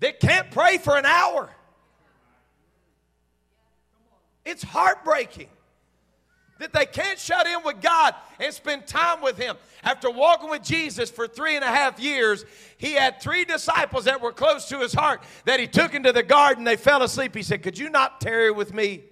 that 0.00 0.18
can't 0.18 0.50
pray 0.50 0.78
for 0.78 0.96
an 0.96 1.06
hour. 1.06 1.48
It's 4.44 4.64
heartbreaking 4.64 5.48
that 6.58 6.72
they 6.72 6.86
can't 6.86 7.18
shut 7.18 7.46
in 7.46 7.62
with 7.64 7.80
God 7.80 8.14
and 8.40 8.52
spend 8.52 8.86
time 8.86 9.20
with 9.20 9.36
Him. 9.36 9.56
After 9.82 10.10
walking 10.10 10.50
with 10.50 10.62
Jesus 10.62 11.10
for 11.10 11.28
three 11.28 11.54
and 11.54 11.64
a 11.64 11.68
half 11.68 12.00
years, 12.00 12.44
He 12.78 12.92
had 12.92 13.20
three 13.20 13.44
disciples 13.44 14.04
that 14.04 14.20
were 14.20 14.32
close 14.32 14.68
to 14.70 14.78
His 14.78 14.94
heart 14.94 15.22
that 15.44 15.60
He 15.60 15.66
took 15.66 15.94
into 15.94 16.12
the 16.12 16.22
garden. 16.22 16.64
They 16.64 16.76
fell 16.76 17.02
asleep. 17.02 17.34
He 17.34 17.42
said, 17.42 17.62
Could 17.62 17.78
you 17.78 17.90
not 17.90 18.20
tarry 18.20 18.50
with 18.50 18.72
me? 18.72 19.02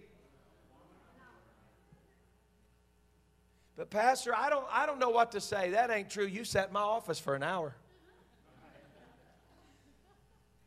But, 3.77 3.91
Pastor, 3.91 4.35
I 4.35 4.51
don't, 4.51 4.67
I 4.71 4.87
don't 4.87 5.01
know 5.01 5.11
what 5.11 5.33
to 5.33 5.41
say. 5.41 5.71
That 5.71 5.91
ain't 5.91 6.09
true. 6.09 6.27
You 6.27 6.45
sat 6.45 6.69
in 6.69 6.73
my 6.73 6.81
office 6.81 7.19
for 7.19 7.35
an 7.35 7.43
hour. 7.43 7.75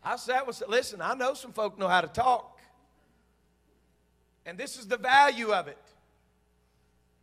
I 0.04 0.16
sat 0.18 0.46
with, 0.46 0.62
listen, 0.68 1.02
I 1.02 1.16
know 1.16 1.34
some 1.34 1.54
folk 1.54 1.80
know 1.80 1.88
how 1.88 2.02
to 2.02 2.08
talk. 2.08 2.60
And 4.46 4.58
this 4.58 4.78
is 4.78 4.88
the 4.88 4.98
value 4.98 5.52
of 5.52 5.68
it 5.68 5.78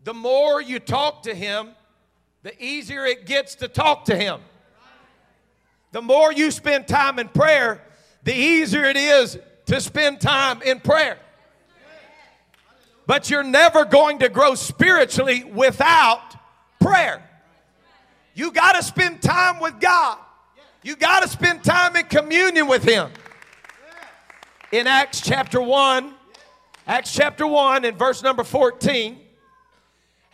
the 0.04 0.14
more 0.14 0.60
you 0.60 0.78
talk 0.78 1.22
to 1.24 1.34
Him, 1.34 1.70
the 2.42 2.62
easier 2.62 3.04
it 3.06 3.26
gets 3.26 3.56
to 3.56 3.68
talk 3.68 4.04
to 4.06 4.16
Him. 4.16 4.40
The 5.92 6.02
more 6.02 6.32
you 6.32 6.50
spend 6.50 6.86
time 6.86 7.18
in 7.18 7.28
prayer, 7.28 7.82
the 8.22 8.34
easier 8.34 8.84
it 8.84 8.96
is 8.96 9.38
to 9.66 9.80
spend 9.80 10.20
time 10.20 10.60
in 10.62 10.80
prayer. 10.80 11.18
But 13.06 13.30
you're 13.30 13.42
never 13.42 13.84
going 13.84 14.18
to 14.20 14.28
grow 14.28 14.54
spiritually 14.54 15.44
without 15.44 16.36
prayer. 16.80 17.22
You 18.34 18.50
got 18.50 18.72
to 18.72 18.82
spend 18.82 19.22
time 19.22 19.60
with 19.60 19.78
God. 19.80 20.18
You 20.82 20.96
got 20.96 21.22
to 21.22 21.28
spend 21.28 21.64
time 21.64 21.96
in 21.96 22.04
communion 22.06 22.66
with 22.66 22.82
Him. 22.82 23.10
In 24.72 24.86
Acts 24.86 25.20
chapter 25.20 25.60
1, 25.60 26.12
Acts 26.86 27.12
chapter 27.14 27.46
1 27.46 27.84
and 27.86 27.98
verse 27.98 28.22
number 28.22 28.44
14, 28.44 29.20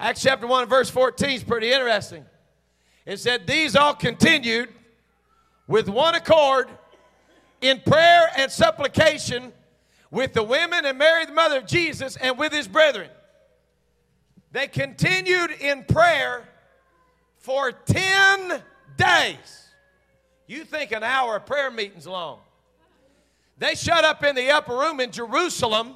Acts 0.00 0.22
chapter 0.22 0.46
1, 0.46 0.66
verse 0.66 0.88
14 0.88 1.28
is 1.28 1.44
pretty 1.44 1.70
interesting. 1.70 2.24
It 3.04 3.18
said, 3.18 3.46
These 3.46 3.76
all 3.76 3.94
continued 3.94 4.70
with 5.68 5.90
one 5.90 6.14
accord 6.14 6.70
in 7.60 7.80
prayer 7.80 8.30
and 8.34 8.50
supplication 8.50 9.52
with 10.10 10.32
the 10.32 10.42
women 10.42 10.86
and 10.86 10.96
Mary, 10.96 11.26
the 11.26 11.32
mother 11.32 11.58
of 11.58 11.66
Jesus, 11.66 12.16
and 12.16 12.38
with 12.38 12.50
his 12.50 12.66
brethren. 12.66 13.10
They 14.52 14.68
continued 14.68 15.50
in 15.50 15.84
prayer 15.84 16.48
for 17.36 17.70
10 17.70 18.62
days. 18.96 19.68
You 20.46 20.64
think 20.64 20.92
an 20.92 21.02
hour 21.02 21.36
of 21.36 21.44
prayer 21.44 21.70
meeting's 21.70 22.06
long. 22.06 22.38
They 23.58 23.74
shut 23.74 24.04
up 24.04 24.24
in 24.24 24.34
the 24.34 24.50
upper 24.50 24.72
room 24.72 24.98
in 24.98 25.10
Jerusalem 25.10 25.94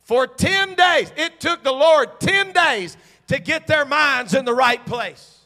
for 0.00 0.26
10 0.26 0.74
days. 0.74 1.12
It 1.14 1.40
took 1.40 1.62
the 1.62 1.72
Lord 1.72 2.18
10 2.20 2.52
days 2.52 2.96
to 3.28 3.38
get 3.38 3.66
their 3.66 3.84
minds 3.84 4.34
in 4.34 4.44
the 4.44 4.54
right 4.54 4.84
place. 4.84 5.40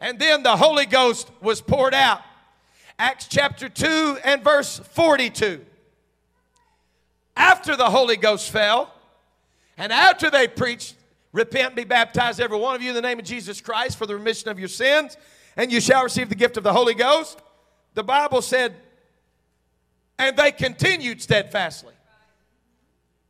And 0.00 0.18
then 0.18 0.42
the 0.42 0.56
Holy 0.56 0.86
Ghost 0.86 1.30
was 1.40 1.60
poured 1.60 1.94
out. 1.94 2.22
Acts 2.98 3.26
chapter 3.28 3.68
2 3.68 4.18
and 4.24 4.42
verse 4.42 4.78
42. 4.78 5.64
After 7.36 7.76
the 7.76 7.90
Holy 7.90 8.16
Ghost 8.16 8.50
fell, 8.50 8.92
and 9.78 9.92
after 9.92 10.30
they 10.30 10.48
preached, 10.48 10.96
Repent, 11.32 11.74
be 11.74 11.84
baptized, 11.84 12.40
every 12.40 12.58
one 12.58 12.74
of 12.74 12.82
you, 12.82 12.90
in 12.90 12.94
the 12.94 13.00
name 13.00 13.18
of 13.18 13.24
Jesus 13.24 13.60
Christ 13.60 13.96
for 13.96 14.04
the 14.04 14.14
remission 14.14 14.50
of 14.50 14.58
your 14.58 14.68
sins, 14.68 15.16
and 15.56 15.72
you 15.72 15.80
shall 15.80 16.04
receive 16.04 16.28
the 16.28 16.34
gift 16.34 16.58
of 16.58 16.62
the 16.62 16.72
Holy 16.72 16.94
Ghost. 16.94 17.40
The 17.94 18.04
Bible 18.04 18.42
said, 18.42 18.74
and 20.18 20.36
they 20.36 20.52
continued 20.52 21.22
steadfastly 21.22 21.94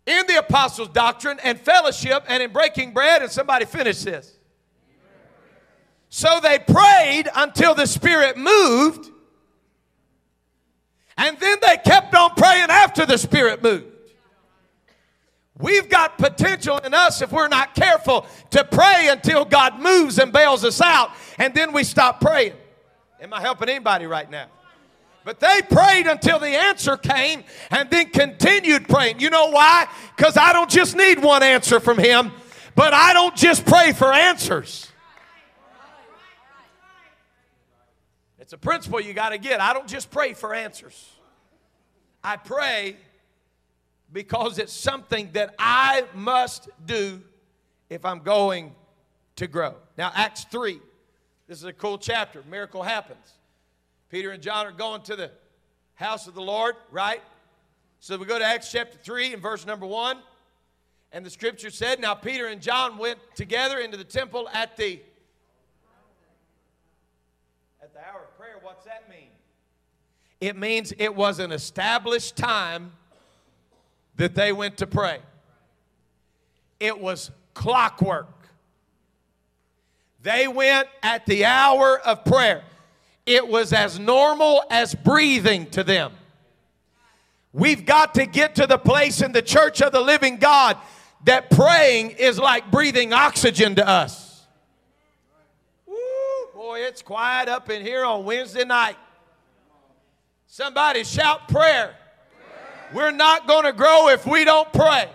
in 0.07 0.26
the 0.26 0.38
apostles' 0.38 0.88
doctrine 0.88 1.38
and 1.42 1.61
fellowship 1.61 2.24
and 2.28 2.42
in 2.42 2.53
breaking 2.53 2.92
bread. 2.92 3.22
And 3.22 3.30
somebody 3.30 3.64
finish 3.64 4.03
this. 4.03 4.36
So 6.09 6.40
they 6.42 6.59
prayed 6.59 7.30
until 7.34 7.74
the 7.74 7.86
Spirit 7.86 8.36
moved, 8.36 9.09
and 11.16 11.38
then 11.38 11.57
they 11.66 11.78
kept 11.78 12.14
on 12.14 12.34
praying 12.34 12.66
after 12.68 13.07
the 13.07 13.16
Spirit 13.16 13.62
moved. 13.62 13.86
We've 15.59 15.88
got 15.88 16.18
potential 16.18 16.76
in 16.78 16.92
us 16.92 17.22
if 17.22 17.32
we're 17.32 17.48
not 17.48 17.74
careful 17.74 18.26
to 18.50 18.62
pray 18.62 19.09
until 19.11 19.46
God 19.46 19.80
moves 19.80 20.18
and 20.18 20.32
bails 20.32 20.64
us 20.64 20.82
out, 20.82 21.12
and 21.38 21.55
then 21.55 21.72
we 21.72 21.82
stop 21.82 22.20
praying. 22.20 22.55
Am 23.20 23.32
I 23.32 23.40
helping 23.40 23.70
anybody 23.70 24.05
right 24.05 24.30
now? 24.30 24.48
But 25.25 25.39
they 25.41 25.61
prayed 25.70 26.07
until 26.07 26.39
the 26.39 26.49
answer 26.49 26.97
came 26.97 27.45
and 27.70 27.89
then 27.91 28.11
continued 28.11 28.89
praying. 28.89 29.20
You 29.20 29.31
know 29.31 29.51
why? 29.51 29.87
Because 30.16 30.37
I 30.37 30.53
don't 30.53 30.70
just 30.70 30.97
need 30.97 31.23
one 31.23 31.43
answer 31.43 31.79
from 31.79 31.99
Him, 31.99 32.33
but 32.75 32.93
I 32.93 33.12
don't 33.12 33.37
just 33.37 33.64
pray 33.64 33.93
for 33.93 34.12
answers. 34.12 34.89
It's 38.39 38.53
a 38.53 38.59
principle 38.59 39.01
you 39.01 39.14
got 39.14 39.31
to 39.31 39.39
get. 39.39 39.61
I 39.61 39.73
don't 39.73 39.87
just 39.87 40.11
pray 40.11 40.33
for 40.33 40.55
answers, 40.55 41.11
I 42.25 42.37
pray 42.37 42.97
because 44.12 44.59
it's 44.59 44.73
something 44.73 45.31
that 45.33 45.55
I 45.59 46.05
must 46.14 46.68
do 46.85 47.23
if 47.89 48.05
I'm 48.05 48.20
going 48.20 48.75
to 49.37 49.47
grow. 49.47 49.75
Now, 49.97 50.12
Acts 50.14 50.45
3. 50.45 50.81
This 51.49 51.59
is 51.59 51.64
a 51.64 51.73
cool 51.73 51.99
chapter. 51.99 52.43
Miracle 52.49 52.83
happens. 52.83 53.33
Peter 54.13 54.31
and 54.31 54.43
John 54.43 54.67
are 54.67 54.73
going 54.73 55.01
to 55.01 55.17
the 55.17 55.31
house 55.95 56.27
of 56.27 56.35
the 56.35 56.43
Lord, 56.43 56.77
right? 56.91 57.23
So 57.99 58.19
we 58.19 58.27
go 58.27 58.39
to 58.39 58.45
Acts 58.45 58.71
chapter 58.71 58.99
3 58.99 59.33
and 59.33 59.43
verse 59.43 59.65
number 59.65 59.87
1. 59.87 60.19
And 61.13 61.25
the 61.25 61.31
scripture 61.31 61.71
said, 61.71 61.99
Now 61.99 62.13
Peter 62.13 62.47
and 62.49 62.61
John 62.61 62.99
went 62.99 63.19
together 63.35 63.79
into 63.79 63.97
the 63.97 64.05
temple 64.05 64.51
at 64.53 64.77
the 64.77 65.01
at 67.83 67.95
the 67.95 68.01
hour 68.01 68.25
of 68.29 68.39
prayer. 68.39 68.57
What's 68.61 68.85
that 68.85 69.09
mean? 69.09 69.29
It 70.43 70.59
means 70.59 70.93
it 70.99 71.15
was 71.15 71.39
an 71.39 71.51
established 71.51 72.37
time 72.37 72.93
that 74.17 74.35
they 74.35 74.53
went 74.53 74.77
to 74.77 74.87
pray. 74.87 75.21
It 76.79 77.01
was 77.01 77.31
clockwork. 77.55 78.29
They 80.21 80.49
went 80.49 80.87
at 81.03 81.25
the 81.25 81.47
hour 81.47 81.99
of 81.99 82.27
prayer 82.27 82.63
it 83.27 83.47
was 83.47 83.73
as 83.73 83.99
normal 83.99 84.62
as 84.70 84.95
breathing 84.95 85.66
to 85.70 85.85
them. 85.85 86.12
We've 87.53 87.85
got 87.85 88.14
to 88.14 88.27
get 88.27 88.55
to 88.57 88.66
the 88.66 88.79
place 88.79 89.20
in 89.20 89.33
the 89.33 89.43
church 89.43 89.83
of 89.83 89.93
the 89.93 90.01
living 90.01 90.37
God 90.37 90.79
that 91.25 91.51
praying 91.51 92.11
is 92.12 92.39
like 92.39 92.70
breathing 92.70 93.12
oxygen 93.12 93.75
to 93.77 93.87
us. 93.87 94.47
Woo, 95.87 95.95
boy, 96.55 96.81
it's 96.81 97.03
quiet 97.03 97.49
up 97.49 97.70
in 97.70 97.83
here 97.83 98.05
on 98.05 98.25
Wednesday 98.25 98.64
night. 98.64 98.97
Somebody 100.47 101.05
shout 101.05 101.49
prayer. 101.49 101.95
We're 102.93 103.11
not 103.11 103.47
going 103.47 103.64
to 103.64 103.73
grow 103.73 104.09
if 104.09 104.27
we 104.27 104.45
don't 104.45 104.70
pray. 104.73 105.09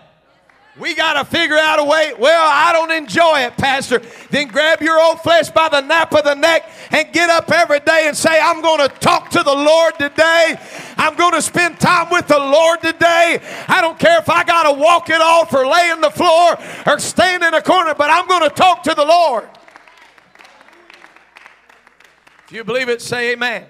We 0.78 0.94
got 0.94 1.14
to 1.14 1.24
figure 1.24 1.56
out 1.56 1.80
a 1.80 1.84
way. 1.84 2.12
Well, 2.16 2.50
I 2.52 2.72
don't 2.72 2.92
enjoy 2.92 3.40
it, 3.40 3.56
Pastor. 3.56 4.00
Then 4.30 4.46
grab 4.48 4.80
your 4.80 5.00
old 5.00 5.20
flesh 5.20 5.50
by 5.50 5.68
the 5.68 5.80
nape 5.80 6.12
of 6.12 6.24
the 6.24 6.34
neck 6.34 6.70
and 6.92 7.12
get 7.12 7.30
up 7.30 7.50
every 7.50 7.80
day 7.80 8.04
and 8.06 8.16
say, 8.16 8.38
I'm 8.40 8.62
going 8.62 8.88
to 8.88 8.94
talk 8.96 9.30
to 9.30 9.42
the 9.42 9.54
Lord 9.54 9.98
today. 9.98 10.56
I'm 10.96 11.16
going 11.16 11.32
to 11.32 11.42
spend 11.42 11.80
time 11.80 12.10
with 12.10 12.28
the 12.28 12.38
Lord 12.38 12.80
today. 12.80 13.40
I 13.66 13.80
don't 13.80 13.98
care 13.98 14.20
if 14.20 14.30
I 14.30 14.44
got 14.44 14.72
to 14.72 14.80
walk 14.80 15.10
it 15.10 15.20
off 15.20 15.52
or 15.52 15.66
lay 15.66 15.90
in 15.90 16.00
the 16.00 16.10
floor 16.10 16.56
or 16.86 16.98
stand 17.00 17.42
in 17.42 17.54
a 17.54 17.62
corner, 17.62 17.94
but 17.94 18.10
I'm 18.10 18.28
going 18.28 18.48
to 18.48 18.54
talk 18.54 18.84
to 18.84 18.94
the 18.94 19.04
Lord. 19.04 19.48
If 22.44 22.52
you 22.52 22.62
believe 22.62 22.88
it, 22.88 23.02
say 23.02 23.32
amen. 23.32 23.66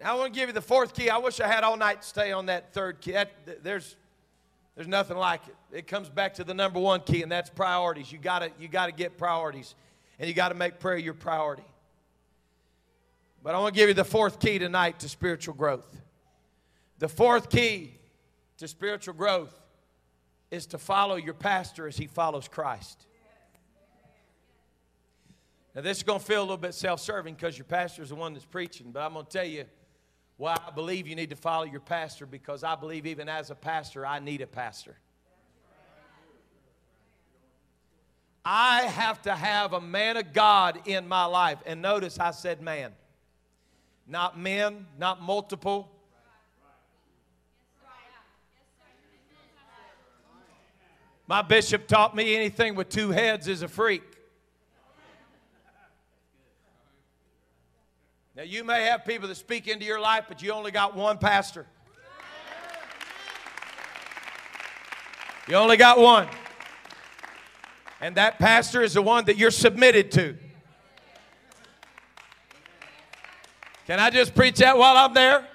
Now, 0.00 0.14
I 0.14 0.18
want 0.18 0.32
to 0.32 0.40
give 0.40 0.48
you 0.48 0.52
the 0.52 0.62
fourth 0.62 0.94
key. 0.94 1.10
I 1.10 1.18
wish 1.18 1.40
I 1.40 1.46
had 1.46 1.62
all 1.62 1.76
night 1.76 2.02
to 2.02 2.08
stay 2.08 2.32
on 2.32 2.46
that 2.46 2.72
third 2.72 3.00
key. 3.00 3.12
That, 3.12 3.32
there's 3.62 3.96
there's 4.76 4.86
nothing 4.86 5.16
like 5.16 5.40
it. 5.48 5.56
It 5.78 5.86
comes 5.86 6.08
back 6.08 6.34
to 6.34 6.44
the 6.44 6.54
number 6.54 6.78
one 6.78 7.00
key, 7.00 7.22
and 7.22 7.32
that's 7.32 7.50
priorities. 7.50 8.12
You 8.12 8.18
gotta, 8.18 8.52
you 8.60 8.68
gotta 8.68 8.92
get 8.92 9.18
priorities, 9.18 9.74
and 10.18 10.28
you 10.28 10.34
gotta 10.34 10.54
make 10.54 10.78
prayer 10.78 10.98
your 10.98 11.14
priority. 11.14 11.64
But 13.42 13.54
I 13.54 13.58
want 13.58 13.74
to 13.74 13.80
give 13.80 13.88
you 13.88 13.94
the 13.94 14.04
fourth 14.04 14.40
key 14.40 14.58
tonight 14.58 15.00
to 15.00 15.08
spiritual 15.08 15.54
growth. 15.54 15.86
The 16.98 17.08
fourth 17.08 17.48
key 17.48 17.94
to 18.58 18.66
spiritual 18.66 19.14
growth 19.14 19.54
is 20.50 20.66
to 20.66 20.78
follow 20.78 21.16
your 21.16 21.34
pastor 21.34 21.86
as 21.86 21.96
he 21.96 22.06
follows 22.06 22.48
Christ. 22.48 23.06
Now, 25.74 25.82
this 25.82 25.98
is 25.98 26.02
going 26.02 26.20
to 26.20 26.24
feel 26.24 26.40
a 26.40 26.42
little 26.42 26.56
bit 26.56 26.74
self 26.74 27.00
serving 27.00 27.34
because 27.34 27.56
your 27.56 27.66
pastor 27.66 28.02
is 28.02 28.08
the 28.08 28.14
one 28.14 28.32
that's 28.32 28.46
preaching, 28.46 28.90
but 28.92 29.00
I'm 29.00 29.12
going 29.12 29.26
to 29.26 29.30
tell 29.30 29.44
you 29.44 29.64
why 30.36 30.56
I 30.66 30.70
believe 30.70 31.06
you 31.06 31.16
need 31.16 31.30
to 31.30 31.36
follow 31.36 31.64
your 31.64 31.80
pastor 31.80 32.26
because 32.26 32.62
I 32.62 32.74
believe 32.74 33.06
even 33.06 33.28
as 33.28 33.50
a 33.50 33.54
pastor, 33.54 34.04
I 34.04 34.18
need 34.18 34.42
a 34.42 34.46
pastor. 34.46 34.96
I 38.44 38.82
have 38.82 39.20
to 39.22 39.34
have 39.34 39.72
a 39.72 39.80
man 39.80 40.16
of 40.16 40.32
God 40.32 40.80
in 40.84 41.08
my 41.08 41.24
life. 41.24 41.58
And 41.66 41.82
notice 41.82 42.20
I 42.20 42.30
said 42.30 42.62
man, 42.62 42.92
not 44.06 44.38
men, 44.38 44.86
not 44.98 45.20
multiple. 45.20 45.90
My 51.26 51.42
bishop 51.42 51.88
taught 51.88 52.14
me 52.14 52.36
anything 52.36 52.76
with 52.76 52.88
two 52.88 53.10
heads 53.10 53.48
is 53.48 53.62
a 53.62 53.68
freak. 53.68 54.15
Now, 58.36 58.42
you 58.42 58.64
may 58.64 58.84
have 58.84 59.06
people 59.06 59.28
that 59.28 59.36
speak 59.36 59.66
into 59.66 59.86
your 59.86 59.98
life, 59.98 60.26
but 60.28 60.42
you 60.42 60.52
only 60.52 60.70
got 60.70 60.94
one 60.94 61.16
pastor. 61.16 61.64
You 65.48 65.54
only 65.54 65.78
got 65.78 65.98
one. 65.98 66.28
And 67.98 68.14
that 68.16 68.38
pastor 68.38 68.82
is 68.82 68.92
the 68.92 69.00
one 69.00 69.24
that 69.24 69.38
you're 69.38 69.50
submitted 69.50 70.10
to. 70.12 70.36
Can 73.86 74.00
I 74.00 74.10
just 74.10 74.34
preach 74.34 74.56
that 74.56 74.76
while 74.76 74.98
I'm 74.98 75.14
there? 75.14 75.48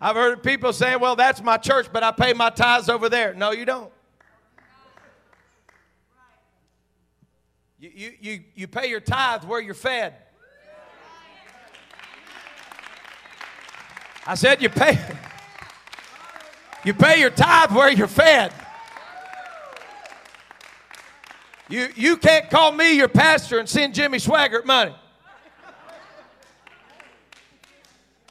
I've 0.00 0.16
heard 0.16 0.42
people 0.42 0.72
saying, 0.72 0.98
well, 0.98 1.14
that's 1.14 1.40
my 1.40 1.56
church, 1.56 1.86
but 1.92 2.02
I 2.02 2.10
pay 2.10 2.32
my 2.32 2.50
tithes 2.50 2.88
over 2.88 3.08
there. 3.08 3.32
No, 3.32 3.52
you 3.52 3.64
don't. 3.64 3.92
You, 7.78 7.90
you, 7.94 8.12
you, 8.20 8.40
you 8.56 8.66
pay 8.66 8.88
your 8.88 9.00
tithe 9.00 9.44
where 9.44 9.60
you're 9.60 9.74
fed. 9.74 10.16
I 14.30 14.36
said 14.36 14.62
you 14.62 14.68
pay 14.68 14.96
you 16.84 16.94
pay 16.94 17.18
your 17.18 17.30
tithe 17.30 17.72
where 17.72 17.90
you're 17.90 18.06
fed. 18.06 18.52
You, 21.68 21.88
you 21.96 22.16
can't 22.16 22.48
call 22.48 22.70
me 22.70 22.92
your 22.92 23.08
pastor 23.08 23.58
and 23.58 23.68
send 23.68 23.92
Jimmy 23.92 24.18
Swaggart 24.18 24.64
money. 24.64 24.94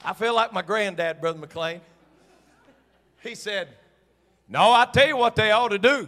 I 0.02 0.14
feel 0.14 0.34
like 0.34 0.54
my 0.54 0.62
granddad, 0.62 1.20
Brother 1.20 1.38
McLean. 1.38 1.82
He 3.22 3.36
said, 3.36 3.68
No, 4.48 4.72
I 4.72 4.86
tell 4.86 5.06
you 5.06 5.18
what 5.18 5.36
they 5.36 5.52
ought 5.52 5.68
to 5.68 5.80
do. 5.80 6.08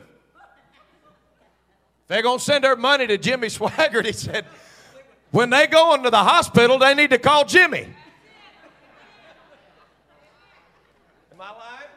They're 2.07 2.21
going 2.21 2.39
to 2.39 2.43
send 2.43 2.63
their 2.63 2.77
money 2.77 3.07
to 3.07 3.17
Jimmy 3.17 3.47
Swaggart. 3.49 4.05
He 4.05 4.13
said, 4.13 4.45
When 5.31 5.49
they 5.49 5.67
go 5.67 5.93
into 5.95 6.09
the 6.09 6.23
hospital, 6.23 6.79
they 6.79 6.93
need 6.93 7.09
to 7.09 7.19
call 7.19 7.43
Jimmy. 7.43 7.87
Am 11.41 11.47
I 11.47 11.57
lying? 11.57 11.87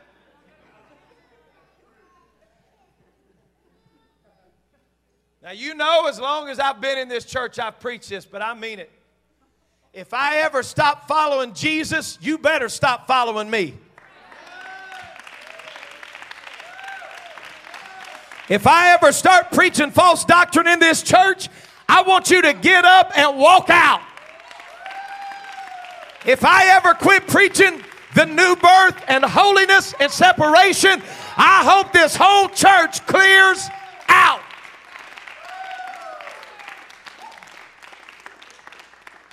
Now, 5.44 5.50
you 5.50 5.74
know, 5.74 6.06
as 6.08 6.18
long 6.18 6.48
as 6.48 6.58
I've 6.58 6.80
been 6.80 6.96
in 6.96 7.06
this 7.06 7.26
church, 7.26 7.58
I've 7.58 7.78
preached 7.78 8.08
this, 8.08 8.24
but 8.24 8.40
I 8.40 8.54
mean 8.54 8.78
it. 8.78 8.90
If 9.92 10.14
I 10.14 10.38
ever 10.38 10.62
stop 10.62 11.06
following 11.06 11.52
Jesus, 11.52 12.18
you 12.22 12.38
better 12.38 12.70
stop 12.70 13.06
following 13.06 13.50
me. 13.50 13.74
If 18.48 18.66
I 18.66 18.94
ever 18.94 19.12
start 19.12 19.52
preaching 19.52 19.90
false 19.90 20.24
doctrine 20.24 20.66
in 20.66 20.78
this 20.78 21.02
church, 21.02 21.50
I 21.90 22.00
want 22.00 22.30
you 22.30 22.40
to 22.40 22.54
get 22.54 22.86
up 22.86 23.12
and 23.14 23.38
walk 23.38 23.68
out. 23.68 24.00
If 26.24 26.42
I 26.42 26.68
ever 26.68 26.94
quit 26.94 27.26
preaching 27.26 27.84
the 28.14 28.24
new 28.24 28.56
birth 28.56 29.04
and 29.08 29.22
holiness 29.22 29.94
and 30.00 30.10
separation, 30.10 31.02
I 31.36 31.62
hope 31.64 31.92
this 31.92 32.16
whole 32.16 32.48
church 32.48 33.06
clears 33.06 33.68
out. 34.08 34.40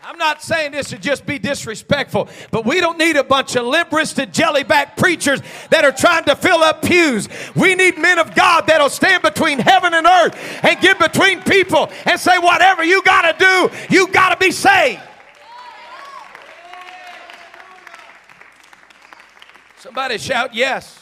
I'm 0.04 0.18
not 0.18 0.42
saying 0.42 0.72
this 0.72 0.90
to 0.90 0.98
just 0.98 1.28
be 1.28 1.38
disrespectful, 1.38 2.28
but 2.50 2.66
we 2.66 2.80
don't 2.80 2.98
need 2.98 3.18
a 3.18 3.24
bunch 3.24 3.56
of 3.56 3.66
limp 3.66 3.92
wristed 3.92 4.34
jellyback 4.34 4.98
preachers 4.98 5.42
that 5.70 5.86
are 5.86 5.92
trying 5.92 6.24
to 6.26 6.36
fill 6.36 6.64
up 6.64 6.82
pews. 6.82 7.30
We 7.56 7.76
need 7.76 8.00
men 8.00 8.18
of 8.18 8.34
God 8.34 8.66
that'll 8.66 8.90
stand 8.90 9.22
between 9.22 9.60
heaven 9.60 9.94
and 9.94 10.08
earth 10.08 10.36
and 10.64 10.80
get 10.82 10.98
between 10.98 11.42
people 11.44 11.92
and 12.06 12.20
say, 12.20 12.38
whatever 12.40 12.84
you 12.84 13.04
got 13.04 13.38
to 13.38 13.46
do, 13.46 13.96
you 13.96 14.08
got 14.08 14.30
to 14.30 14.38
be 14.38 14.52
saved. 14.52 15.02
Somebody 19.78 20.18
shout 20.18 20.56
yes. 20.56 21.00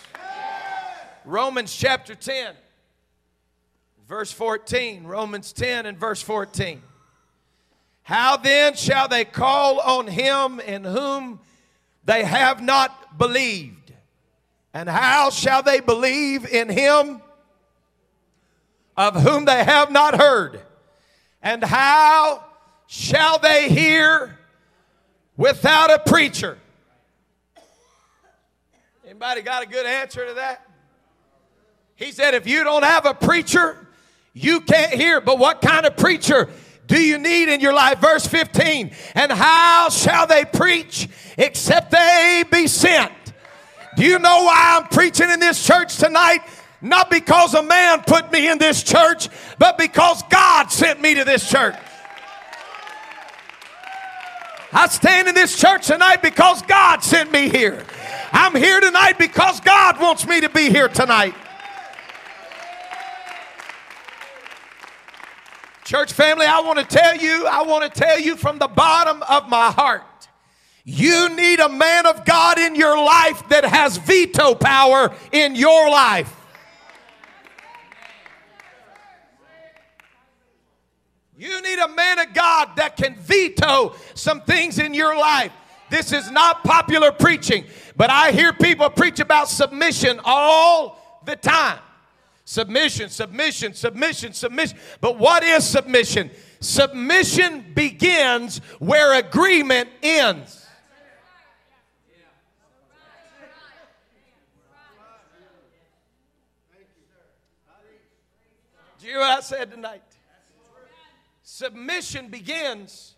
Romans 1.23 1.73
chapter 1.73 2.15
10, 2.15 2.53
verse 4.07 4.31
14. 4.31 5.05
Romans 5.05 5.53
10 5.53 5.85
and 5.85 5.97
verse 5.97 6.21
14. 6.21 6.81
How 8.09 8.37
then 8.37 8.73
shall 8.73 9.07
they 9.07 9.23
call 9.23 9.79
on 9.79 10.07
him 10.07 10.59
in 10.59 10.83
whom 10.83 11.39
they 12.05 12.23
have 12.23 12.59
not 12.59 13.19
believed? 13.19 13.93
And 14.73 14.89
how 14.89 15.29
shall 15.29 15.61
they 15.61 15.79
believe 15.79 16.43
in 16.43 16.69
him 16.69 17.21
of 18.97 19.13
whom 19.13 19.45
they 19.45 19.63
have 19.63 19.91
not 19.91 20.19
heard? 20.19 20.59
And 21.43 21.63
how 21.63 22.43
shall 22.87 23.37
they 23.37 23.69
hear 23.69 24.39
without 25.37 25.91
a 25.91 25.99
preacher? 25.99 26.57
Anybody 29.05 29.43
got 29.43 29.61
a 29.61 29.67
good 29.67 29.85
answer 29.85 30.25
to 30.25 30.33
that? 30.33 30.67
He 31.95 32.11
said, 32.11 32.33
if 32.33 32.47
you 32.47 32.63
don't 32.63 32.83
have 32.83 33.05
a 33.05 33.13
preacher, 33.13 33.87
you 34.33 34.61
can't 34.61 34.93
hear. 34.93 35.21
But 35.21 35.37
what 35.37 35.61
kind 35.61 35.85
of 35.85 35.95
preacher 35.95 36.49
do 36.89 36.99
you 36.99 37.19
need 37.19 37.49
in 37.49 37.61
your 37.61 37.73
life? 37.73 37.99
Verse 37.99 38.25
15. 38.25 38.91
And 39.13 39.31
how 39.31 39.89
shall 39.89 40.25
they 40.25 40.43
preach 40.43 41.07
except 41.37 41.91
they 41.91 42.43
be 42.51 42.67
sent? 42.67 43.13
Do 43.95 44.03
you 44.03 44.17
know 44.17 44.43
why 44.43 44.77
I'm 44.77 44.87
preaching 44.87 45.29
in 45.29 45.39
this 45.39 45.65
church 45.65 45.97
tonight? 45.97 46.39
Not 46.81 47.11
because 47.11 47.53
a 47.53 47.61
man 47.61 48.01
put 48.01 48.31
me 48.31 48.49
in 48.49 48.57
this 48.57 48.81
church, 48.81 49.29
but 49.59 49.77
because 49.77 50.23
God 50.31 50.71
sent 50.71 50.99
me 50.99 51.13
to 51.13 51.23
this 51.23 51.47
church. 51.47 51.75
I 54.73 54.87
stand 54.87 55.27
in 55.27 55.35
this 55.35 55.57
church 55.59 55.87
tonight 55.87 56.23
because 56.23 56.63
God 56.63 57.03
sent 57.03 57.31
me 57.31 57.49
here. 57.49 57.85
I'm 58.31 58.55
here 58.55 58.79
tonight 58.79 59.19
because 59.19 59.59
God 59.59 59.99
wants 59.99 60.25
me 60.25 60.41
to 60.41 60.49
be 60.49 60.69
here 60.69 60.87
tonight. 60.87 61.35
Church 65.89 66.13
family, 66.13 66.45
I 66.45 66.59
want 66.59 66.77
to 66.77 66.85
tell 66.85 67.17
you, 67.17 67.47
I 67.47 67.63
want 67.63 67.91
to 67.91 67.99
tell 67.99 68.19
you 68.19 68.35
from 68.35 68.59
the 68.59 68.67
bottom 68.67 69.23
of 69.23 69.49
my 69.49 69.71
heart. 69.71 70.03
You 70.85 71.35
need 71.35 71.59
a 71.59 71.67
man 71.67 72.05
of 72.05 72.25
God 72.25 72.59
in 72.59 72.75
your 72.75 72.95
life 72.95 73.49
that 73.49 73.65
has 73.65 73.97
veto 73.97 74.53
power 74.53 75.11
in 75.31 75.55
your 75.55 75.89
life. 75.89 76.31
You 81.35 81.59
need 81.59 81.79
a 81.79 81.87
man 81.87 82.19
of 82.19 82.35
God 82.35 82.75
that 82.75 82.95
can 82.95 83.15
veto 83.15 83.95
some 84.13 84.41
things 84.41 84.77
in 84.77 84.93
your 84.93 85.17
life. 85.17 85.51
This 85.89 86.13
is 86.13 86.29
not 86.29 86.63
popular 86.63 87.11
preaching, 87.11 87.65
but 87.97 88.11
I 88.11 88.29
hear 88.29 88.53
people 88.53 88.91
preach 88.91 89.19
about 89.19 89.49
submission 89.49 90.19
all 90.23 91.19
the 91.25 91.35
time. 91.35 91.79
Submission, 92.49 93.09
submission, 93.09 93.75
submission, 93.75 94.33
submission. 94.33 94.75
But 95.01 95.19
what 95.19 95.43
is 95.43 95.63
submission? 95.63 96.31
Submission 96.59 97.63
begins 97.75 98.57
where 98.79 99.19
agreement 99.19 99.87
ends. 100.01 100.65
Do 108.97 109.05
you 109.05 109.11
hear 109.11 109.19
what 109.19 109.37
I 109.37 109.41
said 109.41 109.69
tonight? 109.69 110.01
Submission 111.43 112.29
begins 112.29 113.13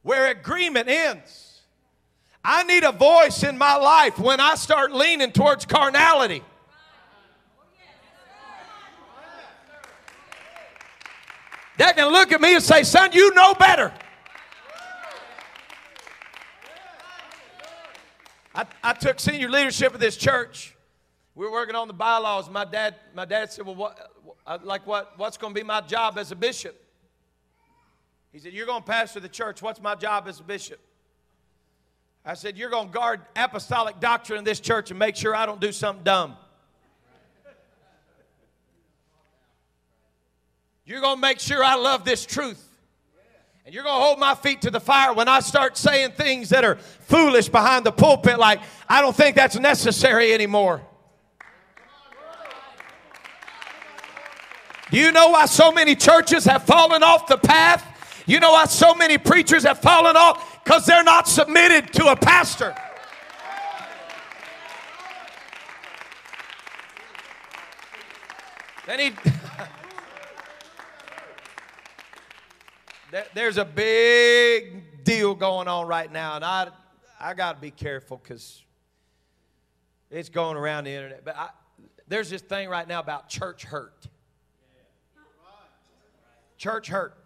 where 0.00 0.30
agreement 0.30 0.88
ends. 0.88 1.60
I 2.42 2.62
need 2.62 2.84
a 2.84 2.92
voice 2.92 3.42
in 3.42 3.58
my 3.58 3.76
life 3.76 4.18
when 4.18 4.40
I 4.40 4.54
start 4.54 4.90
leaning 4.90 5.32
towards 5.32 5.66
carnality. 5.66 6.42
That 11.78 11.96
can 11.96 12.12
look 12.12 12.32
at 12.32 12.40
me 12.40 12.54
and 12.54 12.62
say, 12.62 12.82
Son, 12.82 13.10
you 13.12 13.34
know 13.34 13.54
better. 13.54 13.92
I, 18.54 18.66
I 18.82 18.92
took 18.92 19.18
senior 19.18 19.48
leadership 19.48 19.94
of 19.94 20.00
this 20.00 20.16
church. 20.16 20.76
We 21.34 21.44
were 21.46 21.52
working 21.52 21.74
on 21.74 21.88
the 21.88 21.94
bylaws. 21.94 22.48
My 22.48 22.64
dad, 22.64 22.94
my 23.12 23.24
dad 23.24 23.52
said, 23.52 23.66
Well, 23.66 23.74
what, 23.74 23.98
uh, 24.46 24.58
like 24.62 24.86
what, 24.86 25.14
what's 25.16 25.36
going 25.36 25.52
to 25.52 25.60
be 25.60 25.64
my 25.64 25.80
job 25.80 26.16
as 26.18 26.30
a 26.30 26.36
bishop? 26.36 26.80
He 28.32 28.38
said, 28.38 28.52
You're 28.52 28.66
going 28.66 28.82
to 28.82 28.86
pastor 28.86 29.18
the 29.18 29.28
church. 29.28 29.60
What's 29.60 29.80
my 29.80 29.96
job 29.96 30.28
as 30.28 30.38
a 30.38 30.44
bishop? 30.44 30.78
I 32.24 32.34
said, 32.34 32.56
You're 32.56 32.70
going 32.70 32.88
to 32.88 32.92
guard 32.92 33.22
apostolic 33.34 33.98
doctrine 33.98 34.38
in 34.38 34.44
this 34.44 34.60
church 34.60 34.90
and 34.90 34.98
make 34.98 35.16
sure 35.16 35.34
I 35.34 35.46
don't 35.46 35.60
do 35.60 35.72
something 35.72 36.04
dumb. 36.04 36.36
You're 40.86 41.00
going 41.00 41.16
to 41.16 41.20
make 41.20 41.40
sure 41.40 41.64
I 41.64 41.76
love 41.76 42.04
this 42.04 42.26
truth. 42.26 42.62
And 43.64 43.74
you're 43.74 43.84
going 43.84 43.98
to 43.98 44.04
hold 44.04 44.18
my 44.18 44.34
feet 44.34 44.60
to 44.62 44.70
the 44.70 44.80
fire 44.80 45.14
when 45.14 45.28
I 45.28 45.40
start 45.40 45.78
saying 45.78 46.12
things 46.12 46.50
that 46.50 46.64
are 46.64 46.76
foolish 46.76 47.48
behind 47.48 47.86
the 47.86 47.92
pulpit, 47.92 48.38
like, 48.38 48.60
I 48.86 49.00
don't 49.00 49.16
think 49.16 49.36
that's 49.36 49.58
necessary 49.58 50.34
anymore. 50.34 50.82
Do 54.90 54.98
you 54.98 55.10
know 55.12 55.30
why 55.30 55.46
so 55.46 55.72
many 55.72 55.96
churches 55.96 56.44
have 56.44 56.64
fallen 56.64 57.02
off 57.02 57.26
the 57.26 57.38
path? 57.38 58.22
You 58.26 58.38
know 58.38 58.52
why 58.52 58.66
so 58.66 58.94
many 58.94 59.16
preachers 59.16 59.62
have 59.64 59.80
fallen 59.80 60.16
off? 60.16 60.62
Because 60.62 60.84
they're 60.84 61.02
not 61.02 61.26
submitted 61.26 61.92
to 61.94 62.08
a 62.08 62.16
pastor. 62.16 62.74
Then 68.86 69.14
he. 73.14 73.22
There's 73.34 73.58
a 73.58 73.64
big 73.64 75.04
deal 75.04 75.34
going 75.34 75.68
on 75.68 75.86
right 75.86 76.10
now, 76.10 76.36
and 76.36 76.44
I, 76.44 76.68
I 77.20 77.34
got 77.34 77.56
to 77.56 77.60
be 77.60 77.70
careful 77.70 78.20
because 78.22 78.62
it's 80.10 80.28
going 80.28 80.56
around 80.56 80.84
the 80.84 80.90
internet. 80.90 81.24
But 81.24 81.36
I, 81.36 81.48
there's 82.08 82.30
this 82.30 82.42
thing 82.42 82.68
right 82.68 82.86
now 82.86 83.00
about 83.00 83.28
church 83.28 83.64
hurt. 83.64 84.08
Church 86.56 86.88
hurt. 86.88 87.16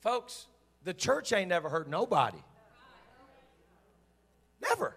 Folks, 0.00 0.46
the 0.84 0.92
church 0.92 1.32
ain't 1.32 1.48
never 1.48 1.68
hurt 1.68 1.88
nobody. 1.88 2.38
Never. 4.60 4.96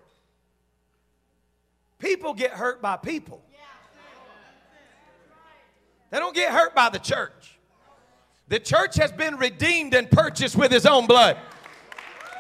People 2.00 2.34
get 2.34 2.52
hurt 2.52 2.82
by 2.82 2.98
people. 2.98 3.42
They 6.12 6.20
don't 6.20 6.36
get 6.36 6.52
hurt 6.52 6.76
by 6.76 6.90
the 6.90 7.00
church. 7.00 7.55
The 8.48 8.60
church 8.60 8.96
has 8.98 9.12
been 9.12 9.38
redeemed 9.38 9.94
and 9.96 10.10
purchased 10.10 10.56
with 10.56 10.72
his 10.72 10.86
own 10.86 11.08
blood. 11.08 11.38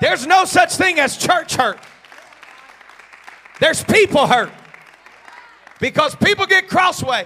There's 0.02 0.28
no 0.28 0.46
such 0.46 0.76
thing 0.76 1.00
as 1.00 1.18
church 1.18 1.56
hurt. 1.56 1.80
There's 3.60 3.84
people 3.84 4.28
hurt. 4.28 4.52
Because 5.80 6.16
people 6.16 6.46
get 6.46 6.68
crossways. 6.68 7.26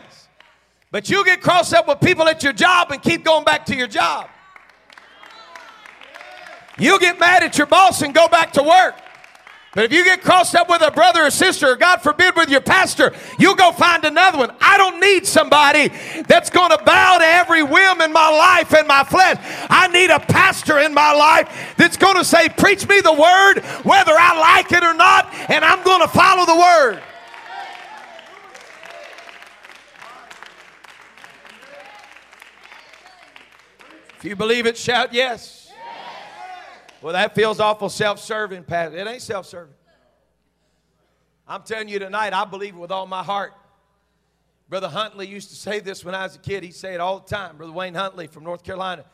But 0.92 1.10
you 1.10 1.24
get 1.26 1.42
crossed 1.42 1.74
up 1.74 1.88
with 1.88 2.00
people 2.00 2.28
at 2.28 2.42
your 2.42 2.54
job 2.54 2.92
and 2.92 3.02
keep 3.02 3.24
going 3.24 3.44
back 3.44 3.66
to 3.68 3.76
your 3.76 3.88
job. 3.88 4.30
You'll 6.80 7.00
get 7.00 7.20
mad 7.20 7.44
at 7.44 7.58
your 7.58 7.68
boss 7.68 8.02
and 8.02 8.14
go 8.14 8.28
back 8.28 8.54
to 8.54 8.64
work. 8.64 8.96
But 9.76 9.86
if 9.86 9.94
you 9.94 10.04
get 10.04 10.24
crossed 10.24 10.56
up 10.56 10.68
with 10.68 10.82
a 10.82 10.90
brother 10.90 11.26
or 11.26 11.30
sister, 11.30 11.68
or 11.68 11.76
God 11.76 12.02
forbid 12.02 12.36
with 12.36 12.50
your 12.50 12.62
pastor, 12.62 13.14
you'll 13.38 13.56
go 13.56 13.72
find 13.72 14.04
another 14.04 14.40
one. 14.40 14.52
I 14.60 14.78
don't 14.78 15.00
need 15.00 15.28
somebody 15.28 15.90
that's 16.28 16.50
going 16.50 16.72
to 16.72 16.84
bow 16.84 17.20
to 17.20 17.26
every 17.26 17.62
whim 17.62 18.02
in 18.02 18.12
my 18.12 18.30
life 18.30 18.74
and 18.74 18.88
my 18.88 19.04
flesh. 19.04 19.38
I 19.70 19.88
need 19.90 20.10
a 20.10 20.20
pastor 20.20 20.80
in 20.80 20.92
my 20.92 21.14
life 21.14 21.76
that's 21.78 21.98
going 21.98 22.16
to 22.16 22.26
say, 22.26 22.50
Preach 22.50 22.88
me 22.88 23.00
the 23.02 23.14
word, 23.14 23.60
whether 23.84 24.14
I 24.18 24.40
like 24.40 24.72
it 24.72 24.84
or 24.84 24.96
not, 24.96 25.32
and 25.50 25.64
I'm 25.64 25.84
going 25.84 26.02
to 26.02 26.08
follow 26.08 26.48
the 26.48 26.56
word. 26.56 27.04
If 34.18 34.26
you 34.26 34.36
believe 34.36 34.66
it, 34.66 34.76
shout 34.78 35.14
yes. 35.14 35.69
Well, 37.02 37.14
that 37.14 37.34
feels 37.34 37.60
awful 37.60 37.90
self 37.90 38.20
serving, 38.20 38.64
Pat. 38.66 38.94
It 38.94 39.08
ain't 39.08 39.22
self 39.22 39.46
serving. 39.46 39.74
I'm 41.48 41.64
telling 41.64 41.88
you 41.88 41.98
tonight, 41.98 42.34
I 42.34 42.46
believe 42.46 42.76
it 42.76 42.78
with 42.78 42.92
all 42.92 43.08
my 43.08 43.24
heart. 43.24 43.54
Brother 44.68 44.90
Huntley 44.90 45.26
used 45.26 45.50
to 45.50 45.56
say 45.56 45.80
this 45.80 46.06
when 46.06 46.14
I 46.14 46.24
was 46.24 46.36
a 46.36 46.40
kid. 46.40 46.64
He'd 46.64 46.76
say 46.76 46.94
it 46.94 47.00
all 47.00 47.20
the 47.20 47.28
time. 47.28 47.58
Brother 47.58 47.72
Wayne 47.72 47.96
Huntley 47.96 48.28
from 48.28 48.44
North 48.44 48.64
Carolina. 48.64 49.06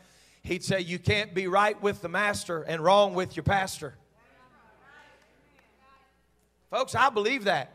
He'd 0.43 0.63
say, 0.63 0.81
You 0.81 0.99
can't 0.99 1.33
be 1.33 1.47
right 1.47 1.81
with 1.81 2.01
the 2.01 2.09
master 2.09 2.63
and 2.63 2.83
wrong 2.83 3.13
with 3.13 3.35
your 3.35 3.43
pastor. 3.43 3.95
Folks, 6.71 6.95
I 6.95 7.09
believe 7.09 7.45
that. 7.45 7.71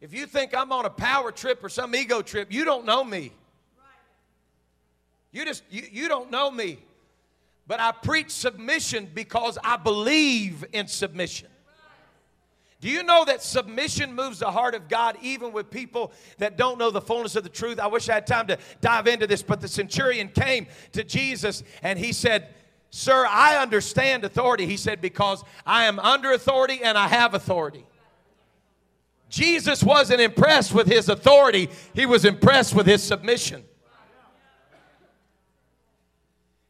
If 0.00 0.12
you 0.12 0.26
think 0.26 0.54
I'm 0.54 0.70
on 0.70 0.84
a 0.84 0.90
power 0.90 1.32
trip 1.32 1.64
or 1.64 1.70
some 1.70 1.94
ego 1.94 2.20
trip, 2.20 2.52
you 2.52 2.66
don't 2.66 2.84
know 2.84 3.02
me. 3.02 3.32
You 5.32 5.46
just, 5.46 5.64
you, 5.70 5.82
you 5.90 6.08
don't 6.08 6.30
know 6.30 6.50
me. 6.50 6.78
But 7.66 7.80
I 7.80 7.92
preach 7.92 8.30
submission 8.30 9.08
because 9.12 9.58
I 9.64 9.76
believe 9.76 10.64
in 10.72 10.86
submission. 10.86 11.48
Do 12.80 12.90
you 12.90 13.02
know 13.02 13.24
that 13.24 13.42
submission 13.42 14.14
moves 14.14 14.40
the 14.40 14.50
heart 14.50 14.74
of 14.74 14.88
God 14.88 15.16
even 15.22 15.52
with 15.52 15.70
people 15.70 16.12
that 16.36 16.58
don't 16.58 16.78
know 16.78 16.90
the 16.90 17.00
fullness 17.00 17.34
of 17.34 17.42
the 17.42 17.48
truth? 17.48 17.80
I 17.80 17.86
wish 17.86 18.10
I 18.10 18.14
had 18.14 18.26
time 18.26 18.46
to 18.48 18.58
dive 18.82 19.06
into 19.06 19.26
this, 19.26 19.42
but 19.42 19.62
the 19.62 19.68
centurion 19.68 20.28
came 20.28 20.66
to 20.92 21.02
Jesus 21.02 21.62
and 21.82 21.98
he 21.98 22.12
said, 22.12 22.48
Sir, 22.90 23.26
I 23.26 23.56
understand 23.56 24.24
authority. 24.24 24.66
He 24.66 24.76
said, 24.76 25.00
Because 25.00 25.42
I 25.64 25.86
am 25.86 25.98
under 25.98 26.32
authority 26.32 26.80
and 26.82 26.98
I 26.98 27.08
have 27.08 27.32
authority. 27.32 27.86
Jesus 29.30 29.82
wasn't 29.82 30.20
impressed 30.20 30.74
with 30.74 30.86
his 30.86 31.08
authority, 31.08 31.70
he 31.94 32.04
was 32.04 32.26
impressed 32.26 32.74
with 32.74 32.86
his 32.86 33.02
submission. 33.02 33.64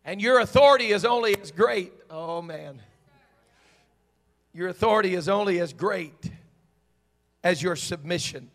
And 0.05 0.21
your 0.21 0.41
authority 0.41 0.91
is 0.91 1.05
only 1.05 1.37
as 1.41 1.51
great. 1.51 1.93
Oh, 2.11 2.43
man. 2.43 2.81
Your 4.53 4.69
authority 4.69 5.15
is 5.15 5.29
only 5.29 5.61
as 5.61 5.73
great 5.73 6.31
as 7.43 7.63
your 7.63 7.77
submission. 7.77 8.51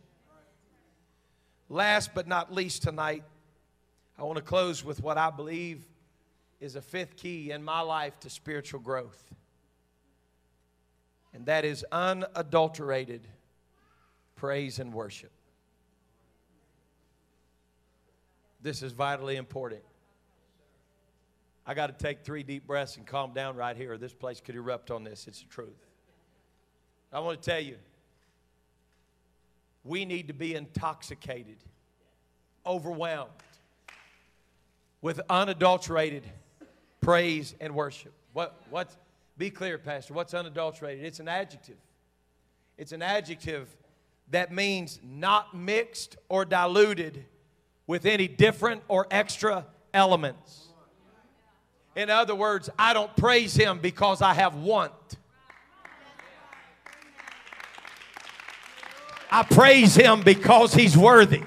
Last 1.68 2.14
but 2.14 2.28
not 2.28 2.54
least 2.54 2.84
tonight, 2.84 3.24
I 4.18 4.24
want 4.24 4.38
to 4.38 4.44
close 4.44 4.84
with 4.84 5.02
what 5.02 5.18
I 5.18 5.30
believe 5.30 5.84
is 6.60 6.76
a 6.76 6.82
fifth 6.82 7.16
key 7.16 7.52
in 7.52 7.64
my 7.64 7.82
life 7.82 8.20
to 8.22 8.30
spiritual 8.30 8.80
growth. 8.80 9.24
And 11.34 11.46
that 11.46 11.66
is 11.66 11.86
unadulterated 11.92 13.28
praise 14.36 14.80
and 14.80 14.94
worship. 14.94 15.32
This 18.62 18.82
is 18.82 18.92
vitally 18.92 19.36
important. 19.36 19.82
I 21.70 21.76
got 21.76 21.86
to 21.86 22.04
take 22.04 22.24
three 22.24 22.42
deep 22.42 22.66
breaths 22.66 22.98
and 22.98 23.06
calm 23.06 23.32
down 23.32 23.56
right 23.56 23.78
here, 23.78 23.94
or 23.94 23.98
this 24.00 24.12
place 24.12 24.42
could 24.42 24.56
erupt 24.56 24.90
on 24.90 25.04
this. 25.04 25.28
It's 25.28 25.44
the 25.44 25.50
truth. 25.50 25.86
I 27.14 27.20
want 27.20 27.40
to 27.40 27.48
tell 27.48 27.60
you, 27.60 27.76
we 29.84 30.04
need 30.04 30.30
to 30.30 30.34
be 30.34 30.56
intoxicated, 30.56 31.58
overwhelmed 32.66 33.30
with 35.04 35.22
unadulterated 35.30 36.24
praise 37.02 37.54
and 37.62 37.76
worship. 37.76 38.14
What, 38.34 38.60
what, 38.72 38.90
be 39.38 39.52
clear, 39.52 39.78
Pastor, 39.78 40.16
what's 40.16 40.34
unadulterated? 40.34 41.06
It's 41.06 41.20
an 41.20 41.28
adjective. 41.28 41.78
It's 42.80 42.94
an 42.94 43.04
adjective 43.04 43.68
that 44.32 44.52
means 44.52 45.00
not 45.04 45.56
mixed 45.56 46.18
or 46.30 46.46
diluted 46.46 47.26
with 47.86 48.08
any 48.08 48.28
different 48.28 48.82
or 48.88 49.06
extra 49.12 49.68
elements. 49.94 50.69
In 51.96 52.10
other 52.10 52.36
words, 52.36 52.70
I 52.78 52.94
don't 52.94 53.16
praise 53.16 53.56
Him 53.56 53.80
because 53.80 54.22
I 54.22 54.34
have 54.34 54.56
want. 54.56 54.94
I 59.32 59.44
praise 59.44 59.96
Him 59.96 60.22
because 60.22 60.74
He's 60.74 60.98
worthy. 60.98 61.44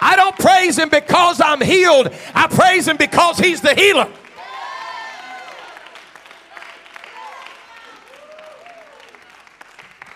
I 0.00 0.16
don't 0.16 0.38
praise 0.38 0.78
Him 0.78 0.88
because 0.88 1.40
I'm 1.40 1.60
healed. 1.60 2.14
I 2.34 2.46
praise 2.46 2.86
Him 2.86 2.96
because 2.96 3.38
He's 3.38 3.60
the 3.60 3.74
healer. 3.74 4.10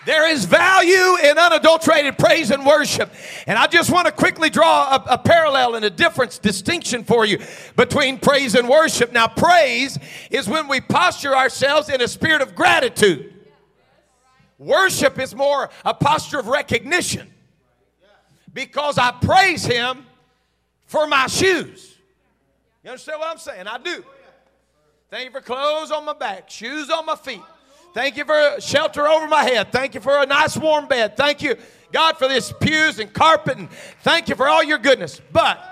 There 0.05 0.29
is 0.29 0.45
value 0.45 1.17
in 1.23 1.37
unadulterated 1.37 2.17
praise 2.17 2.51
and 2.51 2.65
worship. 2.65 3.11
And 3.47 3.57
I 3.57 3.67
just 3.67 3.91
want 3.91 4.05
to 4.07 4.11
quickly 4.11 4.49
draw 4.49 4.95
a, 4.95 5.13
a, 5.13 5.17
parallel 5.17 5.75
and 5.75 5.85
a 5.85 5.89
difference, 5.89 6.37
distinction 6.37 7.03
for 7.03 7.25
you 7.25 7.39
between 7.75 8.17
praise 8.17 8.55
and 8.55 8.67
worship. 8.67 9.13
Now, 9.13 9.27
praise 9.27 9.97
is 10.29 10.47
when 10.47 10.67
we 10.67 10.81
posture 10.81 11.35
ourselves 11.35 11.89
in 11.89 12.01
a 12.01 12.07
spirit 12.07 12.41
of 12.41 12.53
gratitude. 12.53 13.33
Worship 14.57 15.19
is 15.19 15.33
more 15.33 15.69
a 15.85 15.93
posture 15.93 16.39
of 16.39 16.47
recognition 16.47 17.31
because 18.53 18.97
I 18.97 19.11
praise 19.11 19.65
Him 19.65 20.05
for 20.85 21.07
my 21.07 21.27
shoes. 21.27 21.97
You 22.83 22.91
understand 22.91 23.19
what 23.19 23.29
I'm 23.29 23.37
saying? 23.37 23.67
I 23.67 23.77
do. 23.77 24.03
Thank 25.09 25.25
you 25.25 25.31
for 25.31 25.41
clothes 25.41 25.91
on 25.91 26.05
my 26.05 26.13
back, 26.13 26.49
shoes 26.49 26.89
on 26.89 27.05
my 27.05 27.15
feet. 27.15 27.41
Thank 27.93 28.17
you 28.17 28.25
for 28.25 28.59
shelter 28.59 29.07
over 29.07 29.27
my 29.27 29.43
head. 29.43 29.71
Thank 29.71 29.93
you 29.93 30.01
for 30.01 30.21
a 30.21 30.25
nice 30.25 30.57
warm 30.57 30.87
bed. 30.87 31.15
Thank 31.15 31.43
you, 31.43 31.55
God, 31.91 32.17
for 32.17 32.27
this 32.27 32.51
pews 32.59 32.97
and 32.97 33.13
carpet, 33.13 33.57
and 33.57 33.69
thank 34.01 34.29
you 34.29 34.35
for 34.35 34.47
all 34.47 34.63
your 34.63 34.79
goodness. 34.79 35.21
But 35.31 35.63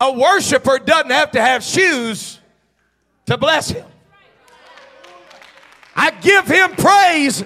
a 0.00 0.12
worshiper 0.12 0.80
doesn't 0.80 1.12
have 1.12 1.30
to 1.30 1.40
have 1.40 1.62
shoes 1.62 2.40
to 3.26 3.38
bless 3.38 3.70
him. 3.70 3.86
I 5.94 6.10
give 6.10 6.46
him 6.48 6.72
praise 6.72 7.44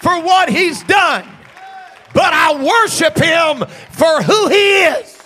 for 0.00 0.20
what 0.20 0.48
he's 0.48 0.82
done, 0.82 1.24
but 2.12 2.32
I 2.32 2.60
worship 2.60 3.16
him 3.16 3.64
for 3.92 4.20
who 4.22 4.48
he 4.48 4.82
is. 4.84 5.17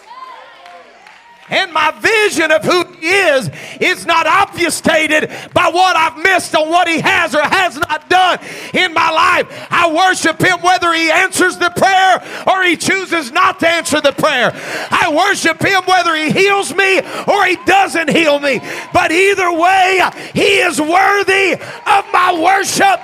And 1.53 1.71
my 1.71 1.91
vision 1.91 2.51
of 2.51 2.65
who 2.65 2.85
He 2.95 3.09
is 3.09 3.51
is 3.79 4.07
not 4.07 4.27
obfuscated 4.27 5.31
by 5.53 5.69
what 5.69 5.95
I've 5.97 6.17
missed 6.17 6.55
on 6.55 6.71
what 6.71 6.89
He 6.89 6.99
has 7.01 7.35
or 7.35 7.43
has 7.43 7.77
not 7.77 8.09
done 8.09 8.39
in 8.73 8.95
my 8.95 9.11
life. 9.11 9.69
I 9.71 9.93
worship 9.93 10.41
Him 10.41 10.61
whether 10.63 10.95
He 10.95 11.11
answers 11.11 11.59
the 11.59 11.69
prayer 11.71 12.23
or 12.47 12.63
He 12.65 12.77
chooses 12.77 13.31
not 13.31 13.61
to 13.61 13.69
answer 13.69 14.01
the 14.01 14.13
prayer. 14.13 14.51
I 14.55 15.13
worship 15.15 15.61
Him 15.61 15.83
whether 15.85 16.17
He 16.17 16.31
heals 16.31 16.75
me 16.75 17.01
or 17.01 17.45
He 17.45 17.57
doesn't 17.67 18.09
heal 18.09 18.41
me. 18.41 18.61
But 18.95 19.13
either 19.13 19.53
way, 19.53 20.01
He 20.33 20.59
is 20.59 20.81
worthy 20.81 21.53
of 21.53 22.07
my 22.13 22.39
worship. 22.43 22.99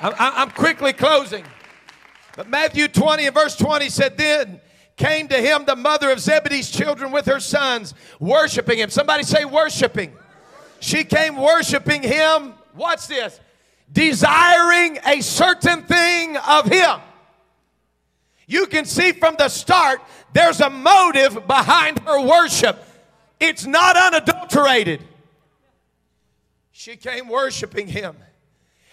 I'm 0.00 0.50
quickly 0.50 0.92
closing. 0.92 1.44
But 2.36 2.48
Matthew 2.48 2.88
20 2.88 3.26
and 3.26 3.34
verse 3.34 3.56
20 3.56 3.88
said, 3.88 4.16
Then 4.16 4.60
came 4.96 5.28
to 5.28 5.36
him 5.36 5.64
the 5.64 5.76
mother 5.76 6.10
of 6.10 6.20
Zebedee's 6.20 6.70
children 6.70 7.12
with 7.12 7.26
her 7.26 7.40
sons, 7.40 7.94
worshiping 8.20 8.78
him. 8.78 8.90
Somebody 8.90 9.22
say, 9.22 9.44
worshiping. 9.44 10.12
She 10.80 11.04
came 11.04 11.36
worshiping 11.36 12.02
him. 12.02 12.54
Watch 12.74 13.06
this. 13.08 13.40
Desiring 13.92 14.98
a 15.06 15.20
certain 15.20 15.82
thing 15.82 16.36
of 16.36 16.66
him. 16.66 17.00
You 18.46 18.66
can 18.66 18.84
see 18.84 19.12
from 19.12 19.36
the 19.38 19.48
start, 19.48 20.00
there's 20.32 20.60
a 20.60 20.68
motive 20.68 21.46
behind 21.46 22.00
her 22.00 22.20
worship. 22.20 22.82
It's 23.40 23.64
not 23.64 23.96
unadulterated. 23.96 25.02
She 26.72 26.96
came 26.96 27.28
worshiping 27.28 27.86
him. 27.86 28.16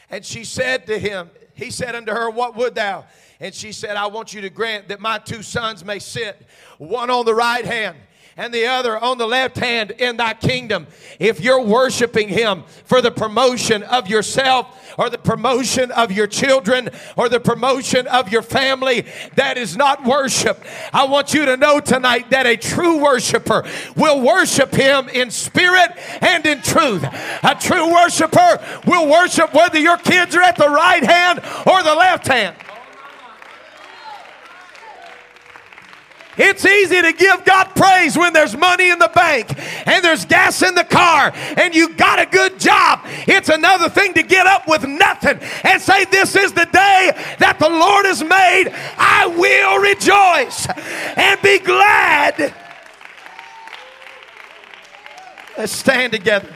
And 0.10 0.26
she 0.26 0.44
said 0.44 0.88
to 0.88 0.98
him, 0.98 1.30
He 1.54 1.72
said 1.72 1.96
unto 1.96 2.12
her, 2.12 2.30
What 2.30 2.56
would 2.56 2.76
thou? 2.76 3.06
And 3.42 3.54
she 3.56 3.72
said, 3.72 3.98
I 3.98 4.06
want 4.06 4.34
you 4.34 4.42
to 4.42 4.52
grant 4.52 4.90
that 4.90 5.00
my 5.00 5.18
two 5.18 5.42
sons 5.42 5.84
may 5.84 5.98
sit, 5.98 6.40
one 6.78 7.10
on 7.10 7.26
the 7.26 7.34
right 7.34 7.66
hand 7.66 7.98
and 8.38 8.54
the 8.54 8.66
other 8.66 8.98
on 8.98 9.18
the 9.18 9.26
left 9.28 9.58
hand 9.58 9.92
in 9.92 10.18
thy 10.18 10.34
kingdom. 10.34 10.88
If 11.20 11.42
you're 11.42 11.64
worshiping 11.64 12.30
him 12.30 12.64
for 12.86 13.02
the 13.02 13.12
promotion 13.12 13.84
of 13.84 14.08
yourself 14.08 14.96
or 14.98 15.10
the 15.10 15.18
promotion 15.18 15.92
of 15.92 16.12
your 16.12 16.28
children 16.28 16.90
or 17.18 17.30
the 17.30 17.40
promotion 17.40 18.08
of 18.08 18.32
your 18.32 18.42
family, 18.42 19.06
that 19.36 19.58
is 19.58 19.76
not 19.76 20.06
worship. 20.06 20.64
I 20.94 21.06
want 21.06 21.34
you 21.34 21.46
to 21.46 21.58
know 21.58 21.80
tonight 21.80 22.30
that 22.30 22.46
a 22.46 22.56
true 22.56 23.04
worshiper 23.04 23.68
will 23.96 24.22
worship 24.22 24.74
him 24.74 25.10
in 25.10 25.32
spirit 25.32 25.92
and 26.22 26.46
in 26.46 26.62
truth. 26.62 27.04
A 27.04 27.58
true 27.60 27.92
worshiper 27.92 28.64
will 28.86 29.10
worship 29.10 29.54
whether 29.54 29.80
your 29.80 29.98
kids 29.98 30.36
are 30.36 30.44
at 30.44 30.58
the 30.58 30.70
right 30.70 31.04
hand 31.04 31.40
or 31.68 31.84
the 31.84 31.96
left 31.96 32.28
hand. 32.28 32.56
It's 36.44 36.66
easy 36.66 37.00
to 37.04 37.14
give 37.14 37.46
God 37.46 37.66
praise 37.76 38.18
when 38.18 38.34
there's 38.34 38.58
money 38.58 38.90
in 38.90 38.98
the 38.98 39.12
bank 39.14 39.56
and 39.88 40.04
there's 40.04 40.26
gas 40.26 40.64
in 40.64 40.74
the 40.74 40.84
car 40.84 41.32
and 41.36 41.76
you 41.76 41.94
got 41.94 42.18
a 42.18 42.26
good 42.26 42.60
job. 42.60 43.02
It's 43.28 43.50
another 43.50 43.90
thing 43.90 44.16
to 44.16 44.24
get 44.24 44.48
up 44.48 44.68
with 44.68 44.84
nothing 44.84 45.38
and 45.64 45.80
say, 45.80 46.06
This 46.06 46.36
is 46.36 46.52
the 46.52 46.66
day 46.66 47.12
that 47.38 47.60
the 47.60 47.70
Lord 47.70 48.08
has 48.08 48.24
made. 48.24 48.74
I 48.98 49.28
will 49.28 49.82
rejoice 49.84 50.68
and 51.16 51.40
be 51.44 51.60
glad. 51.60 52.56
Let's 55.56 55.74
stand 55.74 56.12
together. 56.12 56.52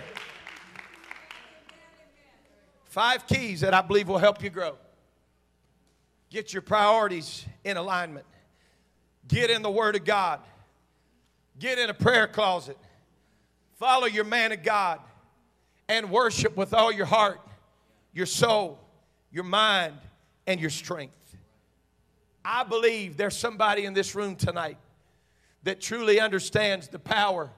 Five 2.86 3.28
keys 3.28 3.62
that 3.62 3.76
I 3.76 3.82
believe 3.82 4.08
will 4.08 4.18
help 4.18 4.42
you 4.42 4.50
grow. 4.50 4.78
Get 6.32 6.54
your 6.54 6.64
priorities 6.64 7.46
in 7.64 7.78
alignment. 7.78 8.26
Get 9.28 9.50
in 9.50 9.62
the 9.62 9.72
Word 9.72 9.96
of 9.96 10.06
God. 10.06 10.40
Get 11.60 11.80
in 11.80 11.90
a 11.90 11.94
prayer 11.94 12.28
closet. 12.28 12.78
Follow 13.78 14.08
your 14.08 14.24
man 14.24 14.52
of 14.52 14.64
God 14.64 15.00
and 15.88 16.10
worship 16.10 16.56
with 16.56 16.74
all 16.74 16.92
your 16.92 17.06
heart, 17.06 17.40
your 18.14 18.26
soul, 18.26 18.80
your 19.32 19.44
mind, 19.44 19.96
and 20.48 20.60
your 20.60 20.70
strength. 20.70 21.16
I 22.44 22.64
believe 22.64 23.18
there's 23.18 23.38
somebody 23.38 23.86
in 23.86 23.94
this 23.94 24.16
room 24.16 24.36
tonight 24.36 24.78
that 25.64 25.82
truly 25.82 26.20
understands 26.20 26.88
the 26.88 27.00
power 27.00 27.50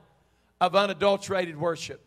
of 0.61 0.75
unadulterated 0.75 1.57
worship. 1.57 2.01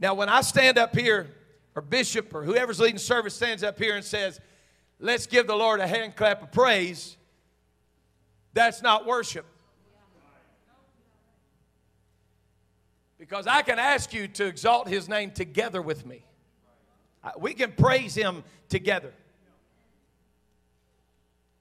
Now, 0.00 0.14
when 0.14 0.28
I 0.28 0.40
stand 0.40 0.76
up 0.76 0.94
here, 0.94 1.28
or 1.76 1.82
Bishop, 1.82 2.34
or 2.34 2.44
whoever's 2.44 2.80
leading 2.80 2.98
service 2.98 3.34
stands 3.34 3.62
up 3.62 3.78
here 3.78 3.96
and 3.96 4.04
says, 4.04 4.40
Let's 5.00 5.26
give 5.26 5.46
the 5.46 5.56
Lord 5.56 5.80
a 5.80 5.86
hand 5.86 6.14
clap 6.14 6.42
of 6.42 6.52
praise 6.52 7.16
that's 8.54 8.80
not 8.80 9.04
worship. 9.04 9.44
Because 13.18 13.46
I 13.46 13.62
can 13.62 13.78
ask 13.78 14.12
you 14.12 14.28
to 14.28 14.46
exalt 14.46 14.88
his 14.88 15.08
name 15.08 15.30
together 15.30 15.82
with 15.82 16.06
me. 16.06 16.24
We 17.38 17.54
can 17.54 17.72
praise 17.72 18.14
him 18.14 18.44
together. 18.68 19.12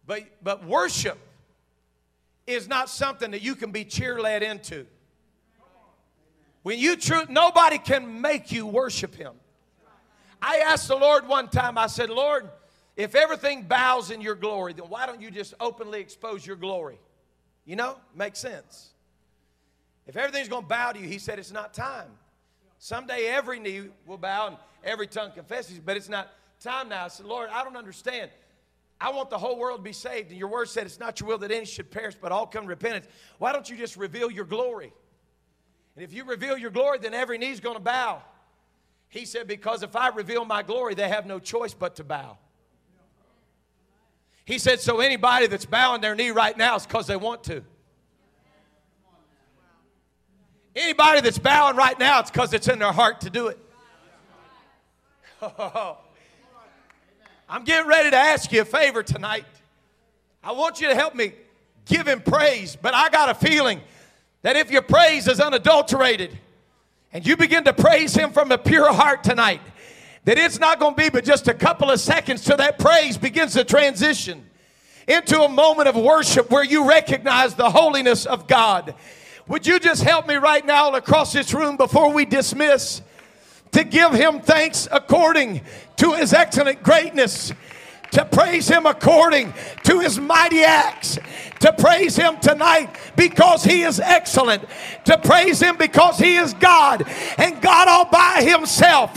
But, 0.06 0.24
but 0.44 0.66
worship 0.66 1.18
is 2.46 2.68
not 2.68 2.90
something 2.90 3.32
that 3.32 3.42
you 3.42 3.56
can 3.56 3.72
be 3.72 3.86
cheer 3.86 4.20
led 4.20 4.44
into. 4.44 4.86
When 6.64 6.80
you 6.80 6.96
truth, 6.96 7.30
nobody 7.30 7.78
can 7.78 8.22
make 8.22 8.52
you 8.52 8.66
worship 8.66 9.16
him. 9.16 9.34
I 10.42 10.58
asked 10.58 10.90
the 10.90 10.96
Lord 10.98 11.28
one 11.28 11.48
time, 11.48 11.78
I 11.78 11.88
said, 11.88 12.10
Lord, 12.10 12.50
if 12.96 13.16
everything 13.16 13.64
bows 13.64 14.12
in 14.12 14.22
your 14.22 14.36
glory, 14.36 14.74
then 14.74 14.86
why 14.86 15.06
don't 15.06 15.22
you 15.22 15.32
just 15.32 15.54
openly 15.60 16.00
expose 16.00 16.46
your 16.46 16.56
glory? 16.56 17.00
You 17.66 17.76
know, 17.76 17.98
makes 18.16 18.40
sense. 18.40 18.90
If 20.06 20.18
everything's 20.18 20.50
going 20.50 20.64
to 20.64 20.68
bow 20.68 20.92
to 20.92 21.00
you, 21.00 21.08
he 21.08 21.18
said 21.18 21.40
it's 21.40 21.52
not 21.52 21.74
time. 21.74 22.10
Someday 22.78 23.28
every 23.28 23.60
knee 23.60 23.84
will 24.06 24.18
bow 24.18 24.48
and 24.48 24.58
every 24.84 25.08
tongue 25.08 25.32
confesses, 25.32 25.80
but 25.80 25.96
it's 25.96 26.10
not 26.10 26.30
time 26.60 26.90
now. 26.90 27.06
I 27.06 27.08
said, 27.08 27.26
Lord, 27.26 27.50
I 27.52 27.64
don't 27.64 27.78
understand. 27.78 28.30
I 29.00 29.12
want 29.12 29.30
the 29.30 29.38
whole 29.38 29.58
world 29.58 29.80
to 29.80 29.84
be 29.84 29.94
saved, 29.94 30.30
and 30.30 30.38
your 30.38 30.50
word 30.50 30.70
said 30.70 30.86
it's 30.86 31.00
not 31.00 31.20
your 31.20 31.30
will 31.30 31.38
that 31.40 31.52
any 31.52 31.66
should 31.66 31.90
perish, 31.90 32.16
but 32.20 32.32
all 32.32 32.46
come 32.46 32.64
to 32.64 32.70
repentance. 32.70 33.08
Why 33.38 33.54
don't 33.54 33.70
you 33.70 33.76
just 33.76 33.98
reveal 33.98 34.30
your 34.30 34.46
glory? 34.46 34.94
And 35.96 36.04
if 36.04 36.14
you 36.14 36.26
reveal 36.26 36.58
your 36.58 36.72
glory, 36.72 37.00
then 37.00 37.14
every 37.14 37.38
knee's 37.38 37.60
going 37.60 37.76
to 37.76 37.82
bow. 37.82 38.22
He 39.10 39.26
said, 39.26 39.48
Because 39.48 39.84
if 39.84 39.96
I 39.96 40.10
reveal 40.10 40.46
my 40.46 40.64
glory, 40.64 40.96
they 40.96 41.08
have 41.08 41.26
no 41.26 41.40
choice 41.40 41.74
but 41.74 41.98
to 41.98 42.04
bow. 42.04 42.38
He 44.46 44.58
said, 44.58 44.80
So 44.80 45.00
anybody 45.00 45.48
that's 45.48 45.66
bowing 45.66 46.02
their 46.02 46.16
knee 46.16 46.32
right 46.32 46.58
now 46.58 46.76
is 46.76 46.86
because 46.86 47.08
they 47.08 47.16
want 47.16 47.44
to. 47.46 47.64
Anybody 50.76 51.22
that's 51.22 51.38
bowing 51.38 51.76
right 51.76 51.98
now, 52.00 52.20
it's 52.20 52.32
because 52.32 52.54
it's 52.54 52.68
in 52.68 52.80
their 52.80 52.92
heart 52.92 53.22
to 53.22 53.30
do 53.30 53.48
it. 53.48 53.60
I'm 57.50 57.64
getting 57.64 57.88
ready 57.88 58.10
to 58.10 58.18
ask 58.18 58.52
you 58.52 58.62
a 58.62 58.66
favor 58.66 59.04
tonight. 59.04 59.46
I 60.44 60.54
want 60.54 60.82
you 60.82 60.88
to 60.88 60.96
help 60.96 61.14
me 61.14 61.34
give 61.86 62.08
him 62.08 62.22
praise, 62.22 62.76
but 62.76 62.96
I 62.96 63.10
got 63.10 63.30
a 63.30 63.36
feeling 63.36 63.82
that 64.42 64.56
if 64.56 64.72
your 64.72 64.82
praise 64.82 65.28
is 65.28 65.40
unadulterated 65.40 66.38
and 67.12 67.26
you 67.26 67.38
begin 67.38 67.64
to 67.66 67.74
praise 67.74 68.16
him 68.16 68.32
from 68.32 68.52
a 68.52 68.58
pure 68.58 68.92
heart 68.92 69.24
tonight, 69.24 69.62
that 70.26 70.38
it's 70.38 70.60
not 70.60 70.80
going 70.80 70.96
to 70.96 71.02
be 71.02 71.10
but 71.10 71.24
just 71.24 71.48
a 71.48 71.54
couple 71.54 71.90
of 71.90 72.00
seconds 72.00 72.44
till 72.44 72.58
that 72.58 72.80
praise 72.80 73.18
begins 73.18 73.54
to 73.54 73.64
transition 73.64 74.46
into 75.08 75.42
a 75.42 75.50
moment 75.50 75.90
of 75.90 75.96
worship 75.96 76.50
where 76.50 76.64
you 76.64 76.88
recognize 76.88 77.56
the 77.56 77.70
holiness 77.70 78.26
of 78.26 78.48
God. 78.48 78.96
Would 79.48 79.68
you 79.68 79.80
just 79.80 80.04
help 80.04 80.28
me 80.28 80.36
right 80.36 80.66
now 80.66 80.94
across 80.94 81.34
this 81.34 81.54
room 81.54 81.76
before 81.76 82.14
we 82.14 82.24
dismiss 82.26 83.02
to 83.72 83.84
give 83.84 84.14
him 84.14 84.40
thanks 84.40 84.88
according 84.92 85.62
to 85.98 86.14
his 86.14 86.34
excellent 86.34 86.82
greatness? 86.84 87.52
To 88.14 88.26
praise 88.26 88.68
Him 88.68 88.86
according 88.86 89.54
to 89.84 90.00
His 90.00 90.20
mighty 90.20 90.64
acts, 90.64 91.20
to 91.60 91.74
praise 91.74 92.16
Him 92.16 92.40
tonight 92.40 92.90
because 93.16 93.64
He 93.64 93.84
is 93.84 94.00
excellent, 94.00 94.64
to 95.06 95.18
praise 95.18 95.62
Him 95.62 95.78
because 95.78 96.18
He 96.18 96.36
is 96.36 96.54
God 96.54 97.06
and 97.38 97.62
God 97.62 97.88
all 97.88 98.06
by 98.06 98.42
Himself, 98.44 99.14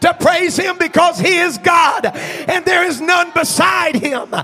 to 0.00 0.14
praise 0.14 0.56
Him 0.56 0.78
because 0.78 1.18
He 1.18 1.36
is 1.36 1.58
God 1.58 2.06
and 2.06 2.64
there 2.64 2.84
is 2.84 3.00
none 3.00 3.30
beside 3.32 3.96
Him, 3.96 4.34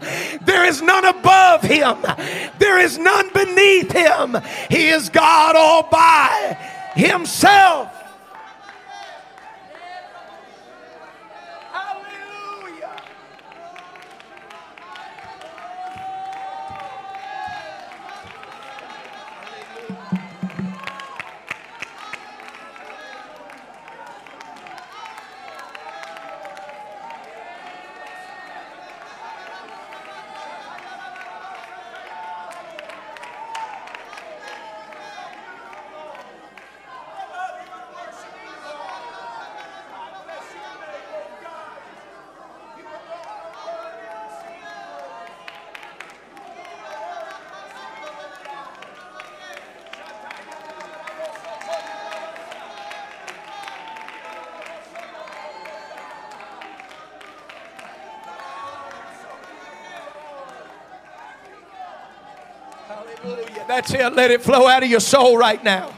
there 0.43 0.65
is 0.65 0.83
none 0.83 1.05
above 1.05 1.63
Him, 1.63 1.97
there 2.59 2.79
is 2.79 2.99
none 2.99 3.31
beneath 3.33 3.93
Him. 3.93 4.37
He 4.71 4.89
is 4.89 5.09
God 5.09 5.57
all 5.57 5.85
by 5.85 6.59
Himself. 6.95 8.04
That's 63.67 63.93
it. 63.93 64.13
Let 64.15 64.31
it 64.31 64.43
flow 64.43 64.67
out 64.67 64.83
of 64.83 64.91
your 64.91 65.01
soul 65.01 65.37
right 65.37 65.63
now. 65.63 65.93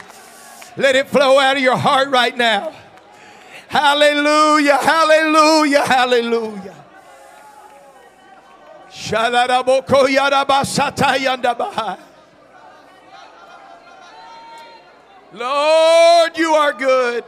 Let 0.76 0.94
it 0.94 1.08
flow 1.08 1.38
out 1.38 1.56
of 1.56 1.62
your 1.62 1.76
heart 1.76 2.10
right 2.10 2.36
now. 2.36 2.72
Hallelujah. 3.68 4.76
Hallelujah. 4.76 5.84
Hallelujah. 5.84 6.74
Lord, 15.32 16.38
you 16.38 16.54
are 16.54 16.72
good. 16.72 17.24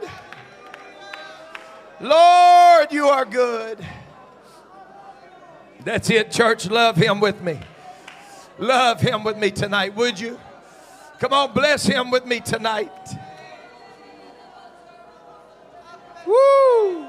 Lord, 1.99 2.91
you 2.91 3.07
are 3.07 3.25
good. 3.25 3.85
That's 5.83 6.09
it, 6.09 6.31
church. 6.31 6.69
Love 6.69 6.95
him 6.95 7.19
with 7.19 7.41
me. 7.41 7.59
Love 8.59 8.99
him 8.99 9.23
with 9.23 9.37
me 9.37 9.51
tonight, 9.51 9.95
would 9.95 10.19
you? 10.19 10.37
Come 11.19 11.33
on, 11.33 11.53
bless 11.53 11.85
him 11.85 12.11
with 12.11 12.25
me 12.25 12.41
tonight. 12.41 12.91
Woo! 16.27 17.08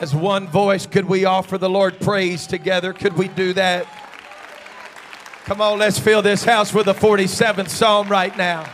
As 0.00 0.14
one 0.14 0.46
voice, 0.46 0.86
could 0.86 1.06
we 1.06 1.24
offer 1.24 1.58
the 1.58 1.68
Lord 1.68 1.98
praise 1.98 2.46
together? 2.46 2.92
Could 2.92 3.14
we 3.14 3.26
do 3.26 3.52
that? 3.54 3.84
Come 5.44 5.60
on, 5.60 5.80
let's 5.80 5.98
fill 5.98 6.22
this 6.22 6.44
house 6.44 6.72
with 6.72 6.86
the 6.86 6.94
47th 6.94 7.68
Psalm 7.68 8.08
right 8.08 8.36
now. 8.36 8.64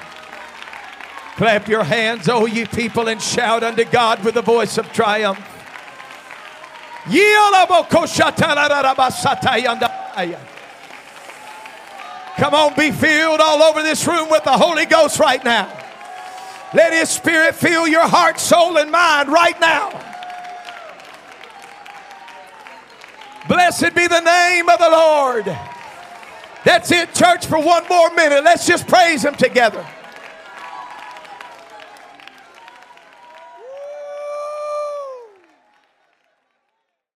Clap 1.37 1.67
your 1.67 1.83
hands, 1.83 2.29
O 2.29 2.45
ye 2.45 2.67
people, 2.67 3.09
and 3.09 3.23
shout 3.23 3.63
unto 3.63 3.85
God 3.87 4.23
with 4.23 4.37
a 4.37 4.43
voice 4.43 4.77
of 4.77 4.93
triumph. 4.93 5.39
Come 12.37 12.55
on, 12.55 12.75
be 12.75 12.91
filled 12.91 13.41
all 13.41 13.63
over 13.63 13.83
this 13.83 14.07
room 14.07 14.29
with 14.29 14.45
the 14.45 14.53
Holy 14.53 14.85
Ghost 14.85 15.19
right 15.19 15.43
now. 15.43 15.73
Let 16.75 16.93
His 16.93 17.09
Spirit 17.09 17.55
fill 17.55 17.89
your 17.89 18.07
heart, 18.07 18.39
soul, 18.39 18.77
and 18.77 18.91
mind 18.91 19.31
right 19.31 19.59
now. 19.59 20.14
Blessed 23.49 23.95
be 23.95 24.07
the 24.07 24.21
name 24.21 24.69
of 24.69 24.79
the 24.79 24.91
Lord. 24.91 25.45
That's 26.65 26.91
it, 26.91 27.15
church, 27.15 27.47
for 27.47 27.59
one 27.59 27.87
more 27.89 28.11
minute. 28.15 28.43
Let's 28.43 28.67
just 28.67 28.87
praise 28.87 29.25
Him 29.25 29.35
together. 29.35 29.87